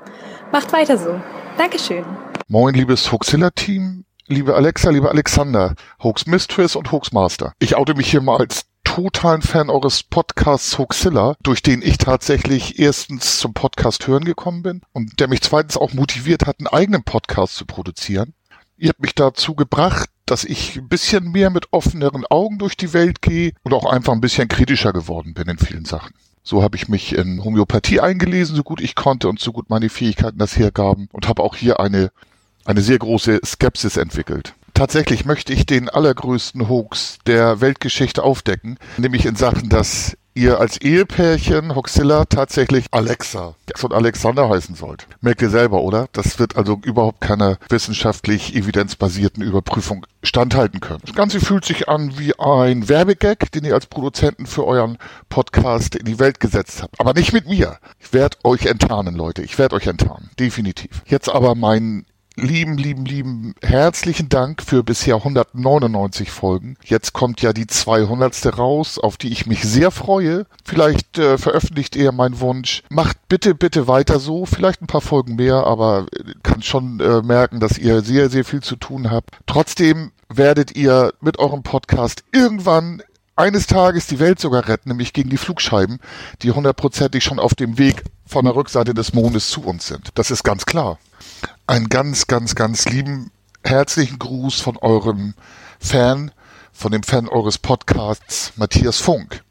macht 0.51 0.71
weiter 0.71 0.97
so. 0.97 1.19
Dankeschön. 1.57 2.05
Moin, 2.47 2.75
liebes 2.75 3.11
Hoaxilla-Team 3.11 4.05
liebe 4.29 4.55
Alexa, 4.55 4.91
liebe 4.91 5.09
Alexander, 5.09 5.73
Hoax 6.01 6.27
Mistress 6.27 6.75
und 6.75 6.91
Hoax 6.91 7.11
Master. 7.11 7.53
Ich 7.59 7.75
oute 7.75 7.95
mich 7.95 8.11
hier 8.11 8.21
mal 8.21 8.37
als 8.37 8.65
totalen 8.83 9.41
Fan 9.41 9.69
eures 9.69 10.03
Podcasts 10.03 10.77
Hoaxilla, 10.77 11.35
durch 11.41 11.63
den 11.63 11.81
ich 11.81 11.97
tatsächlich 11.97 12.79
erstens 12.79 13.39
zum 13.39 13.53
Podcast 13.53 14.07
hören 14.07 14.23
gekommen 14.23 14.61
bin 14.61 14.81
und 14.93 15.19
der 15.19 15.27
mich 15.27 15.41
zweitens 15.41 15.77
auch 15.77 15.93
motiviert 15.93 16.45
hat, 16.45 16.59
einen 16.59 16.67
eigenen 16.67 17.03
Podcast 17.03 17.55
zu 17.55 17.65
produzieren. 17.65 18.33
Ihr 18.77 18.89
habt 18.89 19.01
mich 19.01 19.15
dazu 19.15 19.55
gebracht, 19.55 20.09
dass 20.25 20.43
ich 20.43 20.77
ein 20.77 20.87
bisschen 20.87 21.31
mehr 21.31 21.49
mit 21.49 21.73
offeneren 21.73 22.25
Augen 22.27 22.59
durch 22.59 22.77
die 22.77 22.93
Welt 22.93 23.21
gehe 23.21 23.53
und 23.63 23.73
auch 23.73 23.91
einfach 23.91 24.13
ein 24.13 24.21
bisschen 24.21 24.47
kritischer 24.47 24.93
geworden 24.93 25.33
bin 25.33 25.49
in 25.49 25.57
vielen 25.57 25.85
Sachen. 25.85 26.13
So 26.43 26.63
habe 26.63 26.77
ich 26.77 26.87
mich 26.87 27.13
in 27.15 27.43
Homöopathie 27.43 27.99
eingelesen, 27.99 28.55
so 28.55 28.63
gut 28.63 28.79
ich 28.79 28.95
konnte 28.95 29.27
und 29.27 29.39
so 29.39 29.51
gut 29.51 29.69
meine 29.69 29.89
Fähigkeiten 29.89 30.37
das 30.37 30.57
hergaben 30.57 31.09
und 31.11 31.27
habe 31.27 31.43
auch 31.43 31.55
hier 31.55 31.79
eine 31.79 32.11
eine 32.65 32.81
sehr 32.81 32.99
große 32.99 33.39
Skepsis 33.45 33.97
entwickelt. 33.97 34.53
Tatsächlich 34.73 35.25
möchte 35.25 35.51
ich 35.51 35.65
den 35.65 35.89
allergrößten 35.89 36.69
Hoax 36.69 37.17
der 37.25 37.59
Weltgeschichte 37.59 38.23
aufdecken, 38.23 38.77
nämlich 38.97 39.25
in 39.25 39.35
Sachen, 39.35 39.69
dass 39.69 40.15
ihr 40.39 40.59
als 40.59 40.77
Ehepärchen 40.77 41.75
Hoxilla 41.75 42.23
tatsächlich 42.23 42.85
Alexa 42.91 43.55
und 43.81 43.93
Alexander 43.93 44.47
heißen 44.47 44.75
sollt. 44.75 45.05
Merkt 45.19 45.41
ihr 45.41 45.49
selber, 45.49 45.81
oder? 45.81 46.07
Das 46.13 46.39
wird 46.39 46.55
also 46.55 46.79
überhaupt 46.85 47.19
keiner 47.19 47.57
wissenschaftlich 47.67 48.55
evidenzbasierten 48.55 49.43
Überprüfung 49.43 50.05
standhalten 50.23 50.79
können. 50.79 51.01
Das 51.05 51.15
Ganze 51.15 51.41
fühlt 51.41 51.65
sich 51.65 51.89
an 51.89 52.17
wie 52.17 52.39
ein 52.39 52.87
Werbegag, 52.87 53.51
den 53.51 53.65
ihr 53.65 53.73
als 53.73 53.87
Produzenten 53.87 54.45
für 54.45 54.65
euren 54.65 54.97
Podcast 55.27 55.95
in 55.95 56.05
die 56.05 56.19
Welt 56.19 56.39
gesetzt 56.39 56.81
habt. 56.81 56.99
Aber 57.01 57.13
nicht 57.13 57.33
mit 57.33 57.47
mir. 57.47 57.79
Ich 57.99 58.13
werde 58.13 58.37
euch 58.45 58.65
enttarnen, 58.65 59.15
Leute. 59.15 59.41
Ich 59.41 59.57
werde 59.57 59.75
euch 59.75 59.87
enttarnen. 59.87 60.29
Definitiv. 60.39 61.01
Jetzt 61.05 61.27
aber 61.27 61.55
mein 61.55 62.05
lieben, 62.41 62.77
lieben, 62.77 63.05
lieben 63.05 63.55
herzlichen 63.61 64.29
Dank 64.29 64.61
für 64.61 64.83
bisher 64.83 65.15
199 65.15 66.31
Folgen. 66.31 66.77
Jetzt 66.83 67.13
kommt 67.13 67.41
ja 67.41 67.53
die 67.53 67.67
200. 67.67 68.57
raus, 68.57 68.97
auf 68.97 69.17
die 69.17 69.31
ich 69.31 69.45
mich 69.45 69.63
sehr 69.63 69.91
freue. 69.91 70.45
Vielleicht 70.63 71.17
äh, 71.17 71.37
veröffentlicht 71.37 71.95
ihr 71.95 72.11
meinen 72.11 72.39
Wunsch. 72.39 72.83
Macht 72.89 73.17
bitte, 73.27 73.55
bitte 73.55 73.87
weiter 73.87 74.19
so. 74.19 74.45
Vielleicht 74.45 74.81
ein 74.81 74.87
paar 74.87 75.01
Folgen 75.01 75.35
mehr, 75.35 75.65
aber 75.65 76.07
kann 76.43 76.61
schon 76.61 76.99
äh, 76.99 77.21
merken, 77.21 77.59
dass 77.59 77.77
ihr 77.77 78.01
sehr, 78.01 78.29
sehr 78.29 78.45
viel 78.45 78.61
zu 78.61 78.75
tun 78.75 79.11
habt. 79.11 79.31
Trotzdem 79.45 80.11
werdet 80.29 80.75
ihr 80.75 81.13
mit 81.21 81.39
eurem 81.39 81.63
Podcast 81.63 82.23
irgendwann 82.31 83.01
eines 83.35 83.67
Tages 83.67 84.07
die 84.07 84.19
Welt 84.19 84.39
sogar 84.39 84.67
retten, 84.67 84.89
nämlich 84.89 85.13
gegen 85.13 85.29
die 85.29 85.37
Flugscheiben, 85.37 85.99
die 86.41 86.51
hundertprozentig 86.51 87.23
schon 87.23 87.39
auf 87.39 87.55
dem 87.55 87.77
Weg 87.77 88.03
von 88.25 88.45
der 88.45 88.55
Rückseite 88.55 88.93
des 88.93 89.13
Mondes 89.13 89.49
zu 89.49 89.63
uns 89.63 89.87
sind. 89.87 90.09
Das 90.15 90.29
ist 90.29 90.43
ganz 90.43 90.65
klar 90.65 90.99
einen 91.69 91.87
ganz, 91.87 92.25
ganz, 92.25 92.55
ganz 92.55 92.89
lieben, 92.89 93.29
herzlichen 93.63 94.17
Gruß 94.17 94.59
von 94.59 94.75
eurem 94.77 95.35
Fan, 95.79 96.31
von 96.73 96.91
dem 96.91 97.03
Fan 97.03 97.27
eures 97.27 97.59
Podcasts, 97.59 98.53
Matthias 98.57 98.99
Funk. 98.99 99.43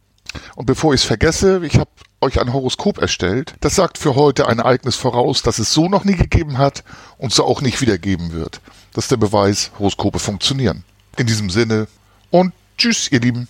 Und 0.56 0.66
bevor 0.66 0.94
ich 0.94 1.02
es 1.02 1.06
vergesse, 1.06 1.64
ich 1.64 1.78
habe 1.78 1.90
euch 2.20 2.40
ein 2.40 2.52
Horoskop 2.52 2.98
erstellt. 2.98 3.54
Das 3.60 3.76
sagt 3.76 3.98
für 3.98 4.16
heute 4.16 4.48
ein 4.48 4.58
Ereignis 4.58 4.96
voraus, 4.96 5.42
das 5.42 5.60
es 5.60 5.72
so 5.72 5.88
noch 5.88 6.04
nie 6.04 6.16
gegeben 6.16 6.58
hat 6.58 6.82
und 7.18 7.32
so 7.32 7.44
auch 7.44 7.62
nicht 7.62 7.80
wieder 7.80 7.98
geben 7.98 8.32
wird. 8.32 8.60
Das 8.94 9.04
ist 9.04 9.12
der 9.12 9.16
Beweis, 9.16 9.70
Horoskope 9.78 10.18
funktionieren. 10.18 10.82
In 11.16 11.28
diesem 11.28 11.50
Sinne 11.50 11.86
und 12.30 12.52
tschüss, 12.76 13.12
ihr 13.12 13.20
Lieben. 13.20 13.46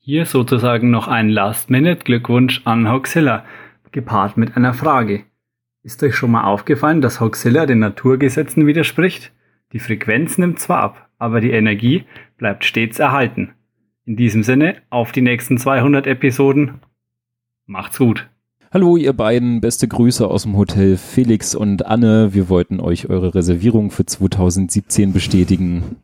Hier 0.00 0.24
sozusagen 0.24 0.90
noch 0.90 1.08
ein 1.08 1.28
Last-Minute-Glückwunsch 1.28 2.62
an 2.64 2.90
Hoxilla, 2.90 3.44
gepaart 3.92 4.38
mit 4.38 4.56
einer 4.56 4.72
Frage. 4.72 5.24
Ist 5.84 6.00
euch 6.04 6.14
schon 6.14 6.30
mal 6.30 6.44
aufgefallen, 6.44 7.00
dass 7.00 7.18
Hoxilla 7.18 7.66
den 7.66 7.80
Naturgesetzen 7.80 8.68
widerspricht? 8.68 9.32
Die 9.72 9.80
Frequenz 9.80 10.38
nimmt 10.38 10.60
zwar 10.60 10.80
ab, 10.80 11.08
aber 11.18 11.40
die 11.40 11.50
Energie 11.50 12.04
bleibt 12.36 12.64
stets 12.64 13.00
erhalten. 13.00 13.54
In 14.04 14.14
diesem 14.14 14.44
Sinne, 14.44 14.76
auf 14.90 15.10
die 15.10 15.22
nächsten 15.22 15.58
200 15.58 16.06
Episoden. 16.06 16.74
Macht's 17.66 17.98
gut. 17.98 18.28
Hallo 18.72 18.96
ihr 18.96 19.12
beiden, 19.12 19.60
beste 19.60 19.88
Grüße 19.88 20.24
aus 20.28 20.44
dem 20.44 20.56
Hotel 20.56 20.96
Felix 20.96 21.52
und 21.56 21.84
Anne. 21.84 22.32
Wir 22.32 22.48
wollten 22.48 22.78
euch 22.78 23.10
eure 23.10 23.34
Reservierung 23.34 23.90
für 23.90 24.06
2017 24.06 25.12
bestätigen. 25.12 25.96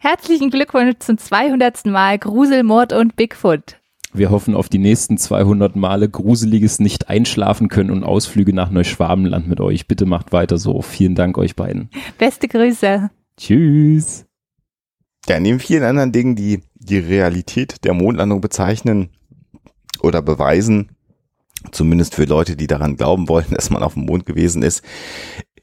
Herzlichen 0.00 0.50
Glückwunsch 0.50 0.96
zum 0.98 1.16
200. 1.16 1.86
Mal 1.86 2.18
Gruselmord 2.18 2.92
und 2.92 3.14
Bigfoot. 3.14 3.76
Wir 4.12 4.30
hoffen 4.30 4.54
auf 4.54 4.68
die 4.68 4.78
nächsten 4.78 5.18
200 5.18 5.76
Male 5.76 6.08
gruseliges 6.08 6.78
nicht 6.78 7.08
einschlafen 7.08 7.68
können 7.68 7.90
und 7.90 8.04
Ausflüge 8.04 8.52
nach 8.52 8.70
Neuschwabenland 8.70 9.48
mit 9.48 9.60
euch. 9.60 9.86
Bitte 9.86 10.06
macht 10.06 10.32
weiter 10.32 10.58
so. 10.58 10.80
Vielen 10.82 11.14
Dank 11.14 11.36
euch 11.38 11.56
beiden. 11.56 11.90
Beste 12.18 12.48
Grüße. 12.48 13.10
Tschüss. 13.36 14.24
Ja, 15.28 15.40
neben 15.40 15.58
vielen 15.58 15.82
anderen 15.82 16.12
Dingen, 16.12 16.36
die 16.36 16.62
die 16.74 16.98
Realität 16.98 17.84
der 17.84 17.94
Mondlandung 17.94 18.40
bezeichnen 18.40 19.10
oder 20.00 20.22
beweisen, 20.22 20.90
zumindest 21.72 22.14
für 22.14 22.24
Leute, 22.24 22.56
die 22.56 22.68
daran 22.68 22.96
glauben 22.96 23.28
wollten, 23.28 23.54
dass 23.56 23.70
man 23.70 23.82
auf 23.82 23.94
dem 23.94 24.06
Mond 24.06 24.24
gewesen 24.24 24.62
ist, 24.62 24.82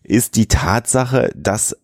ist 0.04 0.36
die 0.36 0.48
Tatsache, 0.48 1.32
dass 1.36 1.78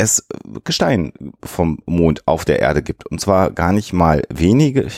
es 0.00 0.26
Gestein 0.64 1.12
vom 1.44 1.78
Mond 1.84 2.26
auf 2.26 2.44
der 2.44 2.60
Erde 2.60 2.82
gibt. 2.82 3.06
Und 3.06 3.20
zwar 3.20 3.50
gar 3.50 3.72
nicht 3.72 3.92
mal 3.92 4.22
wenige. 4.32 4.88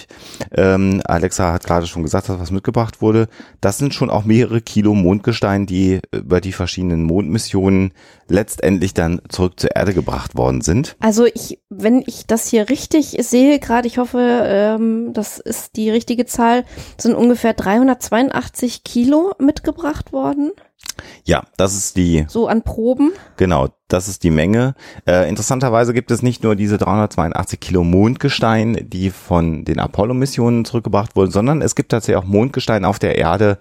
Ähm, 0.53 1.03
Alexa 1.05 1.53
hat 1.53 1.65
gerade 1.65 1.87
schon 1.87 2.05
gesagt, 2.05 2.29
dass 2.29 2.39
was 2.39 2.51
mitgebracht 2.51 3.03
wurde. 3.03 3.29
Das 3.61 3.79
sind 3.79 3.95
schon 3.95 4.11
auch 4.11 4.25
mehrere 4.25 4.61
Kilo 4.61 4.95
Mondgestein, 4.95 5.67
die 5.67 6.01
über 6.13 6.41
die 6.41 6.53
verschiedenen 6.53 7.03
Mondmissionen 7.03 7.93
letztendlich 8.29 8.95
dann 8.95 9.21
zurück 9.29 9.59
zur 9.59 9.75
Erde 9.75 9.93
gebracht 9.93 10.37
worden 10.37 10.61
sind. 10.61 10.97
Also 11.01 11.27
ich, 11.27 11.59
wenn 11.69 12.03
ich 12.07 12.27
das 12.27 12.47
hier 12.47 12.69
richtig 12.69 13.17
sehe, 13.21 13.59
gerade 13.59 13.89
ich 13.89 13.99
hoffe, 13.99 14.43
ähm, 14.45 15.13
das 15.13 15.39
ist 15.39 15.77
die 15.77 15.91
richtige 15.91 16.27
Zahl, 16.27 16.65
sind 16.97 17.15
ungefähr 17.15 17.55
382 17.55 18.85
Kilo 18.85 19.33
mitgebracht 19.39 20.13
worden. 20.13 20.53
Ja, 21.24 21.45
das 21.57 21.76
ist 21.76 21.97
die, 21.97 22.24
So 22.28 22.49
an 22.49 22.62
Proben. 22.62 23.12
genau, 23.37 23.68
das 23.87 24.09
ist 24.09 24.24
die 24.24 24.30
Menge. 24.30 24.74
Äh, 25.07 25.28
interessanterweise 25.28 25.95
gibt 25.95 26.11
es 26.11 26.22
nicht 26.22 26.43
nur 26.43 26.57
diese 26.57 26.78
382 26.78 27.61
Kilo 27.61 27.85
Mondgestein, 27.85 28.87
die 28.89 29.11
von 29.11 29.64
den 29.64 29.78
Apollo-Missionen 29.78 30.64
zurückgebracht 30.64 31.14
wurden, 31.14 31.30
sondern 31.30 31.62
es 31.62 31.76
gibt 31.76 31.91
tatsächlich 31.91 32.22
auch 32.22 32.28
Mondgestein 32.28 32.85
auf 32.85 32.99
der 32.99 33.18
Erde 33.18 33.59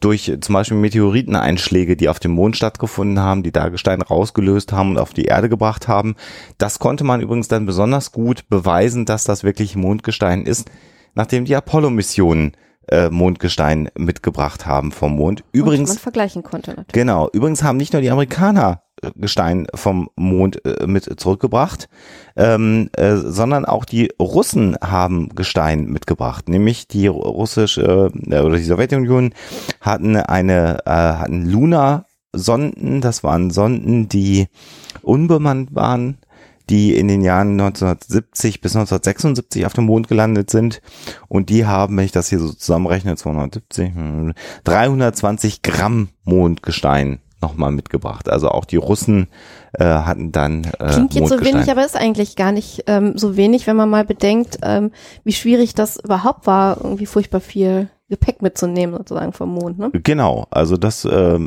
durch 0.00 0.36
zum 0.40 0.52
Beispiel 0.52 0.76
Meteoriteneinschläge, 0.76 1.96
die 1.96 2.08
auf 2.08 2.18
dem 2.20 2.32
Mond 2.32 2.56
stattgefunden 2.56 3.20
haben, 3.20 3.42
die 3.42 3.52
da 3.52 3.68
Gestein 3.70 4.02
rausgelöst 4.02 4.72
haben 4.72 4.90
und 4.90 4.98
auf 4.98 5.14
die 5.14 5.24
Erde 5.24 5.48
gebracht 5.48 5.88
haben. 5.88 6.14
Das 6.58 6.78
konnte 6.78 7.04
man 7.04 7.20
übrigens 7.20 7.48
dann 7.48 7.66
besonders 7.66 8.12
gut 8.12 8.48
beweisen, 8.48 9.06
dass 9.06 9.24
das 9.24 9.44
wirklich 9.44 9.76
Mondgestein 9.76 10.44
ist, 10.44 10.70
nachdem 11.14 11.46
die 11.46 11.56
Apollo-Missionen 11.56 12.52
äh, 12.90 13.10
Mondgestein 13.10 13.88
mitgebracht 13.96 14.66
haben 14.66 14.92
vom 14.92 15.16
Mond. 15.16 15.44
Übrigens 15.52 15.90
Und 15.90 15.96
man 15.96 16.02
vergleichen 16.02 16.42
konnte 16.42 16.70
natürlich. 16.70 16.92
Genau. 16.92 17.28
Übrigens 17.32 17.62
haben 17.62 17.76
nicht 17.76 17.92
nur 17.92 18.02
die 18.02 18.10
Amerikaner 18.10 18.82
äh, 19.02 19.10
Gestein 19.16 19.66
vom 19.74 20.10
Mond 20.16 20.64
äh, 20.64 20.86
mit 20.86 21.20
zurückgebracht, 21.20 21.88
ähm, 22.36 22.90
äh, 22.96 23.16
sondern 23.16 23.64
auch 23.64 23.84
die 23.84 24.10
Russen 24.20 24.76
haben 24.80 25.30
Gestein 25.34 25.86
mitgebracht. 25.86 26.48
Nämlich 26.48 26.88
die 26.88 27.06
russische 27.06 28.10
äh, 28.26 28.40
oder 28.40 28.56
die 28.56 28.64
Sowjetunion 28.64 29.34
hatten 29.80 30.16
eine 30.16 30.78
äh, 30.86 30.90
hatten 30.90 31.46
Luna-Sonden. 31.46 33.00
Das 33.00 33.22
waren 33.22 33.50
Sonden, 33.50 34.08
die 34.08 34.46
unbemannt 35.02 35.74
waren 35.74 36.18
die 36.70 36.96
in 36.96 37.08
den 37.08 37.22
Jahren 37.22 37.52
1970 37.52 38.60
bis 38.60 38.76
1976 38.76 39.66
auf 39.66 39.72
dem 39.72 39.84
Mond 39.84 40.08
gelandet 40.08 40.50
sind. 40.50 40.80
Und 41.28 41.48
die 41.48 41.66
haben, 41.66 41.96
wenn 41.96 42.04
ich 42.04 42.12
das 42.12 42.28
hier 42.28 42.38
so 42.38 42.52
zusammenrechne, 42.52 43.16
270, 43.16 43.94
hm, 43.94 44.34
320 44.64 45.62
Gramm 45.62 46.08
Mondgestein 46.24 47.20
nochmal 47.40 47.70
mitgebracht. 47.70 48.28
Also 48.28 48.50
auch 48.50 48.64
die 48.64 48.76
Russen 48.76 49.28
äh, 49.72 49.84
hatten 49.84 50.32
dann 50.32 50.64
äh, 50.78 50.90
Klingt 50.90 51.14
jetzt 51.14 51.28
so 51.28 51.40
wenig, 51.40 51.70
aber 51.70 51.84
ist 51.84 51.96
eigentlich 51.96 52.36
gar 52.36 52.52
nicht 52.52 52.84
ähm, 52.86 53.16
so 53.16 53.36
wenig, 53.36 53.66
wenn 53.66 53.76
man 53.76 53.88
mal 53.88 54.04
bedenkt, 54.04 54.58
ähm, 54.62 54.90
wie 55.24 55.32
schwierig 55.32 55.74
das 55.74 55.96
überhaupt 55.98 56.46
war, 56.46 56.78
irgendwie 56.82 57.06
furchtbar 57.06 57.40
viel 57.40 57.88
Gepäck 58.08 58.40
mitzunehmen 58.40 58.96
sozusagen 58.96 59.32
vom 59.32 59.52
Mond. 59.54 59.78
Ne? 59.78 59.90
Genau, 60.02 60.46
also 60.50 60.76
das, 60.78 61.04
äh, 61.04 61.38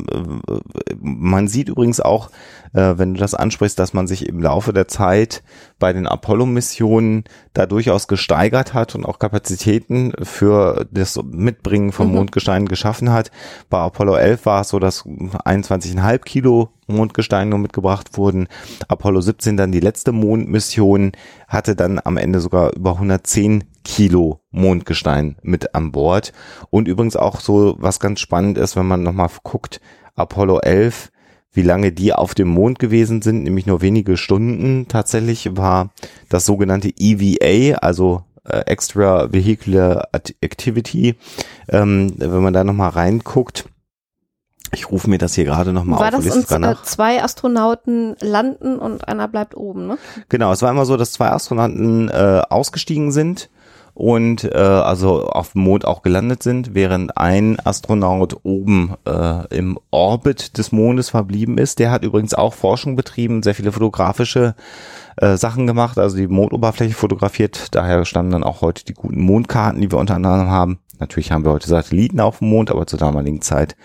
man 1.00 1.48
sieht 1.48 1.70
übrigens 1.70 2.00
auch, 2.00 2.30
äh, 2.74 2.94
wenn 2.98 3.16
du 3.16 3.20
das 3.20 3.34
ansprichst, 3.34 3.80
dass 3.80 3.94
man 3.94 4.08
sich 4.08 4.28
im 4.28 4.40
Laufe 4.42 4.72
der 4.72 4.88
Zeit 4.88 5.42
bei 5.80 5.92
den 5.92 6.06
Apollo-Missionen 6.08 7.24
da 7.54 7.66
durchaus 7.66 8.08
gesteigert 8.08 8.74
hat 8.76 8.94
und 8.94 9.06
auch 9.06 9.18
Kapazitäten 9.18 10.14
für 10.22 10.86
das 10.92 11.20
Mitbringen 11.24 11.92
von 11.92 12.08
Mhm. 12.10 12.16
Mondgestein 12.16 12.68
geschaffen 12.68 13.12
hat. 13.12 13.32
Bei 13.70 13.80
Apollo 13.80 14.16
11 14.16 14.46
war 14.46 14.62
es 14.62 14.70
so, 14.70 14.78
dass 14.80 15.04
21,5 15.06 16.24
Kilo 16.26 16.70
Mondgestein 16.88 17.50
nur 17.50 17.60
mitgebracht 17.60 18.18
wurden. 18.18 18.48
Apollo 18.88 19.22
17 19.22 19.58
dann 19.58 19.72
die 19.72 19.80
letzte 19.80 20.12
Mondmission 20.12 21.14
hatte 21.48 21.76
dann 21.76 22.00
am 22.04 22.18
Ende 22.18 22.40
sogar 22.40 22.74
über 22.76 22.92
110 22.94 23.64
Kilo 23.84 24.42
Mondgestein 24.52 25.38
mit 25.42 25.76
an 25.76 25.92
Bord. 25.92 26.34
Und 26.70 26.88
übrigens 26.88 27.16
auch 27.16 27.40
so, 27.40 27.76
was 27.80 28.00
ganz 28.00 28.20
spannend 28.20 28.58
ist, 28.58 28.76
wenn 28.76 28.88
man 28.88 29.04
nochmal 29.04 29.30
guckt, 29.44 29.82
Apollo 30.16 30.60
11, 30.60 31.12
wie 31.54 31.62
lange 31.62 31.92
die 31.92 32.14
auf 32.14 32.34
dem 32.34 32.50
Mond 32.50 32.80
gewesen 32.80 33.22
sind, 33.22 33.44
nämlich 33.44 33.66
nur 33.66 33.82
wenige 33.82 34.18
Stunden. 34.18 34.88
Tatsächlich 34.88 35.56
war 35.58 35.90
das 36.30 36.46
sogenannte 36.46 36.94
EVA, 36.98 37.78
also 37.78 38.24
äh, 38.46 38.60
Extra 38.66 39.32
Vehicular 39.32 40.10
Activity, 40.14 41.16
ähm, 41.70 42.14
wenn 42.18 42.44
man 42.44 42.54
da 42.54 42.64
nochmal 42.64 42.90
reinguckt, 42.90 43.66
ich 44.74 44.90
rufe 44.90 45.10
mir 45.10 45.18
das 45.18 45.36
hier 45.36 45.44
gerade 45.44 45.74
nochmal 45.74 46.00
War 46.00 46.08
auf. 46.08 46.16
das 46.16 46.24
lese 46.24 46.38
uns 46.38 46.52
äh, 46.52 46.76
zwei 46.84 47.22
Astronauten 47.22 48.16
landen 48.22 48.80
und 48.80 49.08
einer 49.08 49.28
bleibt 49.28 49.56
oben, 49.56 49.86
ne? 49.86 49.98
Genau, 50.30 50.52
es 50.54 50.62
war 50.62 50.72
immer 50.72 50.86
so, 50.86 50.96
dass 50.96 51.12
zwei 51.12 51.30
Astronauten 51.30 52.08
äh, 52.08 52.42
ausgestiegen 52.50 53.12
sind 53.12 53.50
und 53.94 54.44
äh, 54.44 54.58
also 54.58 55.28
auf 55.28 55.54
dem 55.54 55.64
Mond 55.64 55.86
auch 55.86 56.02
gelandet 56.02 56.44
sind, 56.44 56.74
während 56.74 57.18
ein 57.18 57.58
Astronaut 57.64 58.38
oben 58.44 58.96
äh, 59.06 59.48
im 59.56 59.78
Orbit 59.92 60.58
des 60.58 60.72
Mondes 60.72 61.10
verblieben 61.10 61.58
ist. 61.58 61.80
Der 61.80 61.92
hat 61.92 62.04
übrigens 62.04 62.34
auch 62.34 62.54
Forschung 62.54 62.96
betrieben, 62.96 63.44
sehr 63.44 63.56
viele 63.56 63.72
fotografische 63.72 64.56
äh, 65.18 65.36
Sachen 65.38 65.68
gemacht, 65.68 65.98
also 65.98 66.18
die 66.18 66.28
Mondoberfläche 66.28 66.94
fotografiert. 66.94 67.76
Daher 67.76 68.06
standen 68.06 68.32
dann 68.32 68.44
auch 68.44 68.62
heute 68.62 68.86
die 68.86 68.94
guten 68.94 69.22
Mondkarten, 69.22 69.82
die 69.82 69.92
wir 69.92 70.00
unter 70.00 70.16
anderem 70.16 70.50
haben. 70.50 70.80
Natürlich 71.00 71.32
haben 71.32 71.46
wir 71.46 71.52
heute 71.52 71.68
Satelliten 71.68 72.20
auf 72.20 72.40
dem 72.40 72.50
Mond, 72.50 72.72
aber 72.72 72.86
zur 72.88 73.00
damaligen 73.00 73.42
Zeit 73.42 73.76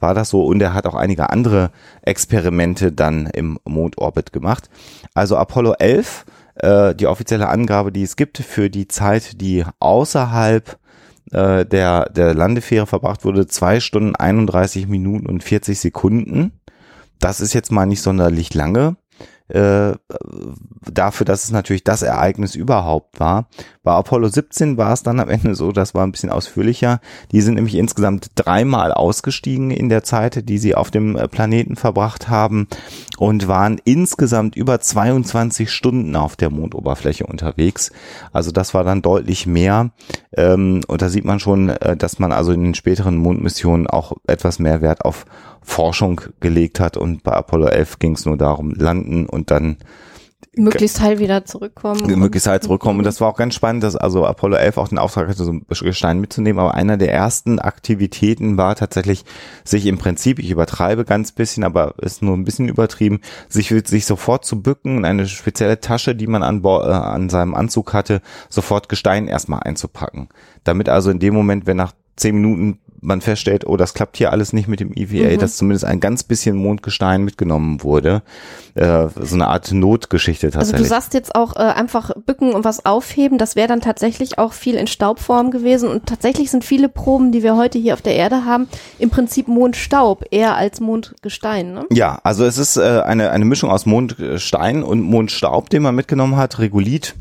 war 0.00 0.14
das 0.14 0.30
so 0.30 0.44
und 0.44 0.60
er 0.60 0.74
hat 0.74 0.86
auch 0.86 0.94
einige 0.94 1.30
andere 1.30 1.70
Experimente 2.02 2.92
dann 2.92 3.26
im 3.26 3.58
Mondorbit 3.64 4.32
gemacht. 4.32 4.68
Also 5.14 5.36
Apollo 5.36 5.74
11, 5.78 6.26
äh, 6.56 6.94
die 6.94 7.06
offizielle 7.06 7.48
Angabe, 7.48 7.92
die 7.92 8.02
es 8.02 8.16
gibt 8.16 8.38
für 8.38 8.70
die 8.70 8.88
Zeit, 8.88 9.40
die 9.40 9.64
außerhalb 9.80 10.78
äh, 11.32 11.66
der, 11.66 12.10
der 12.10 12.34
Landefähre 12.34 12.86
verbracht 12.86 13.24
wurde, 13.24 13.46
zwei 13.46 13.80
Stunden 13.80 14.14
31 14.14 14.86
Minuten 14.88 15.26
und 15.26 15.42
40 15.42 15.78
Sekunden. 15.78 16.52
Das 17.18 17.40
ist 17.40 17.54
jetzt 17.54 17.72
mal 17.72 17.86
nicht 17.86 18.02
sonderlich 18.02 18.54
lange. 18.54 18.96
Äh, 19.48 19.92
dafür, 20.90 21.26
dass 21.26 21.44
es 21.44 21.50
natürlich 21.50 21.84
das 21.84 22.00
Ereignis 22.00 22.54
überhaupt 22.54 23.20
war. 23.20 23.48
Bei 23.82 23.92
Apollo 23.92 24.28
17 24.28 24.78
war 24.78 24.92
es 24.92 25.02
dann 25.02 25.20
am 25.20 25.28
Ende 25.28 25.54
so, 25.54 25.70
das 25.70 25.94
war 25.94 26.06
ein 26.06 26.12
bisschen 26.12 26.30
ausführlicher. 26.30 27.00
Die 27.30 27.42
sind 27.42 27.54
nämlich 27.54 27.74
insgesamt 27.74 28.30
dreimal 28.36 28.92
ausgestiegen 28.92 29.70
in 29.70 29.90
der 29.90 30.02
Zeit, 30.02 30.48
die 30.48 30.56
sie 30.56 30.74
auf 30.74 30.90
dem 30.90 31.16
äh, 31.16 31.28
Planeten 31.28 31.76
verbracht 31.76 32.30
haben 32.30 32.68
und 33.18 33.46
waren 33.46 33.78
insgesamt 33.84 34.56
über 34.56 34.80
22 34.80 35.70
Stunden 35.70 36.16
auf 36.16 36.36
der 36.36 36.48
Mondoberfläche 36.48 37.26
unterwegs. 37.26 37.92
Also 38.32 38.50
das 38.50 38.72
war 38.72 38.84
dann 38.84 39.02
deutlich 39.02 39.46
mehr. 39.46 39.90
Ähm, 40.34 40.80
und 40.88 41.02
da 41.02 41.10
sieht 41.10 41.26
man 41.26 41.38
schon, 41.38 41.68
äh, 41.68 41.98
dass 41.98 42.18
man 42.18 42.32
also 42.32 42.52
in 42.52 42.64
den 42.64 42.74
späteren 42.74 43.18
Mondmissionen 43.18 43.88
auch 43.88 44.12
etwas 44.26 44.58
mehr 44.58 44.80
Wert 44.80 45.04
auf 45.04 45.26
Forschung 45.64 46.20
gelegt 46.40 46.78
hat. 46.80 46.96
Und 46.96 47.22
bei 47.22 47.32
Apollo 47.32 47.66
11 47.66 47.98
ging 47.98 48.14
es 48.14 48.26
nur 48.26 48.36
darum, 48.36 48.72
landen 48.72 49.26
und 49.26 49.50
dann 49.50 49.78
Möglichst 50.56 51.00
heil 51.00 51.18
wieder 51.18 51.44
zurückkommen. 51.44 52.18
möglichst 52.18 52.46
halt 52.46 52.62
zurückkommen. 52.62 53.00
Und 53.00 53.04
das 53.04 53.20
war 53.20 53.28
auch 53.28 53.36
ganz 53.36 53.54
spannend, 53.54 53.82
dass 53.82 53.96
also 53.96 54.24
Apollo 54.24 54.56
11 54.56 54.78
auch 54.78 54.88
den 54.88 54.98
Auftrag 54.98 55.28
hatte, 55.28 55.44
so 55.44 55.52
ein 55.52 55.66
Gestein 55.68 56.20
mitzunehmen. 56.20 56.60
Aber 56.60 56.74
einer 56.74 56.96
der 56.96 57.12
ersten 57.12 57.58
Aktivitäten 57.58 58.56
war 58.56 58.76
tatsächlich, 58.76 59.24
sich 59.64 59.86
im 59.86 59.98
Prinzip, 59.98 60.38
ich 60.38 60.50
übertreibe 60.50 61.04
ganz 61.04 61.32
bisschen, 61.32 61.64
aber 61.64 61.94
ist 61.98 62.22
nur 62.22 62.36
ein 62.36 62.44
bisschen 62.44 62.68
übertrieben, 62.68 63.20
sich, 63.48 63.68
sich 63.86 64.06
sofort 64.06 64.44
zu 64.44 64.62
bücken 64.62 64.98
und 64.98 65.04
eine 65.04 65.26
spezielle 65.26 65.80
Tasche, 65.80 66.14
die 66.14 66.26
man 66.26 66.42
an, 66.42 66.62
äh, 66.64 66.68
an 66.68 67.28
seinem 67.30 67.54
Anzug 67.54 67.92
hatte, 67.92 68.20
sofort 68.48 68.88
Gestein 68.88 69.26
erstmal 69.26 69.60
einzupacken. 69.60 70.28
Damit 70.62 70.88
also 70.88 71.10
in 71.10 71.18
dem 71.18 71.34
Moment, 71.34 71.66
wenn 71.66 71.76
nach 71.76 71.92
zehn 72.16 72.36
Minuten 72.36 72.78
man 73.04 73.20
feststellt, 73.20 73.66
oh, 73.66 73.76
das 73.76 73.94
klappt 73.94 74.16
hier 74.16 74.32
alles 74.32 74.52
nicht 74.52 74.66
mit 74.68 74.80
dem 74.80 74.92
EVA, 74.94 75.34
Mhm. 75.34 75.38
dass 75.38 75.56
zumindest 75.56 75.84
ein 75.84 76.00
ganz 76.00 76.22
bisschen 76.24 76.56
Mondgestein 76.56 77.22
mitgenommen 77.22 77.82
wurde. 77.82 78.22
Äh, 78.74 79.06
so 79.20 79.34
eine 79.36 79.46
Art 79.48 79.70
Notgeschichte 79.72 80.46
Also 80.48 80.58
tatsächlich. 80.58 80.82
du 80.82 80.88
sagst 80.88 81.14
jetzt 81.14 81.34
auch 81.34 81.54
äh, 81.56 81.60
einfach 81.60 82.10
bücken 82.26 82.52
und 82.52 82.64
was 82.64 82.84
aufheben, 82.86 83.38
das 83.38 83.54
wäre 83.56 83.68
dann 83.68 83.80
tatsächlich 83.80 84.38
auch 84.38 84.52
viel 84.52 84.74
in 84.74 84.86
Staubform 84.86 85.50
gewesen 85.50 85.88
und 85.88 86.06
tatsächlich 86.06 86.50
sind 86.50 86.64
viele 86.64 86.88
Proben, 86.88 87.30
die 87.30 87.42
wir 87.42 87.56
heute 87.56 87.78
hier 87.78 87.94
auf 87.94 88.02
der 88.02 88.14
Erde 88.16 88.44
haben, 88.44 88.66
im 88.98 89.10
Prinzip 89.10 89.46
Mondstaub 89.48 90.24
eher 90.30 90.56
als 90.56 90.80
Mondgestein, 90.80 91.72
ne? 91.74 91.84
Ja, 91.92 92.18
also 92.24 92.44
es 92.44 92.58
ist 92.58 92.76
äh, 92.76 93.02
eine, 93.04 93.30
eine 93.30 93.44
Mischung 93.44 93.70
aus 93.70 93.86
Mondstein 93.86 94.82
und 94.82 95.00
Mondstaub, 95.02 95.70
den 95.70 95.82
man 95.82 95.94
mitgenommen 95.94 96.36
hat, 96.36 96.58
Regolith. 96.58 97.14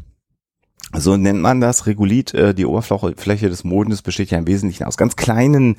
So 0.96 1.18
nennt 1.18 1.41
man 1.41 1.60
das, 1.60 1.88
Regolith. 1.88 2.34
Äh, 2.34 2.54
die 2.54 2.66
Oberfläche 2.66 3.50
des 3.50 3.64
Mondes 3.64 4.04
besteht 4.04 4.30
ja 4.30 4.38
im 4.38 4.48
Wesentlichen 4.48 4.84
aus 4.84 4.96
ganz 4.96 5.16
kleinen 5.16 5.78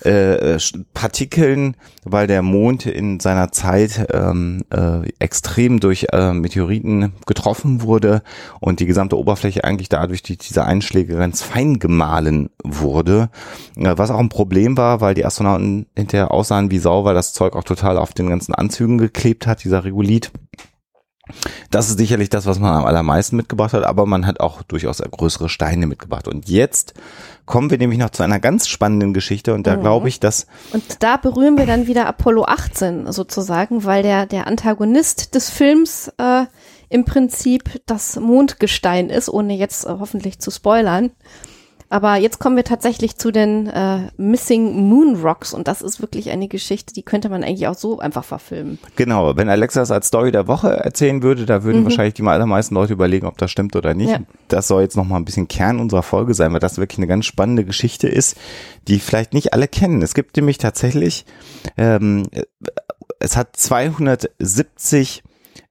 äh, 0.00 0.56
Sch- 0.56 0.82
Partikeln, 0.94 1.76
weil 2.04 2.26
der 2.26 2.40
Mond 2.42 2.86
in 2.86 3.20
seiner 3.20 3.52
Zeit 3.52 4.06
ähm, 4.12 4.64
äh, 4.70 5.08
extrem 5.18 5.78
durch 5.78 6.06
äh, 6.12 6.32
Meteoriten 6.32 7.12
getroffen 7.26 7.82
wurde 7.82 8.22
und 8.58 8.80
die 8.80 8.86
gesamte 8.86 9.18
Oberfläche 9.18 9.62
eigentlich 9.64 9.90
dadurch 9.90 10.22
die, 10.22 10.38
diese 10.38 10.64
Einschläge 10.64 11.16
ganz 11.16 11.42
fein 11.42 11.78
gemahlen 11.78 12.48
wurde. 12.64 13.28
Äh, 13.76 13.92
was 13.96 14.10
auch 14.10 14.18
ein 14.18 14.30
Problem 14.30 14.76
war, 14.78 15.02
weil 15.02 15.14
die 15.14 15.26
Astronauten 15.26 15.86
hinterher 15.94 16.30
aussahen 16.30 16.70
wie 16.70 16.78
Sau, 16.78 17.04
weil 17.04 17.14
das 17.14 17.34
Zeug 17.34 17.54
auch 17.54 17.64
total 17.64 17.98
auf 17.98 18.14
den 18.14 18.30
ganzen 18.30 18.54
Anzügen 18.54 18.96
geklebt 18.96 19.46
hat, 19.46 19.64
dieser 19.64 19.84
Regolith. 19.84 20.32
Das 21.70 21.88
ist 21.88 21.98
sicherlich 21.98 22.28
das, 22.30 22.46
was 22.46 22.58
man 22.58 22.74
am 22.74 22.84
allermeisten 22.84 23.36
mitgebracht 23.36 23.72
hat, 23.72 23.84
aber 23.84 24.06
man 24.06 24.26
hat 24.26 24.40
auch 24.40 24.62
durchaus 24.62 24.98
größere 24.98 25.48
Steine 25.48 25.86
mitgebracht. 25.86 26.28
Und 26.28 26.48
jetzt 26.48 26.94
kommen 27.46 27.70
wir 27.70 27.78
nämlich 27.78 27.98
noch 27.98 28.10
zu 28.10 28.22
einer 28.22 28.38
ganz 28.38 28.68
spannenden 28.68 29.12
Geschichte 29.12 29.54
und 29.54 29.66
da 29.66 29.76
Mhm. 29.76 29.80
glaube 29.80 30.08
ich, 30.08 30.20
dass 30.20 30.46
Und 30.72 31.02
da 31.02 31.16
berühren 31.16 31.58
wir 31.58 31.66
dann 31.66 31.86
wieder 31.86 32.06
Apollo 32.06 32.44
18 32.44 33.12
sozusagen, 33.12 33.84
weil 33.84 34.02
der, 34.02 34.26
der 34.26 34.46
Antagonist 34.46 35.34
des 35.34 35.50
Films 35.50 36.12
äh, 36.18 36.46
im 36.88 37.04
Prinzip 37.04 37.80
das 37.86 38.16
Mondgestein 38.16 39.10
ist, 39.10 39.28
ohne 39.28 39.54
jetzt 39.56 39.84
äh, 39.86 39.96
hoffentlich 39.98 40.38
zu 40.38 40.50
spoilern. 40.50 41.10
Aber 41.88 42.16
jetzt 42.16 42.38
kommen 42.40 42.56
wir 42.56 42.64
tatsächlich 42.64 43.16
zu 43.16 43.30
den 43.30 43.68
äh, 43.68 44.08
Missing 44.16 44.88
Moon 44.88 45.16
Rocks 45.22 45.54
und 45.54 45.68
das 45.68 45.82
ist 45.82 46.00
wirklich 46.00 46.30
eine 46.30 46.48
Geschichte, 46.48 46.92
die 46.92 47.02
könnte 47.02 47.28
man 47.28 47.44
eigentlich 47.44 47.68
auch 47.68 47.74
so 47.76 47.98
einfach 48.00 48.24
verfilmen. 48.24 48.78
Genau, 48.96 49.36
wenn 49.36 49.48
Alexa 49.48 49.80
das 49.80 49.90
als 49.90 50.08
Story 50.08 50.32
der 50.32 50.48
Woche 50.48 50.70
erzählen 50.70 51.22
würde, 51.22 51.46
da 51.46 51.62
würden 51.62 51.80
Mhm. 51.80 51.84
wahrscheinlich 51.84 52.14
die 52.14 52.22
allermeisten 52.26 52.74
Leute 52.74 52.92
überlegen, 52.94 53.26
ob 53.26 53.38
das 53.38 53.50
stimmt 53.50 53.76
oder 53.76 53.94
nicht. 53.94 54.10
Ja. 54.10 54.20
Das 54.48 54.66
soll 54.68 54.82
jetzt 54.82 54.96
nochmal 54.96 55.20
ein 55.20 55.24
bisschen 55.24 55.48
Kern 55.48 55.78
unserer 55.78 56.02
Folge 56.02 56.34
sein, 56.34 56.52
weil 56.52 56.60
das 56.60 56.78
wirklich 56.78 56.98
eine 56.98 57.06
ganz 57.06 57.24
spannende 57.26 57.64
Geschichte 57.64 58.08
ist, 58.08 58.36
die 58.88 58.98
vielleicht 58.98 59.32
nicht 59.32 59.52
alle 59.52 59.68
kennen. 59.68 60.02
Es 60.02 60.14
gibt 60.14 60.36
nämlich 60.36 60.58
tatsächlich, 60.58 61.24
ähm, 61.76 62.24
es 63.20 63.36
hat 63.36 63.56
270 63.56 65.22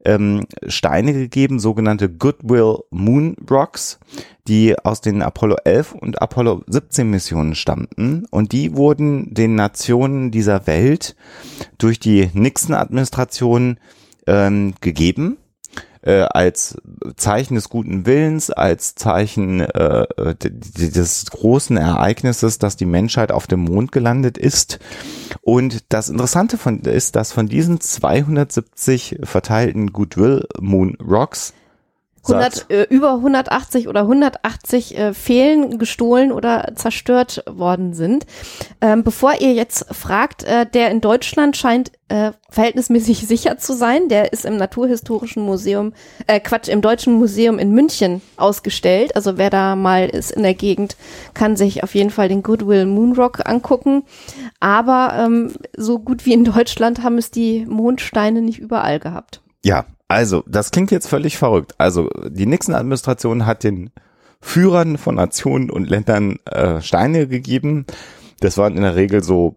ähm, 0.03 0.45
Steine 0.67 1.13
gegeben, 1.13 1.59
sogenannte 1.59 2.09
Goodwill 2.09 2.79
Moon 2.91 3.35
Rocks, 3.49 3.99
die 4.47 4.77
aus 4.77 5.01
den 5.01 5.21
Apollo 5.21 5.57
11 5.63 5.93
und 5.93 6.21
Apollo 6.21 6.63
17 6.67 7.09
Missionen 7.09 7.55
stammten. 7.55 8.25
Und 8.31 8.51
die 8.51 8.75
wurden 8.75 9.33
den 9.33 9.55
Nationen 9.55 10.31
dieser 10.31 10.67
Welt 10.67 11.15
durch 11.77 11.99
die 11.99 12.29
Nixon-Administration 12.33 13.79
ähm, 14.27 14.73
gegeben 14.81 15.37
äh, 16.05 16.21
als 16.21 16.77
Zeichen 17.17 17.55
des 17.55 17.69
guten 17.69 18.05
Willens, 18.05 18.51
als 18.51 18.95
Zeichen 18.95 19.59
äh, 19.61 20.05
des 20.35 21.25
großen 21.31 21.77
Ereignisses, 21.77 22.59
dass 22.59 22.77
die 22.77 22.85
Menschheit 22.85 23.31
auf 23.31 23.47
dem 23.47 23.61
Mond 23.61 23.91
gelandet 23.91 24.37
ist. 24.37 24.79
Und 25.41 25.83
das 25.89 26.09
Interessante 26.09 26.57
von, 26.57 26.79
ist, 26.81 27.15
dass 27.15 27.31
von 27.31 27.47
diesen 27.47 27.81
270 27.81 29.19
verteilten 29.23 29.91
Goodwill 29.93 30.47
Moon 30.59 30.95
Rocks 31.01 31.53
100, 32.27 32.65
äh, 32.69 32.83
über 32.89 33.13
180 33.13 33.87
oder 33.87 34.01
180 34.01 34.97
äh, 34.97 35.13
fehlen, 35.13 35.77
gestohlen 35.77 36.31
oder 36.31 36.71
zerstört 36.75 37.43
worden 37.49 37.93
sind. 37.93 38.25
Ähm, 38.81 39.03
bevor 39.03 39.33
ihr 39.39 39.53
jetzt 39.53 39.93
fragt, 39.93 40.43
äh, 40.43 40.65
der 40.65 40.91
in 40.91 41.01
Deutschland 41.01 41.57
scheint 41.57 41.91
äh, 42.07 42.31
verhältnismäßig 42.49 43.19
sicher 43.27 43.57
zu 43.57 43.73
sein. 43.73 44.09
Der 44.09 44.33
ist 44.33 44.45
im 44.45 44.57
Naturhistorischen 44.57 45.43
Museum, 45.43 45.93
äh, 46.27 46.39
Quatsch, 46.39 46.67
im 46.67 46.81
Deutschen 46.81 47.13
Museum 47.13 47.59
in 47.59 47.71
München 47.71 48.21
ausgestellt. 48.37 49.15
Also 49.15 49.37
wer 49.37 49.49
da 49.49 49.75
mal 49.75 50.09
ist 50.09 50.31
in 50.31 50.43
der 50.43 50.53
Gegend, 50.53 50.97
kann 51.33 51.55
sich 51.55 51.83
auf 51.83 51.95
jeden 51.95 52.09
Fall 52.09 52.29
den 52.29 52.43
Goodwill 52.43 52.85
Moonrock 52.85 53.47
angucken. 53.47 54.03
Aber 54.59 55.13
ähm, 55.17 55.53
so 55.75 55.99
gut 55.99 56.25
wie 56.25 56.33
in 56.33 56.45
Deutschland 56.45 57.03
haben 57.03 57.17
es 57.17 57.31
die 57.31 57.65
Mondsteine 57.65 58.41
nicht 58.41 58.59
überall 58.59 58.99
gehabt. 58.99 59.41
Ja, 59.63 59.85
also, 60.07 60.43
das 60.47 60.71
klingt 60.71 60.91
jetzt 60.91 61.07
völlig 61.07 61.37
verrückt. 61.37 61.73
Also, 61.77 62.09
die 62.27 62.45
Nixon-Administration 62.45 63.45
hat 63.45 63.63
den 63.63 63.89
Führern 64.39 64.97
von 64.97 65.15
Nationen 65.15 65.71
und 65.71 65.89
Ländern 65.89 66.37
äh, 66.45 66.81
Steine 66.81 67.27
gegeben. 67.27 67.85
Das 68.39 68.57
waren 68.57 68.75
in 68.75 68.83
der 68.83 68.95
Regel 68.95 69.23
so, 69.23 69.55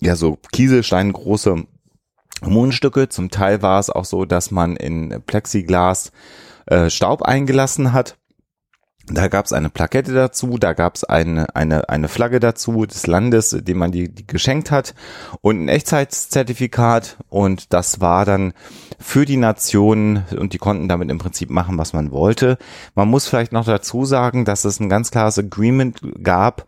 ja, 0.00 0.16
so 0.16 0.38
Kieselstein 0.52 1.12
große 1.12 1.64
Mondstücke. 2.42 3.08
Zum 3.08 3.30
Teil 3.30 3.62
war 3.62 3.80
es 3.80 3.88
auch 3.88 4.04
so, 4.04 4.26
dass 4.26 4.50
man 4.50 4.76
in 4.76 5.22
Plexiglas 5.26 6.12
äh, 6.66 6.90
Staub 6.90 7.22
eingelassen 7.22 7.92
hat. 7.92 8.18
Da 9.06 9.28
gab 9.28 9.44
es 9.44 9.52
eine 9.52 9.68
Plakette 9.68 10.14
dazu, 10.14 10.56
da 10.56 10.72
gab 10.72 10.96
es 10.96 11.04
eine, 11.04 11.54
eine, 11.54 11.90
eine 11.90 12.08
Flagge 12.08 12.40
dazu 12.40 12.86
des 12.86 13.06
Landes, 13.06 13.50
dem 13.50 13.76
man 13.76 13.92
die, 13.92 14.08
die 14.08 14.26
geschenkt 14.26 14.70
hat 14.70 14.94
und 15.42 15.62
ein 15.62 15.68
Echtheitszertifikat 15.68 17.18
und 17.28 17.74
das 17.74 18.00
war 18.00 18.24
dann 18.24 18.54
für 18.98 19.26
die 19.26 19.36
Nationen 19.36 20.24
und 20.38 20.54
die 20.54 20.58
konnten 20.58 20.88
damit 20.88 21.10
im 21.10 21.18
Prinzip 21.18 21.50
machen, 21.50 21.76
was 21.76 21.92
man 21.92 22.12
wollte. 22.12 22.56
Man 22.94 23.08
muss 23.08 23.26
vielleicht 23.26 23.52
noch 23.52 23.66
dazu 23.66 24.06
sagen, 24.06 24.46
dass 24.46 24.64
es 24.64 24.80
ein 24.80 24.88
ganz 24.88 25.10
klares 25.10 25.38
Agreement 25.38 26.00
gab, 26.22 26.64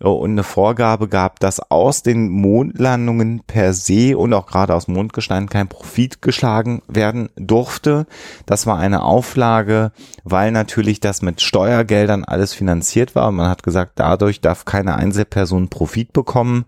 und 0.00 0.30
eine 0.30 0.44
Vorgabe 0.44 1.08
gab, 1.08 1.40
dass 1.40 1.70
aus 1.70 2.02
den 2.02 2.28
Mondlandungen 2.28 3.42
per 3.46 3.72
se 3.72 4.16
und 4.16 4.32
auch 4.32 4.46
gerade 4.46 4.74
aus 4.74 4.86
Mondgestein 4.86 5.48
kein 5.48 5.68
Profit 5.68 6.22
geschlagen 6.22 6.82
werden 6.86 7.30
durfte. 7.36 8.06
Das 8.46 8.66
war 8.66 8.78
eine 8.78 9.02
Auflage, 9.02 9.90
weil 10.22 10.52
natürlich 10.52 11.00
das 11.00 11.20
mit 11.22 11.40
Steuergeldern 11.40 12.24
alles 12.24 12.54
finanziert 12.54 13.16
war. 13.16 13.32
Man 13.32 13.48
hat 13.48 13.64
gesagt, 13.64 13.92
dadurch 13.96 14.40
darf 14.40 14.64
keine 14.64 14.94
Einzelperson 14.94 15.68
Profit 15.68 16.12
bekommen. 16.12 16.64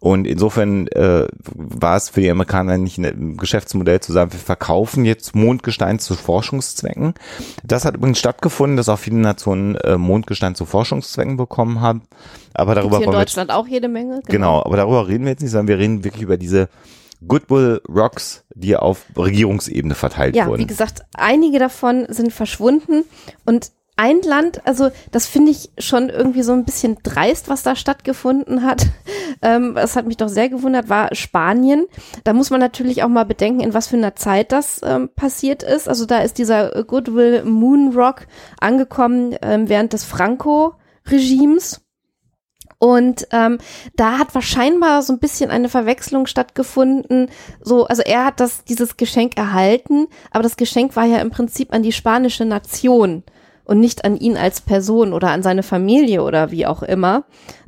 Und 0.00 0.26
insofern 0.26 0.88
äh, 0.88 1.26
war 1.54 1.96
es 1.96 2.08
für 2.08 2.22
die 2.22 2.30
Amerikaner 2.30 2.78
nicht 2.78 2.96
ein 2.96 3.36
Geschäftsmodell 3.36 4.00
zu 4.00 4.12
sagen, 4.12 4.32
wir 4.32 4.40
verkaufen 4.40 5.04
jetzt 5.04 5.34
Mondgestein 5.34 5.98
zu 5.98 6.14
Forschungszwecken. 6.14 7.12
Das 7.64 7.84
hat 7.84 7.96
übrigens 7.96 8.18
stattgefunden, 8.18 8.78
dass 8.78 8.88
auch 8.88 8.98
viele 8.98 9.18
Nationen 9.18 9.76
äh, 9.76 9.98
Mondgestein 9.98 10.54
zu 10.54 10.64
Forschungszwecken 10.64 11.36
bekommen 11.36 11.82
haben. 11.82 12.02
Aber 12.54 12.74
darüber 12.74 12.96
Gibt's 12.96 12.98
hier 12.98 13.06
in 13.08 13.12
wir 13.12 13.20
jetzt, 13.20 13.36
Deutschland 13.36 13.50
auch 13.50 13.66
jede 13.68 13.88
Menge. 13.88 14.20
genau, 14.26 14.62
aber 14.64 14.78
darüber 14.78 15.06
reden 15.06 15.24
wir 15.24 15.32
jetzt 15.32 15.42
nicht, 15.42 15.50
sondern 15.50 15.68
wir 15.68 15.78
reden 15.78 16.02
wirklich 16.02 16.22
über 16.22 16.38
diese 16.38 16.70
Goodwill 17.28 17.82
Rocks, 17.86 18.44
die 18.54 18.76
auf 18.76 19.04
Regierungsebene 19.16 19.94
verteilt 19.94 20.34
Ja, 20.34 20.46
wurden. 20.46 20.60
wie 20.62 20.66
gesagt, 20.66 21.02
einige 21.14 21.58
davon 21.58 22.06
sind 22.08 22.32
verschwunden 22.32 23.04
und 23.44 23.70
ein 24.00 24.22
Land, 24.22 24.66
also 24.66 24.90
das 25.10 25.26
finde 25.26 25.50
ich 25.50 25.72
schon 25.76 26.08
irgendwie 26.08 26.42
so 26.42 26.52
ein 26.52 26.64
bisschen 26.64 26.96
dreist, 27.02 27.50
was 27.50 27.62
da 27.62 27.76
stattgefunden 27.76 28.64
hat. 28.64 28.86
Ähm, 29.42 29.74
das 29.74 29.96
hat 29.96 30.06
mich 30.06 30.18
doch 30.18 30.28
sehr 30.28 30.50
gewundert, 30.50 30.90
war 30.90 31.14
Spanien. 31.14 31.86
Da 32.24 32.34
muss 32.34 32.50
man 32.50 32.60
natürlich 32.60 33.02
auch 33.02 33.08
mal 33.08 33.24
bedenken, 33.24 33.60
in 33.60 33.72
was 33.72 33.86
für 33.86 33.96
einer 33.96 34.14
Zeit 34.14 34.52
das 34.52 34.82
ähm, 34.82 35.08
passiert 35.16 35.62
ist. 35.62 35.88
Also 35.88 36.04
da 36.04 36.18
ist 36.18 36.36
dieser 36.36 36.84
Goodwill 36.84 37.44
Moon 37.44 37.94
Rock 37.94 38.26
angekommen 38.60 39.34
ähm, 39.40 39.70
während 39.70 39.94
des 39.94 40.04
Franco-Regimes. 40.04 41.80
Und 42.78 43.28
ähm, 43.30 43.58
da 43.96 44.18
hat 44.18 44.34
wahrscheinlich 44.34 44.84
so 45.02 45.12
ein 45.14 45.20
bisschen 45.20 45.50
eine 45.50 45.70
Verwechslung 45.70 46.26
stattgefunden. 46.26 47.30
So, 47.62 47.86
also 47.86 48.02
er 48.02 48.26
hat 48.26 48.40
das 48.40 48.64
dieses 48.64 48.98
Geschenk 48.98 49.38
erhalten, 49.38 50.06
aber 50.32 50.42
das 50.42 50.56
Geschenk 50.56 50.96
war 50.96 51.06
ja 51.06 51.18
im 51.18 51.30
Prinzip 51.30 51.72
an 51.72 51.82
die 51.82 51.92
spanische 51.92 52.44
Nation 52.44 53.22
und 53.70 53.78
nicht 53.78 54.04
an 54.04 54.16
ihn 54.16 54.36
als 54.36 54.60
Person 54.60 55.12
oder 55.12 55.30
an 55.30 55.44
seine 55.44 55.62
Familie 55.62 56.24
oder 56.24 56.50
wie 56.50 56.66
auch 56.66 56.82
immer. 56.82 57.22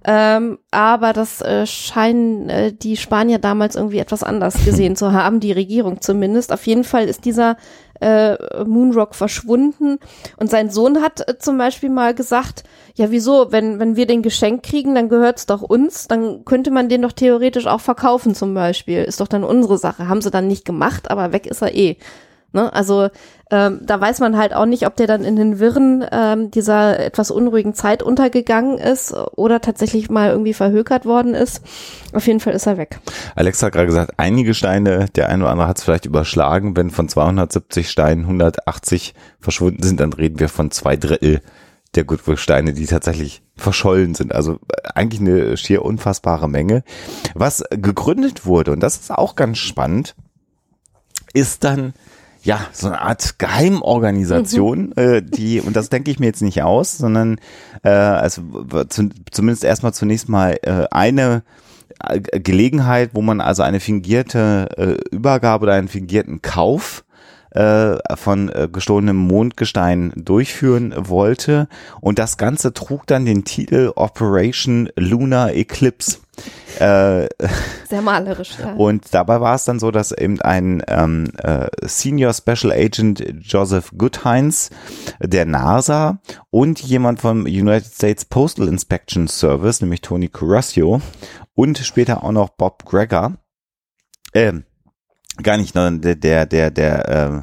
Ähm, 0.04 0.58
aber 0.72 1.12
das 1.12 1.40
äh, 1.42 1.64
scheinen 1.64 2.48
äh, 2.48 2.72
die 2.72 2.96
Spanier 2.96 3.38
damals 3.38 3.76
irgendwie 3.76 4.00
etwas 4.00 4.24
anders 4.24 4.56
gesehen 4.64 4.96
zu 4.96 5.12
haben, 5.12 5.38
die 5.38 5.52
Regierung 5.52 6.00
zumindest. 6.00 6.52
Auf 6.52 6.66
jeden 6.66 6.82
Fall 6.82 7.04
ist 7.04 7.24
dieser 7.24 7.56
äh, 8.00 8.64
Moonrock 8.64 9.14
verschwunden 9.14 10.00
und 10.38 10.50
sein 10.50 10.70
Sohn 10.70 11.00
hat 11.02 11.28
äh, 11.28 11.38
zum 11.38 11.56
Beispiel 11.56 11.88
mal 11.88 12.14
gesagt, 12.14 12.64
ja 12.96 13.12
wieso, 13.12 13.52
wenn, 13.52 13.78
wenn 13.78 13.94
wir 13.94 14.06
den 14.06 14.22
Geschenk 14.22 14.64
kriegen, 14.64 14.96
dann 14.96 15.08
gehört's 15.08 15.46
doch 15.46 15.62
uns, 15.62 16.08
dann 16.08 16.44
könnte 16.44 16.72
man 16.72 16.88
den 16.88 17.02
doch 17.02 17.12
theoretisch 17.12 17.68
auch 17.68 17.80
verkaufen 17.80 18.34
zum 18.34 18.54
Beispiel, 18.54 19.04
ist 19.04 19.20
doch 19.20 19.28
dann 19.28 19.44
unsere 19.44 19.78
Sache. 19.78 20.08
Haben 20.08 20.20
sie 20.20 20.32
dann 20.32 20.48
nicht 20.48 20.64
gemacht, 20.64 21.12
aber 21.12 21.32
weg 21.32 21.46
ist 21.46 21.62
er 21.62 21.76
eh. 21.76 21.96
Ne? 22.52 22.72
Also 22.72 23.08
ähm, 23.52 23.80
da 23.82 24.00
weiß 24.00 24.20
man 24.20 24.38
halt 24.38 24.54
auch 24.54 24.64
nicht, 24.64 24.86
ob 24.86 24.96
der 24.96 25.06
dann 25.06 25.24
in 25.24 25.36
den 25.36 25.58
Wirren 25.58 26.04
ähm, 26.10 26.50
dieser 26.50 26.98
etwas 26.98 27.30
unruhigen 27.30 27.74
Zeit 27.74 28.02
untergegangen 28.02 28.78
ist 28.78 29.12
oder 29.36 29.60
tatsächlich 29.60 30.08
mal 30.08 30.30
irgendwie 30.30 30.54
verhökert 30.54 31.04
worden 31.04 31.34
ist. 31.34 31.62
Auf 32.14 32.26
jeden 32.26 32.40
Fall 32.40 32.54
ist 32.54 32.66
er 32.66 32.78
weg. 32.78 32.98
Alexa 33.36 33.66
hat 33.66 33.74
gerade 33.74 33.86
gesagt, 33.86 34.14
einige 34.16 34.54
Steine, 34.54 35.06
der 35.14 35.28
eine 35.28 35.44
oder 35.44 35.52
andere 35.52 35.68
hat 35.68 35.76
es 35.76 35.84
vielleicht 35.84 36.06
überschlagen. 36.06 36.74
Wenn 36.76 36.90
von 36.90 37.10
270 37.10 37.90
Steinen 37.90 38.24
180 38.24 39.12
verschwunden 39.38 39.82
sind, 39.82 40.00
dann 40.00 40.14
reden 40.14 40.38
wir 40.38 40.48
von 40.48 40.70
zwei 40.70 40.96
Drittel 40.96 41.42
der 41.94 42.04
Goodwill-Steine, 42.04 42.72
die 42.72 42.86
tatsächlich 42.86 43.42
verschollen 43.54 44.14
sind. 44.14 44.34
Also 44.34 44.54
äh, 44.54 44.88
eigentlich 44.94 45.20
eine 45.20 45.58
schier 45.58 45.84
unfassbare 45.84 46.48
Menge. 46.48 46.84
Was 47.34 47.62
gegründet 47.68 48.46
wurde, 48.46 48.72
und 48.72 48.80
das 48.80 48.96
ist 48.96 49.10
auch 49.10 49.36
ganz 49.36 49.58
spannend, 49.58 50.14
ist 51.34 51.64
dann 51.64 51.92
ja, 52.42 52.60
so 52.72 52.88
eine 52.88 53.00
Art 53.00 53.38
Geheimorganisation, 53.38 54.92
äh, 54.96 55.22
die, 55.22 55.60
und 55.60 55.76
das 55.76 55.90
denke 55.90 56.10
ich 56.10 56.18
mir 56.18 56.26
jetzt 56.26 56.42
nicht 56.42 56.62
aus, 56.62 56.98
sondern 56.98 57.38
äh, 57.84 57.90
also 57.90 58.42
zu, 58.88 59.10
zumindest 59.30 59.64
erstmal 59.64 59.94
zunächst 59.94 60.28
mal 60.28 60.58
äh, 60.62 60.86
eine 60.90 61.42
äh, 62.00 62.20
Gelegenheit, 62.40 63.10
wo 63.12 63.22
man 63.22 63.40
also 63.40 63.62
eine 63.62 63.80
fingierte 63.80 64.68
äh, 64.76 65.14
Übergabe 65.14 65.64
oder 65.64 65.74
einen 65.74 65.88
fingierten 65.88 66.42
Kauf 66.42 67.04
äh, 67.52 67.96
von 68.16 68.48
äh, 68.48 68.68
gestohlenem 68.70 69.16
Mondgestein 69.16 70.12
durchführen 70.16 70.94
wollte. 70.96 71.68
Und 72.00 72.18
das 72.18 72.38
Ganze 72.38 72.72
trug 72.72 73.06
dann 73.06 73.24
den 73.24 73.44
Titel 73.44 73.92
Operation 73.94 74.88
Lunar 74.96 75.52
Eclipse. 75.52 76.18
Äh, 76.78 77.28
Sehr 77.88 78.00
malerisch. 78.02 78.52
Ja. 78.58 78.72
und 78.72 79.12
dabei 79.12 79.40
war 79.40 79.54
es 79.54 79.64
dann 79.64 79.78
so, 79.78 79.90
dass 79.90 80.12
eben 80.12 80.40
ein 80.40 80.82
ähm, 80.88 81.30
äh, 81.38 81.68
Senior 81.82 82.32
Special 82.32 82.72
Agent 82.72 83.22
Joseph 83.40 83.92
Goodhines 83.96 84.70
der 85.20 85.44
NASA 85.44 86.18
und 86.50 86.80
jemand 86.80 87.20
vom 87.20 87.42
United 87.42 87.92
States 87.92 88.24
Postal 88.24 88.68
Inspection 88.68 89.28
Service, 89.28 89.82
nämlich 89.82 90.00
Tony 90.00 90.28
Curasio 90.28 91.02
und 91.54 91.78
später 91.78 92.24
auch 92.24 92.32
noch 92.32 92.48
Bob 92.50 92.84
Greger, 92.86 93.34
äh, 94.32 94.52
gar 95.42 95.56
nicht, 95.56 95.74
sondern 95.74 96.00
der, 96.00 96.14
der, 96.16 96.46
der, 96.46 96.70
der, 96.70 97.08
äh, 97.08 97.42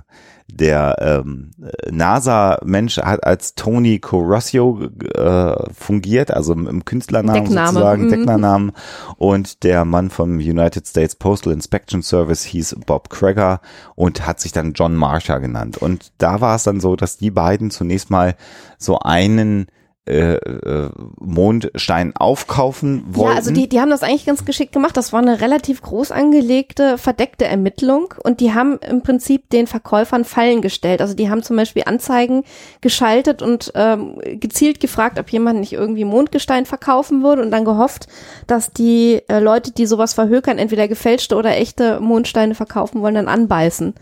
der 0.51 0.95
ähm, 0.99 1.51
NASA-Mensch 1.91 2.97
hat 2.97 3.23
als 3.23 3.53
Tony 3.53 3.99
Corosio 3.99 4.79
äh, 5.13 5.73
fungiert, 5.73 6.31
also 6.31 6.53
im, 6.53 6.67
im 6.67 6.85
Künstlernamen 6.85 7.43
Deckname. 7.45 7.67
sozusagen, 7.67 8.05
Mhm. 8.05 8.09
Decknernamen. 8.09 8.71
Und 9.17 9.63
der 9.63 9.85
Mann 9.85 10.09
vom 10.09 10.37
United 10.37 10.87
States 10.87 11.15
Postal 11.15 11.53
Inspection 11.53 12.01
Service 12.01 12.43
hieß 12.43 12.77
Bob 12.85 13.09
Crager 13.09 13.61
und 13.95 14.25
hat 14.25 14.39
sich 14.39 14.51
dann 14.51 14.73
John 14.73 14.95
Marsha 14.95 15.37
genannt. 15.37 15.77
Und 15.77 16.11
da 16.17 16.41
war 16.41 16.55
es 16.55 16.63
dann 16.63 16.79
so, 16.79 16.95
dass 16.95 17.17
die 17.17 17.31
beiden 17.31 17.69
zunächst 17.69 18.09
mal 18.09 18.35
so 18.79 18.97
einen 18.99 19.67
äh, 20.09 20.35
äh, 20.35 20.89
Mondstein 21.19 22.15
aufkaufen 22.15 23.03
wollten. 23.11 23.31
Ja, 23.31 23.35
also 23.35 23.51
die, 23.51 23.69
die 23.69 23.79
haben 23.79 23.91
das 23.91 24.01
eigentlich 24.01 24.25
ganz 24.25 24.43
geschickt 24.43 24.73
gemacht. 24.73 24.97
Das 24.97 25.13
war 25.13 25.21
eine 25.21 25.39
relativ 25.41 25.81
groß 25.81 26.11
angelegte, 26.11 26.97
verdeckte 26.97 27.45
Ermittlung 27.45 28.13
und 28.23 28.39
die 28.39 28.53
haben 28.53 28.79
im 28.79 29.03
Prinzip 29.03 29.49
den 29.51 29.67
Verkäufern 29.67 30.25
Fallen 30.25 30.61
gestellt. 30.61 31.01
Also 31.01 31.13
die 31.13 31.29
haben 31.29 31.43
zum 31.43 31.57
Beispiel 31.57 31.83
Anzeigen 31.85 32.43
geschaltet 32.81 33.41
und 33.43 33.71
ähm, 33.75 34.19
gezielt 34.39 34.79
gefragt, 34.79 35.19
ob 35.19 35.29
jemand 35.29 35.59
nicht 35.59 35.73
irgendwie 35.73 36.05
Mondgestein 36.05 36.65
verkaufen 36.65 37.21
würde 37.21 37.43
und 37.43 37.51
dann 37.51 37.65
gehofft, 37.65 38.07
dass 38.47 38.71
die 38.71 39.21
äh, 39.27 39.39
Leute, 39.39 39.71
die 39.71 39.85
sowas 39.85 40.15
verhökern, 40.15 40.57
entweder 40.57 40.87
gefälschte 40.87 41.35
oder 41.35 41.55
echte 41.55 41.99
Mondsteine 41.99 42.55
verkaufen 42.55 43.01
wollen, 43.01 43.15
dann 43.15 43.27
anbeißen. 43.27 43.93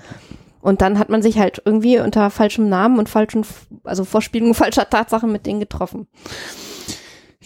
Und 0.67 0.81
dann 0.81 0.99
hat 0.99 1.07
man 1.07 1.21
sich 1.21 1.39
halt 1.39 1.61
irgendwie 1.63 1.97
unter 1.97 2.29
falschem 2.29 2.67
Namen 2.67 2.99
und 2.99 3.07
falschen, 3.07 3.45
also 3.85 4.03
Vorspielung 4.03 4.53
falscher 4.53 4.89
Tatsachen 4.89 5.31
mit 5.31 5.45
denen 5.45 5.61
getroffen. 5.61 6.07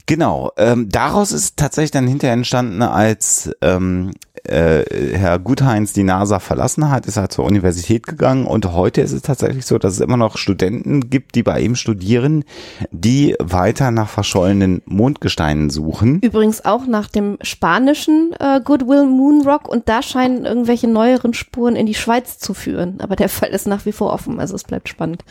Genau, 0.08 0.52
ähm, 0.58 0.90
daraus 0.90 1.32
ist 1.32 1.56
tatsächlich 1.56 1.92
dann 1.92 2.08
hinterher 2.08 2.34
entstanden, 2.34 2.82
als 2.82 3.52
ähm, 3.62 4.14
äh, 4.44 4.84
Herr 5.18 5.40
Gutheinz 5.40 5.94
die 5.94 6.04
NASA 6.04 6.40
verlassen 6.40 6.90
hat, 6.90 7.06
ist 7.06 7.18
er 7.18 7.30
zur 7.30 7.46
Universität 7.46 8.08
gegangen 8.08 8.46
und 8.46 8.72
heute 8.74 9.02
ist 9.02 9.12
es 9.12 9.22
tatsächlich 9.22 9.66
so, 9.66 9.78
dass 9.78 9.94
es 9.94 10.00
immer 10.00 10.18
noch 10.18 10.38
Studenten 10.38 11.10
gibt, 11.10 11.36
die 11.36 11.44
bei 11.44 11.62
ihm 11.62 11.76
studieren, 11.76 12.44
die 12.92 13.36
weiter 13.40 13.92
nach 13.92 14.10
verschollenen 14.10 14.82
Mondgesteinen 14.86 15.70
suchen. 15.70 16.20
Übrigens 16.22 16.66
auch 16.66 16.88
nach 16.88 17.08
dem 17.08 17.38
spanischen 17.42 18.32
äh, 18.40 18.62
Goodwill 18.64 19.06
Moon 19.06 19.42
Rock 19.48 19.68
und 19.68 19.88
da 19.88 20.02
scheinen 20.02 20.46
irgendwelche 20.46 20.88
neueren 20.88 21.34
Spuren 21.34 21.76
in 21.76 21.86
die 21.86 21.94
Schweiz 21.94 22.40
zu 22.40 22.54
führen. 22.54 23.00
Aber 23.02 23.16
der 23.16 23.30
Fall 23.30 23.50
ist 23.50 23.68
nach 23.68 23.86
wie 23.86 23.92
vor 23.92 24.12
offen, 24.12 24.40
also 24.40 24.56
es 24.56 24.64
bleibt 24.64 24.90
spannend. 24.90 25.24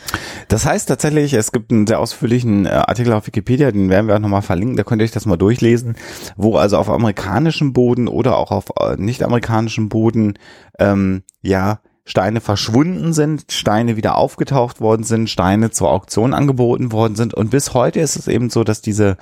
Das 0.47 0.65
heißt 0.65 0.87
tatsächlich, 0.87 1.33
es 1.33 1.51
gibt 1.51 1.71
einen 1.71 1.87
sehr 1.87 1.99
ausführlichen 1.99 2.65
äh, 2.65 2.69
Artikel 2.69 3.13
auf 3.13 3.27
Wikipedia, 3.27 3.71
den 3.71 3.89
werden 3.89 4.07
wir 4.07 4.15
auch 4.15 4.19
nochmal 4.19 4.41
verlinken, 4.41 4.77
da 4.77 4.83
könnt 4.83 5.01
ihr 5.01 5.05
euch 5.05 5.11
das 5.11 5.25
mal 5.25 5.37
durchlesen, 5.37 5.95
wo 6.37 6.57
also 6.57 6.77
auf 6.77 6.89
amerikanischem 6.89 7.73
Boden 7.73 8.07
oder 8.07 8.37
auch 8.37 8.51
auf 8.51 8.65
äh, 8.79 9.00
nicht-amerikanischem 9.01 9.89
Boden 9.89 10.37
ähm, 10.79 11.23
ja 11.41 11.79
Steine 12.03 12.41
verschwunden 12.41 13.13
sind, 13.13 13.45
Steine 13.51 13.95
wieder 13.95 14.17
aufgetaucht 14.17 14.81
worden 14.81 15.03
sind, 15.03 15.29
Steine 15.29 15.69
zur 15.69 15.91
Auktion 15.91 16.33
angeboten 16.33 16.91
worden 16.91 17.15
sind 17.15 17.33
und 17.33 17.51
bis 17.51 17.73
heute 17.75 17.99
ist 17.99 18.15
es 18.15 18.27
eben 18.27 18.49
so, 18.49 18.63
dass 18.63 18.81
diese 18.81 19.17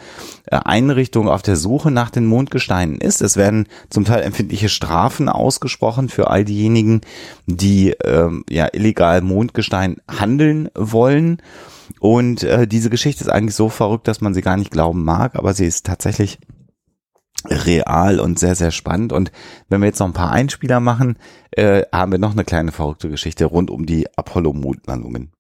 äh, 0.46 0.56
Einrichtung 0.56 1.28
auf 1.28 1.42
der 1.42 1.58
Suche 1.58 1.92
nach 1.92 2.10
den 2.10 2.26
Mondgesteinen 2.26 2.98
ist. 2.98 3.22
Es 3.22 3.36
werden 3.36 3.68
zum 3.90 4.06
Teil 4.06 4.24
empfindliche 4.24 4.70
Strafen 4.70 5.28
ausgesprochen 5.28 6.08
für 6.08 6.30
all 6.30 6.46
diejenigen, 6.46 7.02
die 7.46 7.92
ähm, 8.04 8.46
ja 8.50 8.68
illegal 8.72 9.22
Mondgestein 9.22 9.98
handeln 10.10 10.70
wollen. 10.74 11.42
Und 12.00 12.44
äh, 12.44 12.66
diese 12.66 12.90
Geschichte 12.90 13.24
ist 13.24 13.30
eigentlich 13.30 13.56
so 13.56 13.68
verrückt, 13.68 14.08
dass 14.08 14.22
man 14.22 14.34
sie 14.34 14.42
gar 14.42 14.56
nicht 14.56 14.72
glauben 14.72 15.04
mag, 15.04 15.36
aber 15.36 15.54
sie 15.54 15.66
ist 15.66 15.86
tatsächlich 15.86 16.40
real 17.46 18.20
und 18.20 18.40
sehr, 18.40 18.56
sehr 18.56 18.72
spannend. 18.72 19.14
Und 19.14 19.32
wenn 19.70 19.82
wir 19.82 19.88
jetzt 19.88 20.00
noch 20.00 20.08
ein 20.08 20.14
paar 20.14 20.32
Einspieler 20.32 20.80
machen, 20.80 21.18
äh, 21.52 21.84
haben 21.94 22.12
wir 22.12 22.20
noch 22.20 22.34
eine 22.34 22.44
kleine 22.44 22.72
verrückte 22.72 23.10
Geschichte 23.10 23.46
rund 23.46 23.70
um 23.70 23.86
die 23.86 24.08
Apollo-Mondlandungen. 24.16 25.32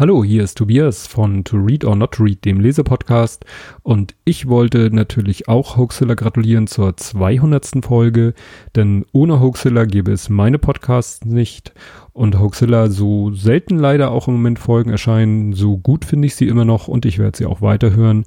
Hallo, 0.00 0.24
hier 0.24 0.44
ist 0.44 0.56
Tobias 0.56 1.06
von 1.06 1.44
To 1.44 1.58
Read 1.58 1.84
or 1.84 1.94
Not 1.94 2.18
Read, 2.20 2.44
dem 2.46 2.60
Lesepodcast. 2.60 3.44
Und 3.82 4.14
ich 4.24 4.48
wollte 4.48 4.88
natürlich 4.90 5.48
auch 5.48 5.76
Hoaxilla 5.76 6.14
gratulieren 6.14 6.68
zur 6.68 6.96
200. 6.96 7.84
Folge, 7.84 8.32
denn 8.76 9.04
ohne 9.12 9.40
Hoaxilla 9.40 9.84
gäbe 9.84 10.12
es 10.12 10.30
meine 10.30 10.58
Podcasts 10.58 11.26
nicht. 11.26 11.74
Und 12.14 12.38
Hoaxilla, 12.38 12.88
so 12.88 13.32
selten 13.32 13.78
leider 13.78 14.10
auch 14.10 14.26
im 14.26 14.34
Moment 14.34 14.58
Folgen 14.58 14.90
erscheinen, 14.90 15.52
so 15.52 15.76
gut 15.76 16.06
finde 16.06 16.26
ich 16.26 16.34
sie 16.34 16.48
immer 16.48 16.64
noch 16.64 16.88
und 16.88 17.04
ich 17.04 17.18
werde 17.18 17.36
sie 17.36 17.46
auch 17.46 17.60
weiterhören. 17.60 18.24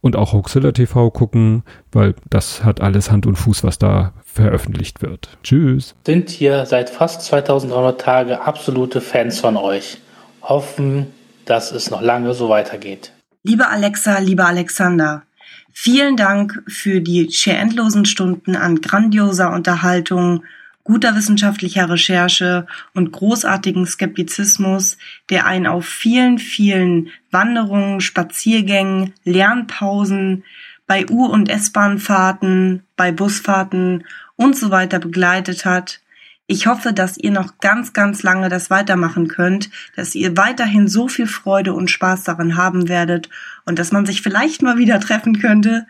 Und 0.00 0.16
auch 0.16 0.32
Hoaxilla 0.32 0.72
TV 0.72 1.10
gucken, 1.10 1.62
weil 1.92 2.14
das 2.28 2.64
hat 2.64 2.80
alles 2.80 3.10
Hand 3.10 3.26
und 3.26 3.36
Fuß, 3.36 3.64
was 3.64 3.78
da 3.78 4.14
veröffentlicht 4.24 5.02
wird. 5.02 5.36
Tschüss. 5.42 5.94
sind 6.06 6.30
hier 6.30 6.64
seit 6.64 6.88
fast 6.88 7.22
2300 7.22 8.00
Tage 8.00 8.40
absolute 8.40 9.00
Fans 9.00 9.40
von 9.40 9.56
euch. 9.56 9.98
Hoffen, 10.42 11.08
dass 11.44 11.72
es 11.72 11.90
noch 11.90 12.00
lange 12.00 12.32
so 12.32 12.48
weitergeht. 12.48 13.12
Liebe 13.42 13.68
Alexa, 13.68 14.18
lieber 14.18 14.46
Alexander, 14.46 15.22
vielen 15.72 16.16
Dank 16.16 16.62
für 16.68 17.00
die 17.00 17.30
schier 17.30 17.58
endlosen 17.58 18.04
Stunden 18.04 18.56
an 18.56 18.80
grandioser 18.80 19.52
Unterhaltung, 19.52 20.44
guter 20.90 21.14
wissenschaftlicher 21.14 21.88
Recherche 21.88 22.66
und 22.94 23.12
großartigen 23.12 23.86
Skeptizismus, 23.86 24.98
der 25.28 25.46
einen 25.46 25.68
auf 25.68 25.86
vielen, 25.86 26.38
vielen 26.38 27.10
Wanderungen, 27.30 28.00
Spaziergängen, 28.00 29.14
Lernpausen, 29.22 30.42
bei 30.88 31.08
U- 31.08 31.26
und 31.26 31.48
S-Bahnfahrten, 31.48 32.82
bei 32.96 33.12
Busfahrten 33.12 34.02
und 34.34 34.56
so 34.56 34.72
weiter 34.72 34.98
begleitet 34.98 35.64
hat. 35.64 36.00
Ich 36.48 36.66
hoffe, 36.66 36.92
dass 36.92 37.16
ihr 37.16 37.30
noch 37.30 37.58
ganz, 37.58 37.92
ganz 37.92 38.24
lange 38.24 38.48
das 38.48 38.68
weitermachen 38.68 39.28
könnt, 39.28 39.70
dass 39.94 40.16
ihr 40.16 40.36
weiterhin 40.36 40.88
so 40.88 41.06
viel 41.06 41.28
Freude 41.28 41.72
und 41.72 41.88
Spaß 41.88 42.24
daran 42.24 42.56
haben 42.56 42.88
werdet 42.88 43.28
und 43.64 43.78
dass 43.78 43.92
man 43.92 44.06
sich 44.06 44.22
vielleicht 44.22 44.60
mal 44.60 44.76
wieder 44.76 44.98
treffen 44.98 45.38
könnte. 45.38 45.86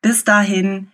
Bis 0.00 0.24
dahin, 0.24 0.88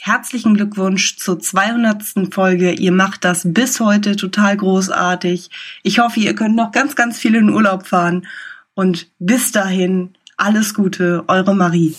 herzlichen 0.00 0.54
Glückwunsch 0.54 1.16
zur 1.16 1.40
200. 1.40 2.32
Folge. 2.32 2.72
Ihr 2.72 2.92
macht 2.92 3.24
das 3.24 3.42
bis 3.44 3.80
heute 3.80 4.16
total 4.16 4.56
großartig. 4.56 5.50
Ich 5.82 5.98
hoffe, 5.98 6.20
ihr 6.20 6.34
könnt 6.34 6.56
noch 6.56 6.72
ganz, 6.72 6.96
ganz 6.96 7.18
viel 7.18 7.34
in 7.34 7.50
Urlaub 7.50 7.86
fahren. 7.86 8.26
Und 8.74 9.10
bis 9.18 9.52
dahin, 9.52 10.14
alles 10.36 10.74
Gute, 10.74 11.24
eure 11.26 11.54
Marie. 11.54 11.96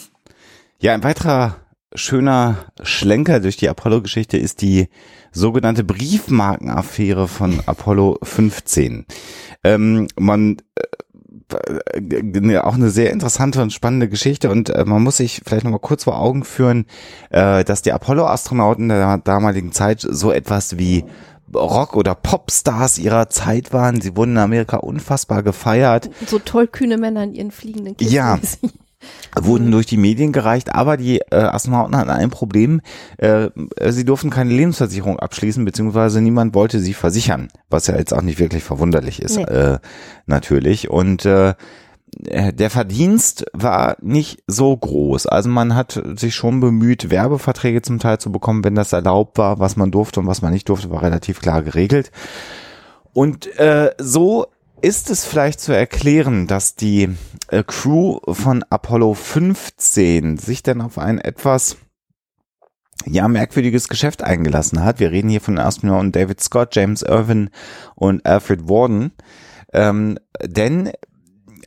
Ja, 0.79 0.93
ein 0.93 1.03
weiterer 1.03 1.57
schöner 1.93 2.57
Schlenker 2.83 3.39
durch 3.39 3.57
die 3.57 3.67
Apollo-Geschichte 3.67 4.37
ist 4.37 4.61
die 4.61 4.87
sogenannte 5.31 5.83
Briefmarkenaffäre 5.83 7.27
von 7.27 7.61
Apollo 7.65 8.19
15. 8.23 9.05
Ähm, 9.63 10.07
man 10.17 10.57
äh, 10.75 10.83
äh, 11.53 12.57
auch 12.57 12.75
eine 12.75 12.89
sehr 12.89 13.11
interessante 13.11 13.61
und 13.61 13.73
spannende 13.73 14.09
Geschichte 14.09 14.49
und 14.49 14.69
äh, 14.69 14.85
man 14.85 15.03
muss 15.03 15.17
sich 15.17 15.41
vielleicht 15.45 15.63
noch 15.63 15.71
mal 15.71 15.79
kurz 15.79 16.03
vor 16.03 16.19
Augen 16.19 16.43
führen, 16.43 16.85
äh, 17.29 17.63
dass 17.63 17.81
die 17.81 17.91
Apollo-Astronauten 17.91 18.89
der 18.89 19.17
damaligen 19.19 19.71
Zeit 19.71 20.05
so 20.07 20.31
etwas 20.31 20.77
wie 20.77 21.05
Rock- 21.53 21.95
oder 21.95 22.15
Popstars 22.15 22.99
ihrer 22.99 23.29
Zeit 23.29 23.73
waren. 23.73 24.01
Sie 24.01 24.15
wurden 24.15 24.31
in 24.31 24.37
Amerika 24.37 24.77
unfassbar 24.77 25.43
gefeiert. 25.43 26.09
So 26.27 26.39
tollkühne 26.39 26.97
Männer 26.97 27.23
in 27.23 27.33
ihren 27.33 27.51
fliegenden 27.51 27.97
Kisten. 27.97 28.13
Ja. 28.13 28.39
wurden 29.39 29.71
durch 29.71 29.85
die 29.85 29.97
Medien 29.97 30.31
gereicht, 30.31 30.73
aber 30.73 30.97
die 30.97 31.19
äh, 31.31 31.35
Astronauten 31.35 31.95
hatten 31.95 32.09
ein 32.09 32.29
Problem. 32.29 32.81
Äh, 33.17 33.49
sie 33.89 34.05
durften 34.05 34.29
keine 34.29 34.51
Lebensversicherung 34.53 35.19
abschließen, 35.19 35.63
beziehungsweise 35.65 36.21
niemand 36.21 36.53
wollte 36.55 36.79
sie 36.79 36.93
versichern, 36.93 37.49
was 37.69 37.87
ja 37.87 37.95
jetzt 37.97 38.13
auch 38.13 38.21
nicht 38.21 38.39
wirklich 38.39 38.63
verwunderlich 38.63 39.21
ist, 39.21 39.37
Nee. 39.37 39.43
äh, 39.43 39.77
natürlich. 40.25 40.89
Und 40.89 41.25
äh, 41.25 41.53
der 42.11 42.69
Verdienst 42.71 43.45
war 43.53 43.95
nicht 44.01 44.41
so 44.47 44.75
groß. 44.75 45.27
Also 45.27 45.47
man 45.49 45.75
hat 45.75 46.01
sich 46.15 46.33
schon 46.33 46.59
bemüht, 46.59 47.11
Werbeverträge 47.11 47.83
zum 47.83 47.99
Teil 47.99 48.17
zu 48.17 48.31
bekommen, 48.31 48.63
wenn 48.63 48.73
das 48.73 48.93
erlaubt 48.93 49.37
war. 49.37 49.59
Was 49.59 49.75
man 49.75 49.91
durfte 49.91 50.19
und 50.19 50.25
was 50.27 50.41
man 50.41 50.51
nicht 50.51 50.67
durfte, 50.69 50.89
war 50.89 51.03
relativ 51.03 51.39
klar 51.39 51.61
geregelt. 51.61 52.11
Und 53.13 53.55
äh, 53.59 53.91
so 53.99 54.47
ist 54.81 55.09
es 55.09 55.25
vielleicht 55.25 55.59
zu 55.59 55.73
erklären, 55.73 56.47
dass 56.47 56.75
die 56.75 57.09
äh, 57.49 57.63
Crew 57.65 58.19
von 58.27 58.63
Apollo 58.69 59.13
15 59.13 60.37
sich 60.37 60.63
dann 60.63 60.81
auf 60.81 60.97
ein 60.97 61.19
etwas 61.19 61.77
ja, 63.05 63.27
merkwürdiges 63.27 63.87
Geschäft 63.87 64.23
eingelassen 64.23 64.83
hat. 64.83 64.99
Wir 64.99 65.11
reden 65.11 65.29
hier 65.29 65.41
von 65.41 65.57
Astronauten 65.57 66.11
David 66.11 66.41
Scott, 66.41 66.75
James 66.75 67.01
Irwin 67.01 67.49
und 67.95 68.25
Alfred 68.25 68.67
Warden. 68.67 69.11
Ähm, 69.73 70.17
denn 70.43 70.91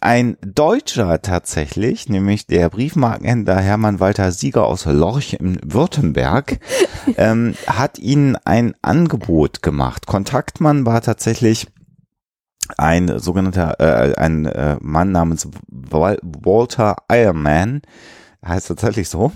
ein 0.00 0.36
Deutscher 0.44 1.22
tatsächlich, 1.22 2.08
nämlich 2.08 2.46
der 2.46 2.68
Briefmarkenhändler 2.68 3.60
Hermann 3.60 4.00
Walter 4.00 4.32
Sieger 4.32 4.66
aus 4.66 4.84
Lorch 4.84 5.34
im 5.34 5.58
Württemberg, 5.64 6.58
ähm, 7.16 7.54
hat 7.66 7.98
ihnen 7.98 8.36
ein 8.44 8.74
Angebot 8.82 9.62
gemacht. 9.62 10.06
Kontaktmann 10.06 10.84
war 10.86 11.00
tatsächlich 11.02 11.68
ein 12.78 13.18
sogenannter, 13.18 13.76
äh, 13.80 14.14
ein 14.16 14.46
äh, 14.46 14.76
Mann 14.80 15.12
namens 15.12 15.48
Wal 15.68 16.18
Walter 16.22 16.96
Ironman, 17.10 17.82
heißt 18.46 18.68
tatsächlich 18.68 19.08
so. 19.08 19.30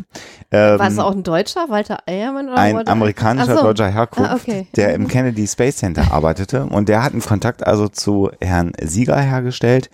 Ähm, 0.51 0.79
War 0.81 0.89
es 0.89 0.99
auch 0.99 1.13
ein 1.13 1.23
Deutscher, 1.23 1.69
Walter 1.69 1.99
Eiermann? 2.07 2.49
Oder 2.49 2.59
ein 2.59 2.75
Walter- 2.77 2.93
amerikanischer 2.93 3.57
so. 3.57 3.63
deutscher 3.63 3.89
Herkunft, 3.89 4.31
Ah, 4.31 4.35
okay. 4.35 4.67
der 4.75 4.95
im 4.95 5.07
Kennedy 5.07 5.47
Space 5.47 5.77
Center 5.77 6.13
arbeitete 6.13 6.65
und 6.67 6.89
der 6.89 7.03
hat 7.05 7.13
einen 7.13 7.23
Kontakt 7.23 7.65
also 7.67 7.89
zu 7.89 8.31
Herrn 8.41 8.73
Sieger 8.83 9.21
hergestellt. 9.21 9.91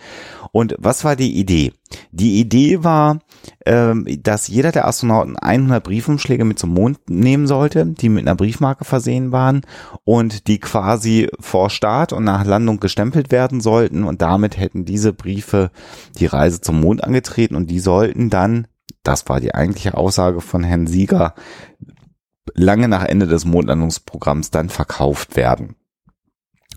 Und 0.52 0.76
was 0.78 1.02
war 1.02 1.16
die 1.16 1.38
Idee? 1.38 1.72
Die 2.10 2.38
Idee 2.38 2.84
war, 2.84 3.20
ähm, 3.64 4.06
dass 4.22 4.48
jeder 4.48 4.70
der 4.70 4.86
Astronauten 4.86 5.36
100 5.36 5.82
Briefumschläge 5.82 6.44
mit 6.44 6.58
zum 6.58 6.74
Mond 6.74 6.98
nehmen 7.08 7.46
sollte, 7.46 7.86
die 7.86 8.10
mit 8.10 8.26
einer 8.26 8.36
Briefmarke 8.36 8.84
versehen 8.84 9.32
waren 9.32 9.62
und 10.04 10.46
die 10.48 10.58
quasi 10.58 11.30
vor 11.40 11.70
Start 11.70 12.12
und 12.12 12.24
nach 12.24 12.44
Landung 12.44 12.80
gestempelt 12.80 13.30
werden 13.30 13.62
sollten 13.62 14.04
und 14.04 14.20
damit 14.20 14.58
hätten 14.58 14.84
diese 14.84 15.14
Briefe 15.14 15.70
die 16.18 16.26
Reise 16.26 16.60
zum 16.60 16.80
Mond 16.80 17.02
angetreten 17.02 17.56
und 17.56 17.70
die 17.70 17.80
sollten 17.80 18.28
dann, 18.28 18.66
das 19.02 19.28
war 19.30 19.40
die 19.40 19.54
eigentliche 19.54 19.96
Aussage 19.96 20.42
von 20.42 20.64
Herrn 20.64 20.86
Sieger, 20.86 21.34
lange 22.54 22.88
nach 22.88 23.04
Ende 23.04 23.26
des 23.26 23.46
Mondlandungsprogramms 23.46 24.50
dann 24.50 24.68
verkauft 24.68 25.34
werden. 25.34 25.76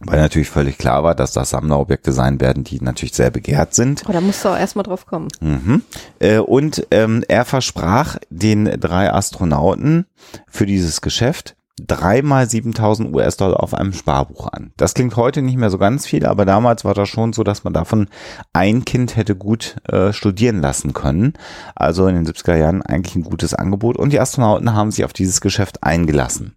Weil 0.02 0.20
natürlich 0.20 0.50
völlig 0.50 0.78
klar 0.78 1.04
war, 1.04 1.16
dass 1.16 1.32
das 1.32 1.52
Sammlerobjekte 1.52 2.12
sein 2.12 2.41
werden, 2.41 2.64
die 2.64 2.82
natürlich 2.82 3.14
sehr 3.14 3.32
begehrt 3.32 3.74
sind. 3.74 4.04
Oh, 4.08 4.12
da 4.12 4.22
musst 4.22 4.43
du 4.43 4.50
auch 4.50 4.58
erstmal 4.58 4.84
drauf 4.84 5.06
kommen. 5.06 5.30
Mhm. 5.39 5.84
Äh, 6.20 6.39
und 6.39 6.86
ähm, 6.91 7.24
er 7.28 7.46
versprach 7.46 8.18
den 8.30 8.66
drei 8.80 9.12
Astronauten 9.12 10.06
für 10.48 10.66
dieses 10.66 11.02
Geschäft 11.02 11.56
dreimal 11.78 12.50
7000 12.50 13.14
US-Dollar 13.14 13.62
auf 13.62 13.74
einem 13.74 13.91
Sparbuch 13.91 14.48
an. 14.48 14.72
Das 14.78 14.93
klingt 14.93 15.16
heute 15.18 15.41
nicht 15.41 15.58
mehr 15.58 15.70
so 15.70 15.78
ganz 15.78 16.06
viel, 16.06 16.26
aber 16.26 16.46
damals 16.46 16.86
war 16.86 16.93
das 16.93 17.10
schon 17.10 17.34
so, 17.34 17.43
dass 17.43 17.64
man 17.64 17.74
davon 17.74 18.08
ein 18.54 18.86
Kind 18.86 19.18
hätte 19.18 19.36
gut 19.36 19.76
äh, 19.89 20.14
studieren 20.14 20.62
lassen 20.62 20.93
können. 20.93 21.34
Also 21.76 22.08
in 22.08 22.16
den 22.16 22.26
70er 22.26 22.56
Jahren 22.56 22.82
eigentlich 22.82 23.16
ein 23.16 23.24
gutes 23.24 23.54
Angebot 23.54 23.98
und 23.98 24.14
die 24.14 24.20
Astronauten 24.20 24.74
haben 24.74 24.91
sich 24.91 25.04
auf 25.04 25.14
dieses 25.14 25.41
Geschäft 25.41 25.84
eingelassen. 25.84 26.56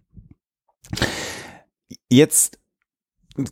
Jetzt 2.09 2.58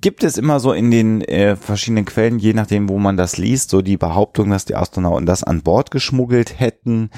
gibt 0.01 0.23
es 0.23 0.37
immer 0.37 0.59
so 0.59 0.73
in 0.73 0.91
den 0.91 1.21
äh, 1.21 1.55
verschiedenen 1.55 2.05
Quellen, 2.05 2.39
je 2.39 2.53
nachdem, 2.53 2.89
wo 2.89 2.97
man 2.97 3.17
das 3.17 3.37
liest, 3.37 3.69
so 3.69 3.81
die 3.81 3.97
Behauptung, 3.97 4.49
dass 4.49 4.65
die 4.65 4.75
Astronauten 4.75 5.25
das 5.25 5.43
an 5.43 5.61
Bord 5.61 5.91
geschmuggelt 5.91 6.59
hätten. 6.59 7.09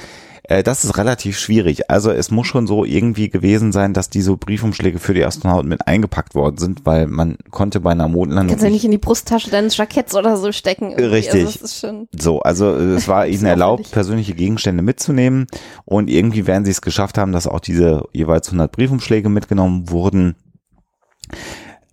Äh, 0.43 0.63
das 0.63 0.83
ist 0.83 0.97
relativ 0.97 1.37
schwierig. 1.37 1.89
Also 1.89 2.11
es 2.11 2.31
muss 2.31 2.47
schon 2.47 2.65
so 2.65 2.83
irgendwie 2.83 3.29
gewesen 3.29 3.71
sein, 3.71 3.93
dass 3.93 4.09
diese 4.09 4.35
Briefumschläge 4.35 4.99
für 4.99 5.13
die 5.13 5.23
Astronauten 5.23 5.69
mit 5.69 5.87
eingepackt 5.87 6.33
worden 6.33 6.57
sind, 6.57 6.85
weil 6.85 7.07
man 7.07 7.37
konnte 7.51 7.79
bei 7.79 7.91
einer 7.91 8.07
Mondlandung 8.07 8.49
Kannst 8.49 8.63
du 8.63 8.67
ja 8.67 8.73
nicht 8.73 8.85
in 8.85 8.91
die 8.91 8.97
Brusttasche 8.97 9.51
deines 9.51 9.77
Jacketts 9.77 10.15
oder 10.15 10.37
so 10.37 10.51
stecken. 10.51 10.91
irgendwie. 10.91 11.05
Richtig. 11.05 11.45
Also 11.45 11.59
das 11.59 11.61
ist 11.61 11.79
schon 11.79 12.07
So, 12.17 12.39
also 12.41 12.73
es 12.75 13.07
war 13.07 13.27
ihnen 13.27 13.45
erlaubt, 13.45 13.91
persönliche 13.91 14.33
Gegenstände 14.33 14.81
mitzunehmen 14.81 15.45
und 15.85 16.09
irgendwie 16.09 16.47
werden 16.47 16.65
sie 16.65 16.71
es 16.71 16.81
geschafft 16.81 17.17
haben, 17.17 17.31
dass 17.31 17.47
auch 17.47 17.59
diese 17.59 18.05
jeweils 18.11 18.47
100 18.47 18.71
Briefumschläge 18.71 19.29
mitgenommen 19.29 19.89
wurden. 19.91 20.35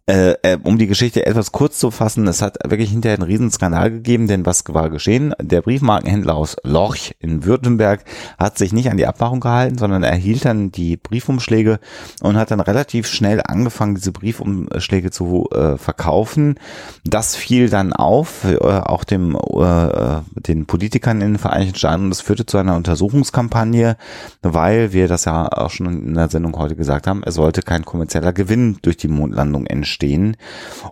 Äh, 0.09 0.37
äh, 0.43 0.59
um 0.63 0.79
die 0.79 0.87
Geschichte 0.87 1.27
etwas 1.27 1.51
kurz 1.51 1.81
zu 1.81 1.91
fassen, 1.91 2.29
es 2.29 2.41
hat 2.41 2.59
wirklich 2.65 2.91
hinterher 2.91 3.19
einen 3.19 3.27
Riesenskandal 3.27 3.91
gegeben, 3.91 4.29
denn 4.29 4.47
was 4.47 4.63
war 4.69 4.89
geschehen? 4.89 5.35
Der 5.43 5.63
Briefmarkenhändler 5.63 6.37
aus 6.37 6.55
Lorch 6.63 7.17
in 7.19 7.45
Württemberg 7.45 8.05
hat 8.39 8.57
sich 8.57 8.73
nicht 8.73 8.89
an 8.89 8.99
die 8.99 9.07
Abmachung 9.09 9.41
gehalten, 9.41 9.79
sondern 9.79 10.05
erhielt 10.05 10.45
dann 10.45 10.71
die 10.71 10.97
Briefumschläge 10.97 11.81
und 12.23 12.37
hat 12.37 12.53
dann 12.53 12.61
relativ 12.61 13.09
schnell 13.09 13.43
angefangen, 13.45 13.97
diese 13.97 14.13
Briefumschläge 14.13 15.11
zu 15.11 15.49
äh, 15.51 15.77
verkaufen. 15.77 16.61
Das 17.05 17.35
fiel 17.35 17.69
dann 17.69 17.93
auf, 17.93 18.45
äh, 18.45 18.59
auch 18.59 19.03
dem 19.03 19.35
äh, 19.35 20.21
den 20.37 20.67
Politikern 20.67 21.21
in 21.21 21.33
den 21.33 21.39
Vereinigten 21.39 21.79
Staaten 21.79 22.05
und 22.05 22.11
das 22.11 22.21
führte 22.21 22.47
zu 22.47 22.59
einer 22.59 22.77
Untersuchungskampagne, 22.77 23.97
weil 24.43 24.93
wir 24.93 25.09
das 25.09 25.25
ja 25.25 25.51
auch 25.51 25.71
schon 25.71 26.07
in 26.07 26.15
der 26.15 26.29
Sendung 26.29 26.57
heute 26.57 26.77
gesagt 26.77 27.09
haben, 27.09 27.23
es 27.27 27.35
sollte 27.35 27.63
kein 27.63 27.85
kommerzieller 27.85 28.33
Gewinn 28.33 28.79
durch 28.83 28.97
die 28.97 29.09
Mondlandung 29.09 29.67
entstehen. 29.67 29.96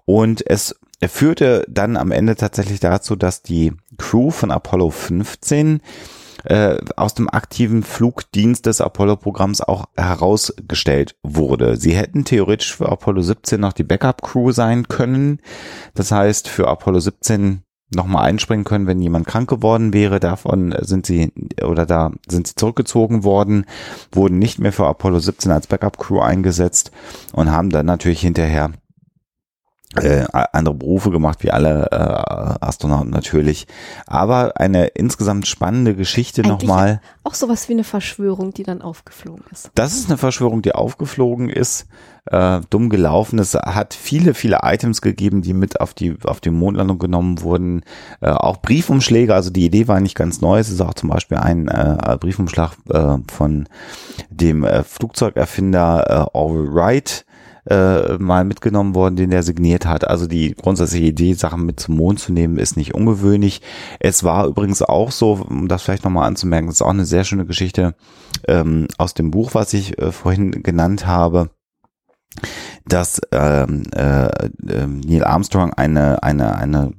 Und 0.04 0.48
es 0.48 0.74
führte 1.06 1.64
dann 1.68 1.96
am 1.96 2.12
Ende 2.12 2.36
tatsächlich 2.36 2.80
dazu, 2.80 3.16
dass 3.16 3.42
die 3.42 3.72
Crew 3.98 4.30
von 4.30 4.50
Apollo 4.50 4.90
15 4.90 5.80
äh, 6.44 6.76
aus 6.96 7.14
dem 7.14 7.28
aktiven 7.28 7.82
Flugdienst 7.82 8.66
des 8.66 8.80
Apollo-Programms 8.80 9.60
auch 9.60 9.86
herausgestellt 9.96 11.16
wurde. 11.22 11.76
Sie 11.76 11.94
hätten 11.94 12.24
theoretisch 12.24 12.76
für 12.76 12.90
Apollo 12.90 13.22
17 13.22 13.60
noch 13.60 13.72
die 13.72 13.84
Backup-Crew 13.84 14.52
sein 14.52 14.88
können. 14.88 15.40
Das 15.94 16.12
heißt, 16.12 16.48
für 16.48 16.68
Apollo 16.68 17.00
17 17.00 17.62
nochmal 17.94 18.24
einspringen 18.24 18.64
können, 18.64 18.86
wenn 18.86 19.00
jemand 19.00 19.26
krank 19.26 19.48
geworden 19.48 19.92
wäre. 19.92 20.20
Davon 20.20 20.74
sind 20.80 21.06
sie 21.06 21.32
oder 21.62 21.86
da 21.86 22.12
sind 22.28 22.46
sie 22.46 22.54
zurückgezogen 22.54 23.24
worden, 23.24 23.66
wurden 24.12 24.38
nicht 24.38 24.58
mehr 24.58 24.72
für 24.72 24.86
Apollo 24.86 25.20
17 25.20 25.52
als 25.52 25.66
Backup-Crew 25.66 26.20
eingesetzt 26.20 26.90
und 27.32 27.50
haben 27.50 27.70
dann 27.70 27.86
natürlich 27.86 28.20
hinterher 28.20 28.72
äh, 29.96 30.24
andere 30.52 30.74
Berufe 30.74 31.10
gemacht, 31.10 31.42
wie 31.42 31.50
alle 31.50 31.88
äh, 31.90 32.64
Astronauten 32.64 33.10
natürlich. 33.10 33.66
Aber 34.06 34.60
eine 34.60 34.86
insgesamt 34.88 35.46
spannende 35.46 35.94
Geschichte 35.94 36.42
nochmal. 36.42 37.00
auch 37.22 37.34
sowas 37.34 37.68
wie 37.68 37.72
eine 37.72 37.84
Verschwörung, 37.84 38.52
die 38.52 38.62
dann 38.62 38.82
aufgeflogen 38.82 39.44
ist. 39.50 39.70
Das 39.74 39.94
ist 39.94 40.08
eine 40.08 40.18
Verschwörung, 40.18 40.62
die 40.62 40.74
aufgeflogen 40.74 41.48
ist, 41.48 41.86
äh, 42.26 42.60
dumm 42.70 42.88
gelaufen. 42.88 43.38
Es 43.38 43.54
hat 43.54 43.94
viele, 43.94 44.34
viele 44.34 44.60
Items 44.62 45.02
gegeben, 45.02 45.42
die 45.42 45.52
mit 45.52 45.80
auf 45.80 45.94
die 45.94 46.16
auf 46.24 46.40
die 46.40 46.50
Mondlandung 46.50 46.98
genommen 46.98 47.42
wurden. 47.42 47.82
Äh, 48.20 48.30
auch 48.30 48.58
Briefumschläge. 48.58 49.34
Also 49.34 49.50
die 49.50 49.66
Idee 49.66 49.88
war 49.88 50.00
nicht 50.00 50.16
ganz 50.16 50.40
neu. 50.40 50.58
Es 50.58 50.70
ist 50.70 50.80
auch 50.80 50.94
zum 50.94 51.10
Beispiel 51.10 51.38
ein 51.38 51.68
äh, 51.68 52.16
Briefumschlag 52.18 52.72
äh, 52.90 53.18
von 53.30 53.68
dem 54.30 54.64
äh, 54.64 54.82
Flugzeugerfinder 54.82 56.28
äh, 56.32 56.36
Orville 56.36 56.72
Wright 56.72 57.24
äh, 57.68 58.18
mal 58.18 58.44
mitgenommen 58.44 58.94
worden, 58.94 59.16
den 59.16 59.30
der 59.30 59.42
signiert 59.42 59.86
hat. 59.86 60.06
Also 60.06 60.26
die 60.26 60.54
grundsätzliche 60.54 61.06
Idee, 61.06 61.34
Sachen 61.34 61.64
mit 61.66 61.80
zum 61.80 61.96
Mond 61.96 62.20
zu 62.20 62.32
nehmen, 62.32 62.58
ist 62.58 62.76
nicht 62.76 62.94
ungewöhnlich. 62.94 63.62
Es 64.00 64.24
war 64.24 64.46
übrigens 64.46 64.82
auch 64.82 65.10
so, 65.10 65.44
um 65.48 65.68
das 65.68 65.82
vielleicht 65.82 66.04
nochmal 66.04 66.26
anzumerken, 66.26 66.66
das 66.66 66.76
ist 66.76 66.82
auch 66.82 66.90
eine 66.90 67.06
sehr 67.06 67.24
schöne 67.24 67.46
Geschichte 67.46 67.94
ähm, 68.48 68.88
aus 68.98 69.14
dem 69.14 69.30
Buch, 69.30 69.54
was 69.54 69.72
ich 69.72 69.98
äh, 69.98 70.12
vorhin 70.12 70.62
genannt 70.62 71.06
habe 71.06 71.50
dass 72.86 73.20
ähm, 73.32 73.84
äh, 73.94 74.26
äh, 74.26 74.86
Neil 74.86 75.24
Armstrong 75.24 75.72
eine 75.72 76.22
eine 76.22 76.56
eine 76.56 76.92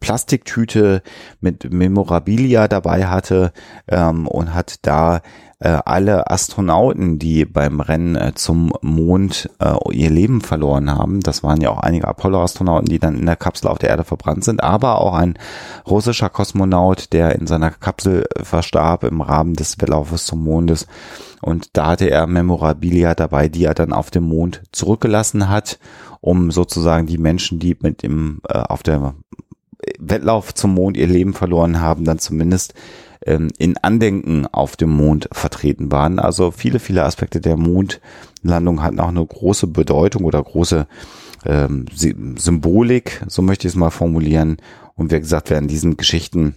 Plastiktüte 0.00 1.02
mit 1.40 1.72
Memorabilia 1.72 2.68
dabei 2.68 3.06
hatte 3.06 3.52
ähm, 3.88 4.26
und 4.26 4.54
hat 4.54 4.76
da 4.82 5.20
äh, 5.58 5.78
alle 5.86 6.30
Astronauten, 6.30 7.18
die 7.18 7.46
beim 7.46 7.80
Rennen 7.80 8.14
äh, 8.14 8.34
zum 8.34 8.72
Mond 8.82 9.48
äh, 9.58 9.74
ihr 9.92 10.10
Leben 10.10 10.42
verloren 10.42 10.90
haben, 10.90 11.20
das 11.20 11.42
waren 11.42 11.62
ja 11.62 11.70
auch 11.70 11.78
einige 11.78 12.08
Apollo-Astronauten, 12.08 12.88
die 12.88 12.98
dann 12.98 13.16
in 13.16 13.24
der 13.24 13.36
Kapsel 13.36 13.68
auf 13.68 13.78
der 13.78 13.88
Erde 13.88 14.04
verbrannt 14.04 14.44
sind, 14.44 14.62
aber 14.62 15.00
auch 15.00 15.14
ein 15.14 15.38
russischer 15.88 16.28
Kosmonaut, 16.28 17.12
der 17.14 17.36
in 17.36 17.46
seiner 17.46 17.70
Kapsel 17.70 18.26
verstarb 18.42 19.04
im 19.04 19.22
Rahmen 19.22 19.54
des 19.54 19.80
Wettlaufes 19.80 20.26
zum 20.26 20.44
Mondes. 20.44 20.86
Und 21.46 21.76
da 21.76 21.86
hatte 21.90 22.10
er 22.10 22.26
Memorabilia 22.26 23.14
dabei, 23.14 23.48
die 23.48 23.66
er 23.66 23.74
dann 23.74 23.92
auf 23.92 24.10
dem 24.10 24.24
Mond 24.24 24.62
zurückgelassen 24.72 25.48
hat, 25.48 25.78
um 26.20 26.50
sozusagen 26.50 27.06
die 27.06 27.18
Menschen, 27.18 27.60
die 27.60 27.76
mit 27.78 28.02
dem 28.02 28.40
äh, 28.48 28.58
auf 28.58 28.82
der 28.82 29.14
Wettlauf 30.00 30.54
zum 30.54 30.74
Mond 30.74 30.96
ihr 30.96 31.06
Leben 31.06 31.34
verloren 31.34 31.80
haben, 31.80 32.04
dann 32.04 32.18
zumindest 32.18 32.74
ähm, 33.24 33.48
in 33.58 33.76
Andenken 33.76 34.48
auf 34.48 34.74
dem 34.74 34.90
Mond 34.90 35.28
vertreten 35.30 35.92
waren. 35.92 36.18
Also 36.18 36.50
viele, 36.50 36.80
viele 36.80 37.04
Aspekte 37.04 37.40
der 37.40 37.56
Mondlandung 37.56 38.82
hatten 38.82 38.98
auch 38.98 39.10
eine 39.10 39.24
große 39.24 39.68
Bedeutung 39.68 40.24
oder 40.24 40.42
große 40.42 40.88
ähm, 41.44 41.86
Symbolik, 41.94 43.22
so 43.28 43.40
möchte 43.40 43.68
ich 43.68 43.74
es 43.74 43.78
mal 43.78 43.90
formulieren. 43.90 44.56
Und 44.96 45.12
wie 45.12 45.20
gesagt, 45.20 45.50
wer 45.50 45.58
an 45.58 45.68
diesen 45.68 45.96
Geschichten 45.96 46.56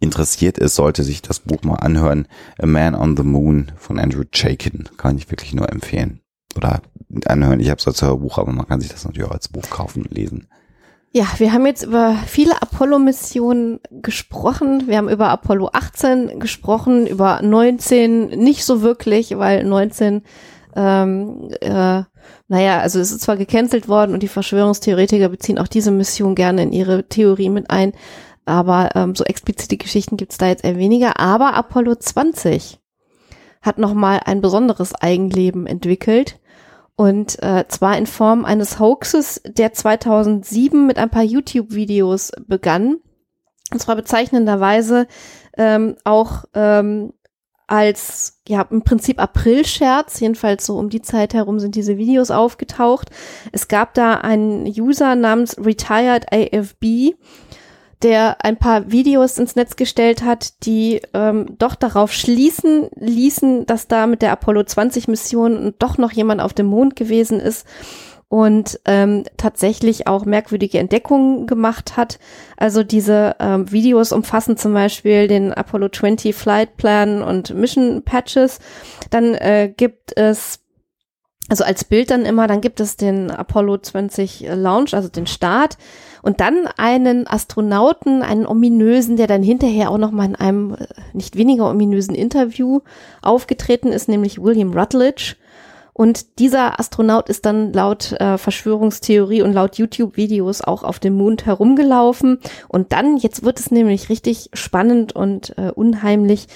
interessiert 0.00 0.58
ist, 0.58 0.74
sollte 0.74 1.02
sich 1.02 1.22
das 1.22 1.40
Buch 1.40 1.62
mal 1.62 1.76
anhören. 1.76 2.28
A 2.60 2.66
Man 2.66 2.94
on 2.94 3.16
the 3.16 3.22
Moon 3.22 3.72
von 3.76 3.98
Andrew 3.98 4.24
Chaikin. 4.30 4.88
Kann 4.96 5.18
ich 5.18 5.30
wirklich 5.30 5.54
nur 5.54 5.70
empfehlen. 5.70 6.20
Oder 6.56 6.82
anhören. 7.26 7.60
Ich 7.60 7.70
habe 7.70 7.78
es 7.78 7.86
als 7.86 8.02
Hörbuch, 8.02 8.38
aber 8.38 8.52
man 8.52 8.66
kann 8.66 8.80
sich 8.80 8.90
das 8.90 9.04
natürlich 9.04 9.28
auch 9.28 9.34
als 9.34 9.48
Buch 9.48 9.68
kaufen 9.70 10.02
und 10.02 10.12
lesen. 10.12 10.48
Ja, 11.10 11.26
wir 11.38 11.52
haben 11.52 11.64
jetzt 11.64 11.84
über 11.84 12.16
viele 12.26 12.60
Apollo-Missionen 12.60 13.80
gesprochen. 13.90 14.84
Wir 14.86 14.98
haben 14.98 15.08
über 15.08 15.30
Apollo 15.30 15.70
18 15.72 16.38
gesprochen, 16.38 17.06
über 17.06 17.40
19 17.42 18.28
nicht 18.28 18.64
so 18.64 18.82
wirklich, 18.82 19.36
weil 19.38 19.64
19, 19.64 20.22
ähm, 20.76 21.48
äh, 21.60 22.02
naja, 22.48 22.80
also 22.80 23.00
es 23.00 23.10
ist 23.10 23.22
zwar 23.22 23.38
gecancelt 23.38 23.88
worden 23.88 24.12
und 24.12 24.22
die 24.22 24.28
Verschwörungstheoretiker 24.28 25.30
beziehen 25.30 25.58
auch 25.58 25.68
diese 25.68 25.90
Mission 25.90 26.34
gerne 26.34 26.62
in 26.62 26.72
ihre 26.72 27.08
Theorie 27.08 27.48
mit 27.48 27.70
ein, 27.70 27.94
aber 28.48 28.90
ähm, 28.94 29.14
so 29.14 29.24
explizite 29.24 29.76
Geschichten 29.76 30.16
gibt's 30.16 30.38
da 30.38 30.48
jetzt 30.48 30.64
eher 30.64 30.78
weniger. 30.78 31.20
Aber 31.20 31.54
Apollo 31.54 31.96
20 31.96 32.78
hat 33.62 33.78
nochmal 33.78 34.20
ein 34.24 34.40
besonderes 34.40 34.94
Eigenleben 34.94 35.66
entwickelt. 35.66 36.40
Und 36.96 37.40
äh, 37.42 37.64
zwar 37.68 37.96
in 37.96 38.06
Form 38.06 38.44
eines 38.44 38.80
Hoaxes, 38.80 39.40
der 39.44 39.72
2007 39.72 40.86
mit 40.86 40.98
ein 40.98 41.10
paar 41.10 41.22
YouTube-Videos 41.22 42.32
begann. 42.46 42.98
Und 43.72 43.80
zwar 43.80 43.94
bezeichnenderweise 43.94 45.06
ähm, 45.56 45.96
auch 46.04 46.44
ähm, 46.54 47.12
als 47.68 48.40
ja 48.48 48.62
im 48.70 48.82
Prinzip 48.82 49.20
April-Scherz, 49.20 50.18
jedenfalls 50.20 50.64
so 50.64 50.78
um 50.78 50.88
die 50.88 51.02
Zeit 51.02 51.34
herum 51.34 51.60
sind 51.60 51.74
diese 51.74 51.98
Videos 51.98 52.30
aufgetaucht. 52.30 53.10
Es 53.52 53.68
gab 53.68 53.94
da 53.94 54.14
einen 54.14 54.66
User 54.66 55.14
namens 55.14 55.56
Retired 55.58 56.32
AFB, 56.32 57.14
der 58.02 58.44
ein 58.44 58.56
paar 58.56 58.90
Videos 58.90 59.38
ins 59.38 59.56
Netz 59.56 59.76
gestellt 59.76 60.22
hat, 60.22 60.64
die 60.64 61.00
ähm, 61.14 61.56
doch 61.58 61.74
darauf 61.74 62.12
schließen 62.12 62.88
ließen, 62.94 63.66
dass 63.66 63.88
da 63.88 64.06
mit 64.06 64.22
der 64.22 64.32
Apollo 64.32 64.64
20 64.64 65.08
Mission 65.08 65.74
doch 65.78 65.98
noch 65.98 66.12
jemand 66.12 66.40
auf 66.40 66.52
dem 66.52 66.66
Mond 66.66 66.96
gewesen 66.96 67.40
ist 67.40 67.66
und 68.28 68.78
ähm, 68.84 69.24
tatsächlich 69.38 70.06
auch 70.06 70.26
merkwürdige 70.26 70.78
Entdeckungen 70.78 71.46
gemacht 71.46 71.96
hat. 71.96 72.18
Also 72.56 72.84
diese 72.84 73.36
ähm, 73.40 73.72
Videos 73.72 74.12
umfassen 74.12 74.56
zum 74.56 74.74
Beispiel 74.74 75.28
den 75.28 75.52
Apollo 75.52 75.88
20 75.88 76.34
Flight 76.34 76.76
Plan 76.76 77.22
und 77.22 77.54
Mission 77.54 78.02
Patches. 78.04 78.60
Dann 79.10 79.34
äh, 79.34 79.72
gibt 79.74 80.16
es 80.16 80.60
also 81.48 81.64
als 81.64 81.84
Bild 81.84 82.10
dann 82.10 82.26
immer, 82.26 82.46
dann 82.46 82.60
gibt 82.60 82.78
es 82.80 82.98
den 82.98 83.30
Apollo 83.30 83.78
20 83.78 84.46
Launch, 84.54 84.92
also 84.92 85.08
den 85.08 85.26
Start 85.26 85.78
und 86.22 86.40
dann 86.40 86.68
einen 86.76 87.26
Astronauten, 87.26 88.22
einen 88.22 88.46
ominösen, 88.46 89.16
der 89.16 89.26
dann 89.26 89.42
hinterher 89.42 89.90
auch 89.90 89.98
noch 89.98 90.10
mal 90.10 90.26
in 90.26 90.36
einem 90.36 90.74
äh, 90.74 90.86
nicht 91.12 91.36
weniger 91.36 91.70
ominösen 91.70 92.14
Interview 92.14 92.80
aufgetreten 93.22 93.88
ist, 93.88 94.08
nämlich 94.08 94.42
William 94.42 94.72
Rutledge. 94.72 95.36
Und 95.98 96.38
dieser 96.38 96.78
Astronaut 96.78 97.28
ist 97.28 97.44
dann 97.44 97.72
laut 97.72 98.12
äh, 98.12 98.38
Verschwörungstheorie 98.38 99.42
und 99.42 99.52
laut 99.52 99.78
YouTube-Videos 99.78 100.60
auch 100.60 100.84
auf 100.84 101.00
dem 101.00 101.14
Mond 101.14 101.44
herumgelaufen. 101.44 102.38
Und 102.68 102.92
dann, 102.92 103.16
jetzt 103.16 103.42
wird 103.42 103.58
es 103.58 103.72
nämlich 103.72 104.08
richtig 104.08 104.48
spannend 104.52 105.16
und 105.16 105.58
äh, 105.58 105.72
unheimlich, 105.72 106.46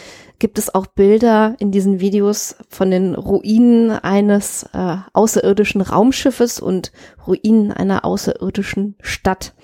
gibt 0.42 0.58
es 0.58 0.74
auch 0.74 0.88
Bilder 0.88 1.54
in 1.60 1.70
diesen 1.70 2.00
Videos 2.00 2.56
von 2.68 2.90
den 2.90 3.14
Ruinen 3.14 3.92
eines 3.92 4.64
äh, 4.74 4.96
außerirdischen 5.12 5.80
Raumschiffes 5.80 6.58
und 6.58 6.90
Ruinen 7.28 7.70
einer 7.70 8.04
außerirdischen 8.04 8.96
Stadt. 9.00 9.54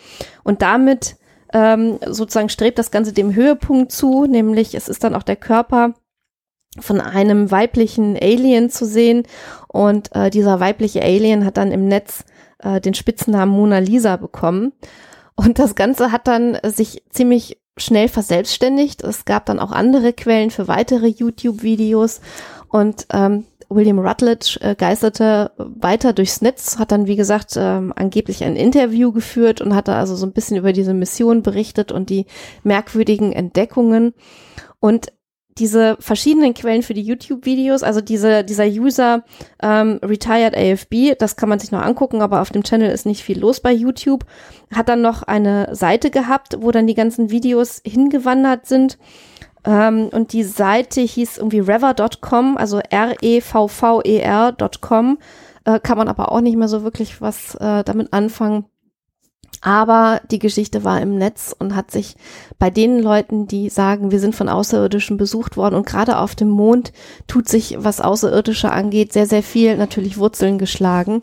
Und 0.45 0.63
damit 0.63 1.17
ähm, 1.53 1.99
sozusagen 2.07 2.49
strebt 2.49 2.79
das 2.79 2.93
Ganze 2.93 3.13
dem 3.13 3.35
Höhepunkt 3.35 3.91
zu, 3.91 4.27
nämlich 4.27 4.77
es 4.77 4.89
ist 4.89 5.03
dann 5.03 5.17
auch 5.17 5.25
der 5.25 5.35
Körper 5.35 5.95
von 6.79 7.01
einem 7.01 7.51
weiblichen 7.51 8.17
Alien 8.17 8.71
zu 8.71 8.87
sehen. 8.87 9.25
Und 9.67 10.15
äh, 10.15 10.31
dieser 10.31 10.61
weibliche 10.61 11.03
Alien 11.03 11.45
hat 11.45 11.57
dann 11.57 11.73
im 11.73 11.89
Netz 11.89 12.25
äh, 12.61 12.81
den 12.81 12.95
Spitznamen 12.95 13.53
Mona 13.53 13.79
Lisa 13.79 14.17
bekommen. 14.17 14.75
Und 15.35 15.59
das 15.59 15.75
Ganze 15.75 16.13
hat 16.13 16.29
dann 16.29 16.57
sich 16.63 17.03
ziemlich 17.11 17.61
schnell 17.79 18.09
verselbstständigt. 18.09 19.03
Es 19.03 19.25
gab 19.25 19.47
dann 19.47 19.59
auch 19.59 19.73
andere 19.73 20.13
Quellen 20.13 20.51
für 20.51 20.69
weitere 20.69 21.07
YouTube-Videos. 21.07 22.21
Und 22.69 23.07
ähm, 23.13 23.45
William 23.71 23.99
Rutledge 23.99 24.59
äh, 24.61 24.75
geisterte 24.75 25.53
weiter 25.59 26.13
durchs 26.13 26.41
Netz, 26.41 26.79
hat 26.79 26.91
dann, 26.91 27.07
wie 27.07 27.17
gesagt, 27.17 27.55
ähm, 27.57 27.93
angeblich 27.95 28.43
ein 28.43 28.57
Interview 28.57 29.13
geführt 29.13 29.61
und 29.61 29.75
hatte 29.75 29.95
also 29.95 30.17
so 30.17 30.27
ein 30.27 30.33
bisschen 30.33 30.57
über 30.57 30.73
diese 30.73 30.95
Mission 30.95 31.43
berichtet 31.43 31.93
und 31.93 32.09
die 32.09 32.27
merkwürdigen 32.63 33.33
Entdeckungen. 33.33 34.15
Und 34.81 35.13
diese 35.59 35.97
verschiedenen 36.01 36.55
Quellen 36.55 36.83
für 36.83 36.95
die 36.95 37.03
YouTube-Videos, 37.03 37.83
also 37.83 38.01
diese, 38.01 38.45
dieser 38.45 38.67
User 38.67 39.25
ähm, 39.63 39.99
Retired 40.03 40.57
AFB, 40.57 41.15
das 41.19 41.37
kann 41.37 41.49
man 41.49 41.59
sich 41.59 41.73
noch 41.73 41.83
angucken, 41.83 42.23
aber 42.23 42.41
auf 42.41 42.51
dem 42.51 42.63
Channel 42.63 42.91
ist 42.91 43.07
nicht 43.07 43.23
viel 43.23 43.39
los 43.39 43.61
bei 43.61 43.73
YouTube, 43.73 44.25
hat 44.75 44.89
dann 44.89 45.01
noch 45.01 45.23
eine 45.23 45.75
Seite 45.75 46.11
gehabt, 46.11 46.57
wo 46.61 46.71
dann 46.71 46.87
die 46.87 46.95
ganzen 46.95 47.31
Videos 47.31 47.83
hingewandert 47.85 48.67
sind. 48.67 48.99
Ähm, 49.65 50.09
und 50.13 50.33
die 50.33 50.45
Seite 50.45 51.01
hieß 51.01 51.39
irgendwie 51.39 51.61
rever.com, 51.61 52.57
also 52.57 52.79
R-E-V-V-E-R.com, 52.79 53.59
äh, 55.65 55.81
kann 55.81 55.99
man 55.99 56.09
aber 56.09 56.33
auch 56.33 56.41
nicht 56.41 56.57
mehr 56.57 56.69
so 56.69 56.85
wirklich 56.85 57.21
was 57.21 57.55
äh, 57.57 57.83
damit 57.85 58.13
anfangen. 58.13 58.65
Aber 59.61 60.21
die 60.31 60.39
Geschichte 60.39 60.85
war 60.85 61.01
im 61.01 61.17
Netz 61.17 61.55
und 61.59 61.75
hat 61.75 61.91
sich 61.91 62.17
bei 62.59 62.71
den 62.71 63.01
Leuten, 63.01 63.47
die 63.47 63.69
sagen, 63.69 64.11
wir 64.11 64.21
sind 64.21 64.35
von 64.35 64.49
Außerirdischen 64.49 65.17
besucht 65.17 65.57
worden 65.57 65.75
und 65.75 65.87
gerade 65.87 66.19
auf 66.19 66.35
dem 66.35 66.49
Mond 66.49 66.93
tut 67.27 67.49
sich, 67.49 67.77
was 67.79 68.01
Außerirdische 68.01 68.71
angeht, 68.71 69.13
sehr, 69.13 69.27
sehr 69.27 69.43
viel 69.43 69.77
natürlich 69.77 70.19
Wurzeln 70.19 70.59
geschlagen. 70.59 71.23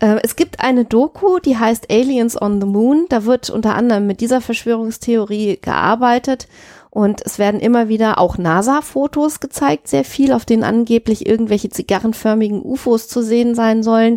Äh, 0.00 0.20
es 0.22 0.36
gibt 0.36 0.60
eine 0.60 0.84
Doku, 0.84 1.38
die 1.38 1.58
heißt 1.58 1.90
Aliens 1.90 2.40
on 2.40 2.60
the 2.60 2.66
Moon. 2.66 3.06
Da 3.08 3.24
wird 3.24 3.50
unter 3.50 3.74
anderem 3.74 4.06
mit 4.06 4.20
dieser 4.20 4.40
Verschwörungstheorie 4.40 5.58
gearbeitet 5.60 6.48
und 6.96 7.20
es 7.26 7.38
werden 7.38 7.60
immer 7.60 7.90
wieder 7.90 8.18
auch 8.18 8.38
NASA-Fotos 8.38 9.40
gezeigt, 9.40 9.86
sehr 9.86 10.02
viel, 10.02 10.32
auf 10.32 10.46
denen 10.46 10.64
angeblich 10.64 11.26
irgendwelche 11.26 11.68
zigarrenförmigen 11.68 12.62
UFOs 12.62 13.06
zu 13.06 13.20
sehen 13.20 13.54
sein 13.54 13.82
sollen. 13.82 14.16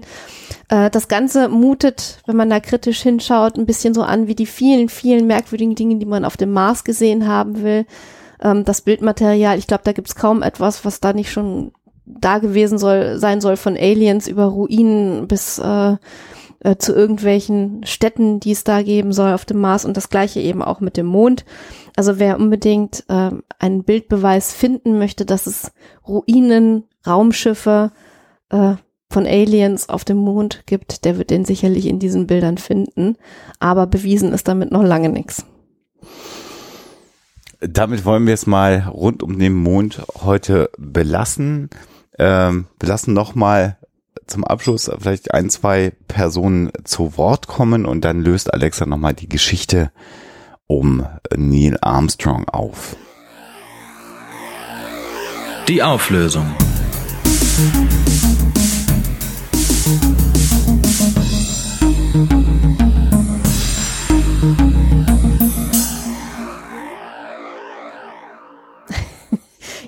Äh, 0.69 0.89
das 0.89 1.09
Ganze 1.09 1.49
mutet, 1.49 2.21
wenn 2.25 2.37
man 2.37 2.49
da 2.49 2.61
kritisch 2.61 3.01
hinschaut, 3.01 3.57
ein 3.57 3.65
bisschen 3.65 3.93
so 3.93 4.01
an 4.01 4.27
wie 4.27 4.35
die 4.35 4.45
vielen, 4.45 4.87
vielen 4.87 5.27
merkwürdigen 5.27 5.75
Dinge, 5.75 5.97
die 5.97 6.05
man 6.05 6.23
auf 6.23 6.37
dem 6.37 6.53
Mars 6.53 6.85
gesehen 6.85 7.27
haben 7.27 7.63
will. 7.63 7.85
Ähm, 8.41 8.63
das 8.63 8.79
Bildmaterial, 8.79 9.57
ich 9.57 9.67
glaube, 9.67 9.83
da 9.83 9.91
gibt's 9.91 10.15
kaum 10.15 10.41
etwas, 10.41 10.85
was 10.85 11.01
da 11.01 11.11
nicht 11.11 11.33
schon 11.33 11.73
da 12.05 12.37
gewesen 12.37 12.77
soll, 12.77 13.17
sein 13.17 13.41
soll 13.41 13.57
von 13.57 13.75
Aliens 13.75 14.25
über 14.25 14.45
Ruinen 14.45 15.27
bis 15.27 15.59
äh, 15.59 15.97
äh, 16.61 16.75
zu 16.77 16.93
irgendwelchen 16.93 17.85
Städten, 17.85 18.39
die 18.39 18.51
es 18.51 18.63
da 18.63 18.81
geben 18.81 19.13
soll 19.13 19.33
auf 19.33 19.45
dem 19.45 19.59
Mars 19.59 19.85
und 19.85 19.95
das 19.95 20.09
gleiche 20.09 20.41
eben 20.41 20.61
auch 20.61 20.81
mit 20.81 20.97
dem 20.97 21.05
Mond. 21.05 21.45
Also 21.99 22.17
wer 22.17 22.39
unbedingt 22.39 23.03
äh, 23.09 23.31
einen 23.59 23.83
Bildbeweis 23.83 24.53
finden 24.53 24.99
möchte, 24.99 25.25
dass 25.25 25.47
es 25.47 25.73
Ruinen, 26.07 26.85
Raumschiffe 27.05 27.91
äh, 28.51 28.75
von 29.11 29.25
Aliens 29.25 29.89
auf 29.89 30.05
dem 30.05 30.15
Mond 30.15 30.63
gibt, 30.65 31.03
der 31.03 31.17
wird 31.17 31.29
den 31.29 31.43
sicherlich 31.43 31.87
in 31.87 31.99
diesen 31.99 32.25
Bildern 32.25 32.57
finden. 32.57 33.17
Aber 33.59 33.85
bewiesen 33.85 34.31
ist 34.31 34.47
damit 34.47 34.71
noch 34.71 34.81
lange 34.81 35.09
nichts. 35.09 35.45
Damit 37.59 38.05
wollen 38.05 38.25
wir 38.27 38.33
es 38.33 38.47
mal 38.47 38.87
rund 38.89 39.21
um 39.21 39.37
den 39.37 39.55
Mond 39.55 40.01
heute 40.23 40.69
belassen. 40.77 41.69
Ähm, 42.17 42.67
belassen 42.79 43.13
nochmal 43.13 43.77
zum 44.25 44.45
Abschluss 44.45 44.89
vielleicht 44.99 45.33
ein, 45.33 45.49
zwei 45.49 45.91
Personen 46.07 46.71
zu 46.85 47.17
Wort 47.17 47.47
kommen 47.47 47.85
und 47.85 48.05
dann 48.05 48.21
löst 48.21 48.53
Alexa 48.53 48.85
nochmal 48.85 49.15
die 49.15 49.27
Geschichte 49.27 49.91
um 50.69 51.03
Neil 51.35 51.79
Armstrong 51.81 52.47
auf. 52.47 52.95
Die 55.67 55.83
Auflösung. 55.83 56.45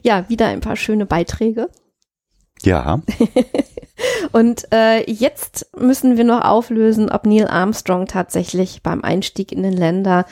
Ja, 0.03 0.27
wieder 0.29 0.47
ein 0.47 0.61
paar 0.61 0.77
schöne 0.77 1.05
Beiträge. 1.05 1.69
Ja. 2.63 3.03
Und 4.31 4.65
äh, 4.73 5.07
jetzt 5.09 5.69
müssen 5.77 6.17
wir 6.17 6.23
noch 6.23 6.43
auflösen, 6.43 7.11
ob 7.11 7.27
Neil 7.27 7.47
Armstrong 7.47 8.07
tatsächlich 8.07 8.81
beim 8.81 9.03
Einstieg 9.03 9.51
in 9.51 9.61
den 9.61 9.77
Länder 9.77 10.25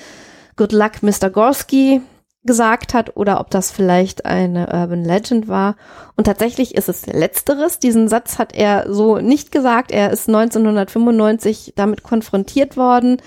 Good 0.60 0.74
Luck 0.74 1.02
Mr. 1.04 1.30
Gorski 1.30 2.02
gesagt 2.44 2.94
hat 2.94 3.16
oder 3.16 3.40
ob 3.40 3.50
das 3.50 3.72
vielleicht 3.72 4.26
eine 4.26 4.68
Urban 4.68 5.06
Legend 5.06 5.48
war. 5.48 5.78
Und 6.18 6.26
tatsächlich 6.26 6.76
ist 6.76 6.90
es 6.90 7.06
letzteres. 7.06 7.80
Diesen 7.80 8.10
Satz 8.10 8.38
hat 8.38 8.54
er 8.54 8.92
so 8.92 9.20
nicht 9.20 9.54
gesagt. 9.54 9.90
Er 9.90 10.12
ist 10.12 10.28
1995 10.28 11.76
damit 11.78 12.04
konfrontiert 12.04 12.76
worden 12.76 13.22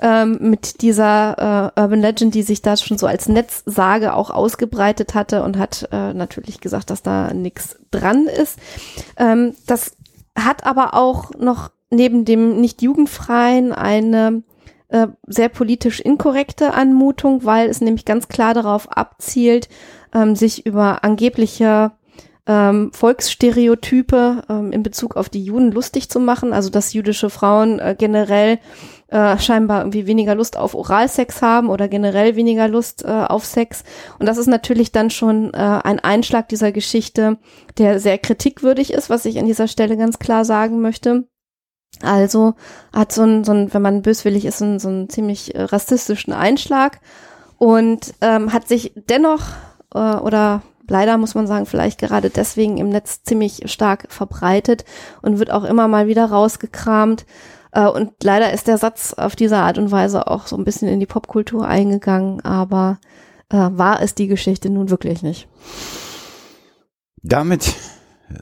ähm, 0.00 0.38
mit 0.40 0.82
dieser 0.82 1.72
äh, 1.76 1.80
Urban 1.80 2.00
Legend, 2.00 2.34
die 2.34 2.42
sich 2.42 2.60
da 2.60 2.76
schon 2.76 2.98
so 2.98 3.06
als 3.06 3.28
Netzsage 3.28 4.12
auch 4.12 4.30
ausgebreitet 4.30 5.14
hatte 5.14 5.44
und 5.44 5.56
hat 5.56 5.88
äh, 5.92 6.12
natürlich 6.12 6.60
gesagt, 6.60 6.90
dass 6.90 7.02
da 7.02 7.32
nichts 7.32 7.78
dran 7.92 8.26
ist. 8.26 8.58
Ähm, 9.16 9.54
das 9.68 9.96
hat 10.36 10.66
aber 10.66 10.94
auch 10.94 11.30
noch 11.38 11.70
neben 11.90 12.24
dem 12.24 12.60
nicht 12.60 12.82
jugendfreien 12.82 13.72
eine 13.72 14.42
äh, 14.94 15.08
sehr 15.26 15.48
politisch 15.48 15.98
inkorrekte 15.98 16.72
Anmutung, 16.72 17.44
weil 17.44 17.68
es 17.68 17.80
nämlich 17.80 18.04
ganz 18.04 18.28
klar 18.28 18.54
darauf 18.54 18.90
abzielt, 18.96 19.68
ähm, 20.14 20.36
sich 20.36 20.66
über 20.66 21.02
angebliche 21.02 21.90
ähm, 22.46 22.92
Volksstereotype 22.92 24.42
ähm, 24.48 24.70
in 24.70 24.84
Bezug 24.84 25.16
auf 25.16 25.28
die 25.28 25.42
Juden 25.42 25.72
lustig 25.72 26.10
zu 26.10 26.20
machen, 26.20 26.52
also 26.52 26.70
dass 26.70 26.92
jüdische 26.92 27.28
Frauen 27.28 27.80
äh, 27.80 27.96
generell 27.98 28.60
äh, 29.08 29.36
scheinbar 29.38 29.80
irgendwie 29.80 30.06
weniger 30.06 30.36
Lust 30.36 30.56
auf 30.56 30.74
Oralsex 30.74 31.42
haben 31.42 31.70
oder 31.70 31.88
generell 31.88 32.36
weniger 32.36 32.68
Lust 32.68 33.04
äh, 33.04 33.08
auf 33.08 33.44
Sex. 33.44 33.82
Und 34.20 34.26
das 34.26 34.38
ist 34.38 34.46
natürlich 34.46 34.92
dann 34.92 35.10
schon 35.10 35.52
äh, 35.54 35.56
ein 35.56 35.98
Einschlag 35.98 36.48
dieser 36.48 36.70
Geschichte, 36.70 37.38
der 37.78 37.98
sehr 37.98 38.18
kritikwürdig 38.18 38.92
ist, 38.92 39.10
was 39.10 39.24
ich 39.24 39.40
an 39.40 39.46
dieser 39.46 39.66
Stelle 39.66 39.96
ganz 39.96 40.20
klar 40.20 40.44
sagen 40.44 40.80
möchte. 40.80 41.26
Also 42.02 42.54
hat 42.92 43.12
so 43.12 43.22
ein, 43.22 43.44
so 43.44 43.52
ein 43.52 43.72
wenn 43.72 43.82
man 43.82 44.02
böswillig 44.02 44.44
ist, 44.44 44.58
so 44.58 44.64
ein, 44.64 44.78
so 44.78 44.88
einen 44.88 45.08
ziemlich 45.08 45.54
äh, 45.54 45.62
rassistischen 45.62 46.32
Einschlag. 46.32 47.00
und 47.58 48.14
ähm, 48.20 48.52
hat 48.52 48.68
sich 48.68 48.92
dennoch 49.08 49.40
äh, 49.94 49.98
oder 49.98 50.62
leider 50.88 51.16
muss 51.18 51.34
man 51.34 51.46
sagen, 51.46 51.66
vielleicht 51.66 52.00
gerade 52.00 52.30
deswegen 52.30 52.78
im 52.78 52.88
Netz 52.88 53.22
ziemlich 53.22 53.62
stark 53.70 54.06
verbreitet 54.08 54.84
und 55.22 55.38
wird 55.38 55.50
auch 55.50 55.64
immer 55.64 55.88
mal 55.88 56.06
wieder 56.06 56.26
rausgekramt. 56.26 57.24
Äh, 57.72 57.86
und 57.86 58.12
leider 58.22 58.52
ist 58.52 58.66
der 58.66 58.78
Satz 58.78 59.14
auf 59.14 59.36
diese 59.36 59.56
Art 59.58 59.78
und 59.78 59.90
Weise 59.90 60.26
auch 60.26 60.46
so 60.46 60.56
ein 60.56 60.64
bisschen 60.64 60.88
in 60.88 61.00
die 61.00 61.06
Popkultur 61.06 61.66
eingegangen, 61.66 62.40
aber 62.44 62.98
äh, 63.50 63.56
war 63.56 64.02
es 64.02 64.14
die 64.14 64.28
Geschichte 64.28 64.70
nun 64.70 64.90
wirklich 64.90 65.22
nicht. 65.22 65.48
Damit 67.22 67.74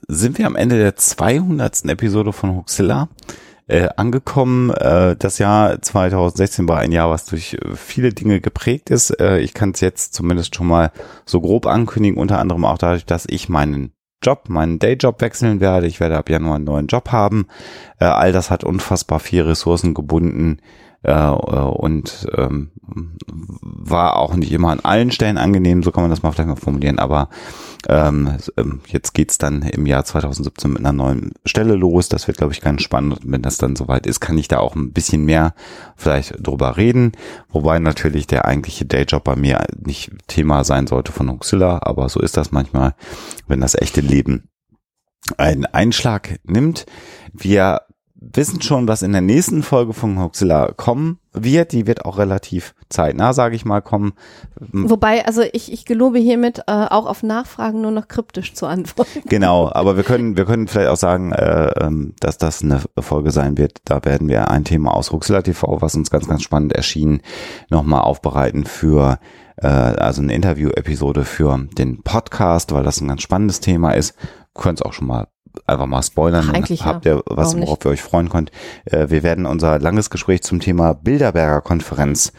sind 0.08 0.38
wir 0.38 0.46
am 0.46 0.56
Ende 0.56 0.78
der 0.78 0.96
200. 0.96 1.84
Episode 1.86 2.32
von 2.32 2.54
Huxilla 2.54 3.08
äh, 3.66 3.88
angekommen. 3.96 4.70
Äh, 4.70 5.16
das 5.16 5.38
Jahr 5.38 5.80
2016 5.80 6.68
war 6.68 6.78
ein 6.78 6.92
Jahr, 6.92 7.10
was 7.10 7.24
durch 7.24 7.54
äh, 7.54 7.74
viele 7.74 8.12
Dinge 8.12 8.40
geprägt 8.40 8.90
ist. 8.90 9.18
Äh, 9.20 9.38
ich 9.38 9.54
kann 9.54 9.70
es 9.70 9.80
jetzt 9.80 10.14
zumindest 10.14 10.54
schon 10.54 10.66
mal 10.66 10.90
so 11.24 11.40
grob 11.40 11.66
ankündigen, 11.66 12.18
unter 12.18 12.38
anderem 12.38 12.64
auch 12.64 12.78
dadurch, 12.78 13.06
dass 13.06 13.26
ich 13.28 13.48
meinen 13.48 13.92
Job, 14.22 14.48
meinen 14.48 14.78
Dayjob 14.78 15.20
wechseln 15.20 15.60
werde. 15.60 15.86
Ich 15.86 16.00
werde 16.00 16.16
ab 16.16 16.30
Januar 16.30 16.56
einen 16.56 16.64
neuen 16.64 16.86
Job 16.86 17.10
haben. 17.10 17.46
Äh, 17.98 18.04
all 18.04 18.32
das 18.32 18.50
hat 18.50 18.64
unfassbar 18.64 19.20
viel 19.20 19.42
Ressourcen 19.42 19.94
gebunden 19.94 20.58
äh, 21.02 21.14
und 21.14 22.28
ähm, 22.36 22.70
war 23.62 24.16
auch 24.16 24.34
nicht 24.34 24.52
immer 24.52 24.70
an 24.70 24.80
allen 24.80 25.10
Stellen 25.10 25.38
angenehm, 25.38 25.82
so 25.82 25.90
kann 25.90 26.04
man 26.04 26.10
das 26.10 26.22
mal 26.22 26.30
vielleicht 26.30 26.48
mal 26.48 26.56
formulieren, 26.56 26.98
aber 26.98 27.28
ähm, 27.88 28.36
ähm 28.56 28.80
jetzt 28.86 29.12
geht's 29.14 29.38
dann 29.38 29.62
im 29.62 29.86
Jahr 29.86 30.04
2017 30.04 30.72
mit 30.72 30.80
einer 30.80 30.92
neuen 30.92 31.32
Stelle 31.44 31.74
los. 31.74 32.08
Das 32.08 32.26
wird, 32.26 32.38
glaube 32.38 32.52
ich, 32.52 32.60
ganz 32.60 32.82
spannend. 32.82 33.20
Wenn 33.24 33.42
das 33.42 33.58
dann 33.58 33.76
soweit 33.76 34.06
ist, 34.06 34.20
kann 34.20 34.38
ich 34.38 34.48
da 34.48 34.58
auch 34.58 34.74
ein 34.74 34.92
bisschen 34.92 35.24
mehr 35.24 35.54
vielleicht 35.96 36.46
drüber 36.46 36.76
reden. 36.76 37.12
Wobei 37.50 37.78
natürlich 37.78 38.26
der 38.26 38.46
eigentliche 38.46 38.84
Dayjob 38.84 39.24
bei 39.24 39.36
mir 39.36 39.64
nicht 39.78 40.10
Thema 40.26 40.64
sein 40.64 40.86
sollte 40.86 41.12
von 41.12 41.30
Huxilla, 41.30 41.80
aber 41.82 42.08
so 42.08 42.20
ist 42.20 42.36
das 42.36 42.52
manchmal, 42.52 42.94
wenn 43.46 43.60
das 43.60 43.74
echte 43.74 44.00
Leben 44.00 44.48
einen 45.36 45.66
Einschlag 45.66 46.40
nimmt. 46.44 46.86
Wir 47.32 47.82
wissen 48.34 48.62
schon, 48.62 48.88
was 48.88 49.02
in 49.02 49.12
der 49.12 49.20
nächsten 49.20 49.62
Folge 49.62 49.92
von 49.92 50.18
Hoaxilla 50.18 50.72
kommen 50.76 51.18
wird. 51.32 51.72
Die 51.72 51.86
wird 51.86 52.04
auch 52.04 52.18
relativ 52.18 52.74
zeitnah, 52.88 53.32
sage 53.32 53.56
ich 53.56 53.64
mal, 53.64 53.80
kommen. 53.80 54.12
Wobei, 54.58 55.24
also 55.26 55.42
ich, 55.52 55.72
ich 55.72 55.84
gelobe 55.84 56.18
hiermit 56.18 56.60
äh, 56.66 56.72
auch 56.72 57.06
auf 57.06 57.22
Nachfragen 57.22 57.80
nur 57.80 57.90
noch 57.90 58.08
kryptisch 58.08 58.54
zu 58.54 58.66
antworten. 58.66 59.22
Genau, 59.32 59.70
aber 59.72 59.96
wir 59.96 60.04
können, 60.04 60.36
wir 60.36 60.44
können 60.44 60.68
vielleicht 60.68 60.90
auch 60.90 60.96
sagen, 60.96 61.32
äh, 61.32 61.68
ähm, 61.80 62.14
dass 62.20 62.36
das 62.36 62.62
eine 62.62 62.82
Folge 62.98 63.30
sein 63.30 63.56
wird. 63.56 63.78
Da 63.84 64.04
werden 64.04 64.28
wir 64.28 64.50
ein 64.50 64.64
Thema 64.64 64.94
aus 64.94 65.10
Huxilla 65.10 65.42
TV, 65.42 65.80
was 65.80 65.94
uns 65.94 66.10
ganz, 66.10 66.28
ganz 66.28 66.42
spannend 66.42 66.72
erschien, 66.74 67.22
nochmal 67.70 68.02
aufbereiten 68.02 68.64
für 68.64 69.18
äh, 69.56 69.66
also 69.66 70.20
eine 70.20 70.34
Interview-Episode 70.34 71.24
für 71.24 71.66
den 71.78 72.02
Podcast, 72.02 72.72
weil 72.72 72.82
das 72.82 73.00
ein 73.00 73.08
ganz 73.08 73.22
spannendes 73.22 73.60
Thema 73.60 73.92
ist. 73.92 74.14
Könnt 74.54 74.80
es 74.80 74.84
auch 74.84 74.92
schon 74.92 75.06
mal 75.06 75.28
einfach 75.66 75.86
mal 75.86 76.02
spoilern, 76.02 76.46
Ach, 76.48 76.52
dann 76.52 76.64
habt 76.64 77.04
ja. 77.04 77.16
ihr 77.16 77.22
was, 77.26 77.54
Warum 77.54 77.62
worauf 77.62 77.84
ihr 77.84 77.90
euch 77.90 78.02
freuen 78.02 78.28
könnt. 78.28 78.50
Äh, 78.84 79.10
wir 79.10 79.22
werden 79.22 79.46
unser 79.46 79.78
langes 79.78 80.10
Gespräch 80.10 80.42
zum 80.42 80.60
Thema 80.60 80.94
Bilderberger 80.94 81.60
Konferenz 81.60 82.32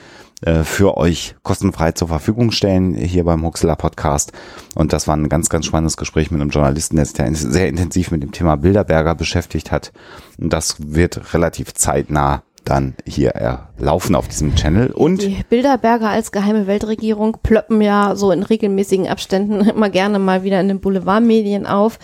äh, 0.46 0.64
für 0.64 0.98
euch 0.98 1.36
kostenfrei 1.44 1.94
zur 1.94 2.10
Verfügung 2.10 2.52
stellen 2.52 2.96
hier 2.96 3.24
beim 3.24 3.44
Huxler 3.46 3.76
Podcast. 3.76 4.34
Und 4.76 4.92
das 4.94 5.08
war 5.08 5.16
ein 5.16 5.30
ganz, 5.30 5.50
ganz 5.50 5.66
spannendes 5.66 5.98
Gespräch 5.98 6.32
mit 6.32 6.42
einem 6.42 6.50
Journalisten, 6.50 6.98
der 6.98 7.06
sich 7.06 7.16
sehr 7.16 7.70
intensiv 7.70 8.12
mit 8.12 8.24
dem 8.24 8.32
Thema 8.32 8.58
Bilderberger 8.58 9.16
beschäftigt 9.16 9.72
hat. 9.72 9.94
Und 10.38 10.52
das 10.52 10.76
wird 10.80 11.34
relativ 11.34 11.74
zeitnah 11.74 12.44
dann 12.66 12.96
hier 13.06 13.32
erlaufen 13.32 14.16
auf 14.16 14.28
diesem 14.28 14.56
Channel. 14.56 14.92
Und 14.92 15.22
die 15.22 15.44
Bilderberger 15.50 16.10
als 16.10 16.32
geheime 16.32 16.68
Weltregierung 16.68 17.38
plöppen 17.44 17.82
ja 17.82 18.16
so 18.16 18.32
in 18.32 18.44
regelmäßigen 18.44 19.08
Abständen 19.08 19.62
immer 19.70 19.90
gerne 19.90 20.20
mal 20.20 20.44
wieder 20.44 20.60
in 20.60 20.68
den 20.68 20.80
Boulevardmedien 20.80 21.66
auf. 21.66 22.00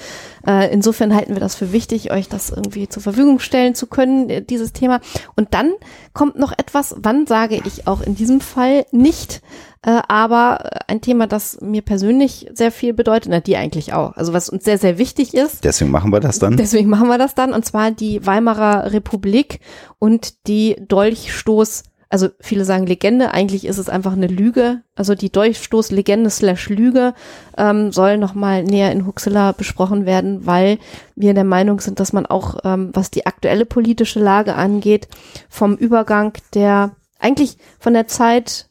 Äh, 0.46 0.72
insofern 0.74 1.16
halten 1.16 1.34
wir 1.34 1.40
das 1.40 1.56
für 1.56 1.72
wichtig, 1.72 2.12
euch 2.12 2.30
das 2.30 2.50
irgendwie 2.50 2.88
zur 2.88 3.04
Verfügung 3.04 3.40
stellen 3.40 3.76
zu 3.76 3.88
können, 3.88 4.30
äh, 4.30 4.42
dieses 4.42 4.74
Thema. 4.74 5.00
Und 5.36 5.54
dann 5.54 5.72
kommt 6.14 6.38
noch 6.38 6.52
etwas, 6.52 6.96
wann 7.00 7.28
sage 7.28 7.62
ich 7.66 7.88
auch 7.88 8.02
in 8.02 8.16
diesem 8.16 8.42
Fall 8.42 8.86
nicht, 8.92 9.42
äh, 9.82 10.02
aber 10.08 10.88
ein 10.88 11.02
Thema, 11.02 11.28
das 11.28 11.60
mir 11.62 11.82
persönlich 11.82 12.50
sehr 12.54 12.72
viel 12.72 12.94
bedeutet, 12.94 13.30
na, 13.32 13.40
die 13.40 13.56
eigentlich 13.56 13.94
auch. 13.94 14.16
Also 14.18 14.34
was 14.34 14.50
uns 14.50 14.64
sehr, 14.64 14.78
sehr 14.78 14.98
wichtig 14.98 15.34
ist. 15.34 15.64
Deswegen 15.64 15.92
machen 15.92 16.12
wir 16.12 16.20
das 16.20 16.40
dann. 16.40 16.58
Deswegen 16.58 16.90
machen 16.90 17.08
wir 17.08 17.18
das 17.18 17.36
dann, 17.36 17.54
und 17.54 17.66
zwar 17.66 17.92
die 17.92 18.26
Weimarer 18.26 18.92
Republik 18.92 19.60
und 20.00 20.48
die 20.48 20.76
Dolchstoß 20.88 21.84
also 22.12 22.30
viele 22.40 22.66
sagen 22.66 22.88
Legende, 22.88 23.36
eigentlich 23.36 23.66
ist 23.66 23.78
es 23.78 23.88
einfach 23.88 24.14
eine 24.14 24.26
Lüge. 24.26 24.82
Also 24.96 25.14
die 25.14 25.32
Durchstoß-Legende 25.32 26.32
slash 26.32 26.70
Lüge 26.70 27.14
ähm, 27.56 27.92
soll 27.92 28.18
nochmal 28.18 28.64
näher 28.64 28.92
in 28.92 29.06
Huxela 29.06 29.52
besprochen 29.52 30.08
werden, 30.08 30.48
weil 30.48 30.80
wir 31.16 31.36
der 31.36 31.44
Meinung 31.44 31.80
sind, 31.80 32.00
dass 32.00 32.12
man 32.12 32.26
auch, 32.26 32.58
ähm, 32.64 32.90
was 32.94 33.12
die 33.12 33.28
aktuelle 33.28 33.66
politische 33.66 34.20
Lage 34.20 34.56
angeht, 34.56 35.08
vom 35.50 35.76
Übergang 35.76 36.34
der, 36.56 36.96
eigentlich 37.20 37.58
von 37.80 37.94
der 37.94 38.08
Zeit 38.08 38.69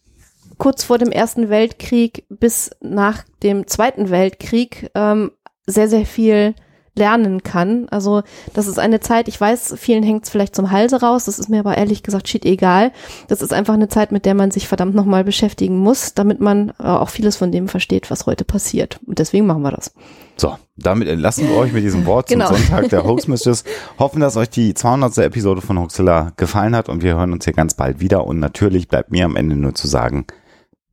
kurz 0.58 0.84
vor 0.84 0.98
dem 0.98 1.10
Ersten 1.10 1.48
Weltkrieg 1.48 2.24
bis 2.28 2.70
nach 2.80 3.24
dem 3.42 3.66
Zweiten 3.66 4.10
Weltkrieg 4.10 4.90
ähm, 4.94 5.30
sehr, 5.66 5.88
sehr 5.88 6.06
viel 6.06 6.54
lernen 6.98 7.42
kann. 7.42 7.86
Also 7.90 8.22
das 8.52 8.66
ist 8.66 8.78
eine 8.78 9.00
Zeit, 9.00 9.28
ich 9.28 9.40
weiß, 9.40 9.76
vielen 9.78 10.02
hängt 10.02 10.24
es 10.24 10.30
vielleicht 10.30 10.54
zum 10.54 10.70
Halse 10.70 11.00
raus, 11.00 11.24
das 11.24 11.38
ist 11.38 11.48
mir 11.48 11.60
aber 11.60 11.78
ehrlich 11.78 12.02
gesagt 12.02 12.28
shit 12.28 12.44
egal. 12.44 12.92
Das 13.28 13.40
ist 13.40 13.52
einfach 13.52 13.74
eine 13.74 13.88
Zeit, 13.88 14.12
mit 14.12 14.26
der 14.26 14.34
man 14.34 14.50
sich 14.50 14.68
verdammt 14.68 14.94
nochmal 14.94 15.24
beschäftigen 15.24 15.78
muss, 15.78 16.14
damit 16.14 16.40
man 16.40 16.72
äh, 16.80 16.84
auch 16.84 17.08
vieles 17.08 17.36
von 17.36 17.52
dem 17.52 17.68
versteht, 17.68 18.10
was 18.10 18.26
heute 18.26 18.44
passiert. 18.44 18.98
Und 19.06 19.18
deswegen 19.20 19.46
machen 19.46 19.62
wir 19.62 19.70
das. 19.70 19.94
So, 20.36 20.56
damit 20.76 21.08
entlassen 21.08 21.48
wir 21.48 21.56
euch 21.56 21.72
mit 21.72 21.84
diesem 21.84 22.04
Wort 22.04 22.28
zum 22.28 22.40
Genau. 22.40 22.52
Sonntag 22.52 22.88
der 22.90 23.04
Hoax 23.04 23.28
Mistress. 23.28 23.64
Hoffen, 23.98 24.20
dass 24.20 24.36
euch 24.36 24.50
die 24.50 24.74
200. 24.74 25.18
Episode 25.18 25.60
von 25.60 25.78
Hoaxilla 25.78 26.32
gefallen 26.36 26.76
hat 26.76 26.88
und 26.88 27.02
wir 27.02 27.16
hören 27.16 27.32
uns 27.32 27.44
hier 27.44 27.54
ganz 27.54 27.74
bald 27.74 28.00
wieder. 28.00 28.24
Und 28.26 28.38
natürlich 28.38 28.88
bleibt 28.88 29.10
mir 29.10 29.24
am 29.24 29.36
Ende 29.36 29.56
nur 29.56 29.74
zu 29.74 29.86
sagen, 29.88 30.26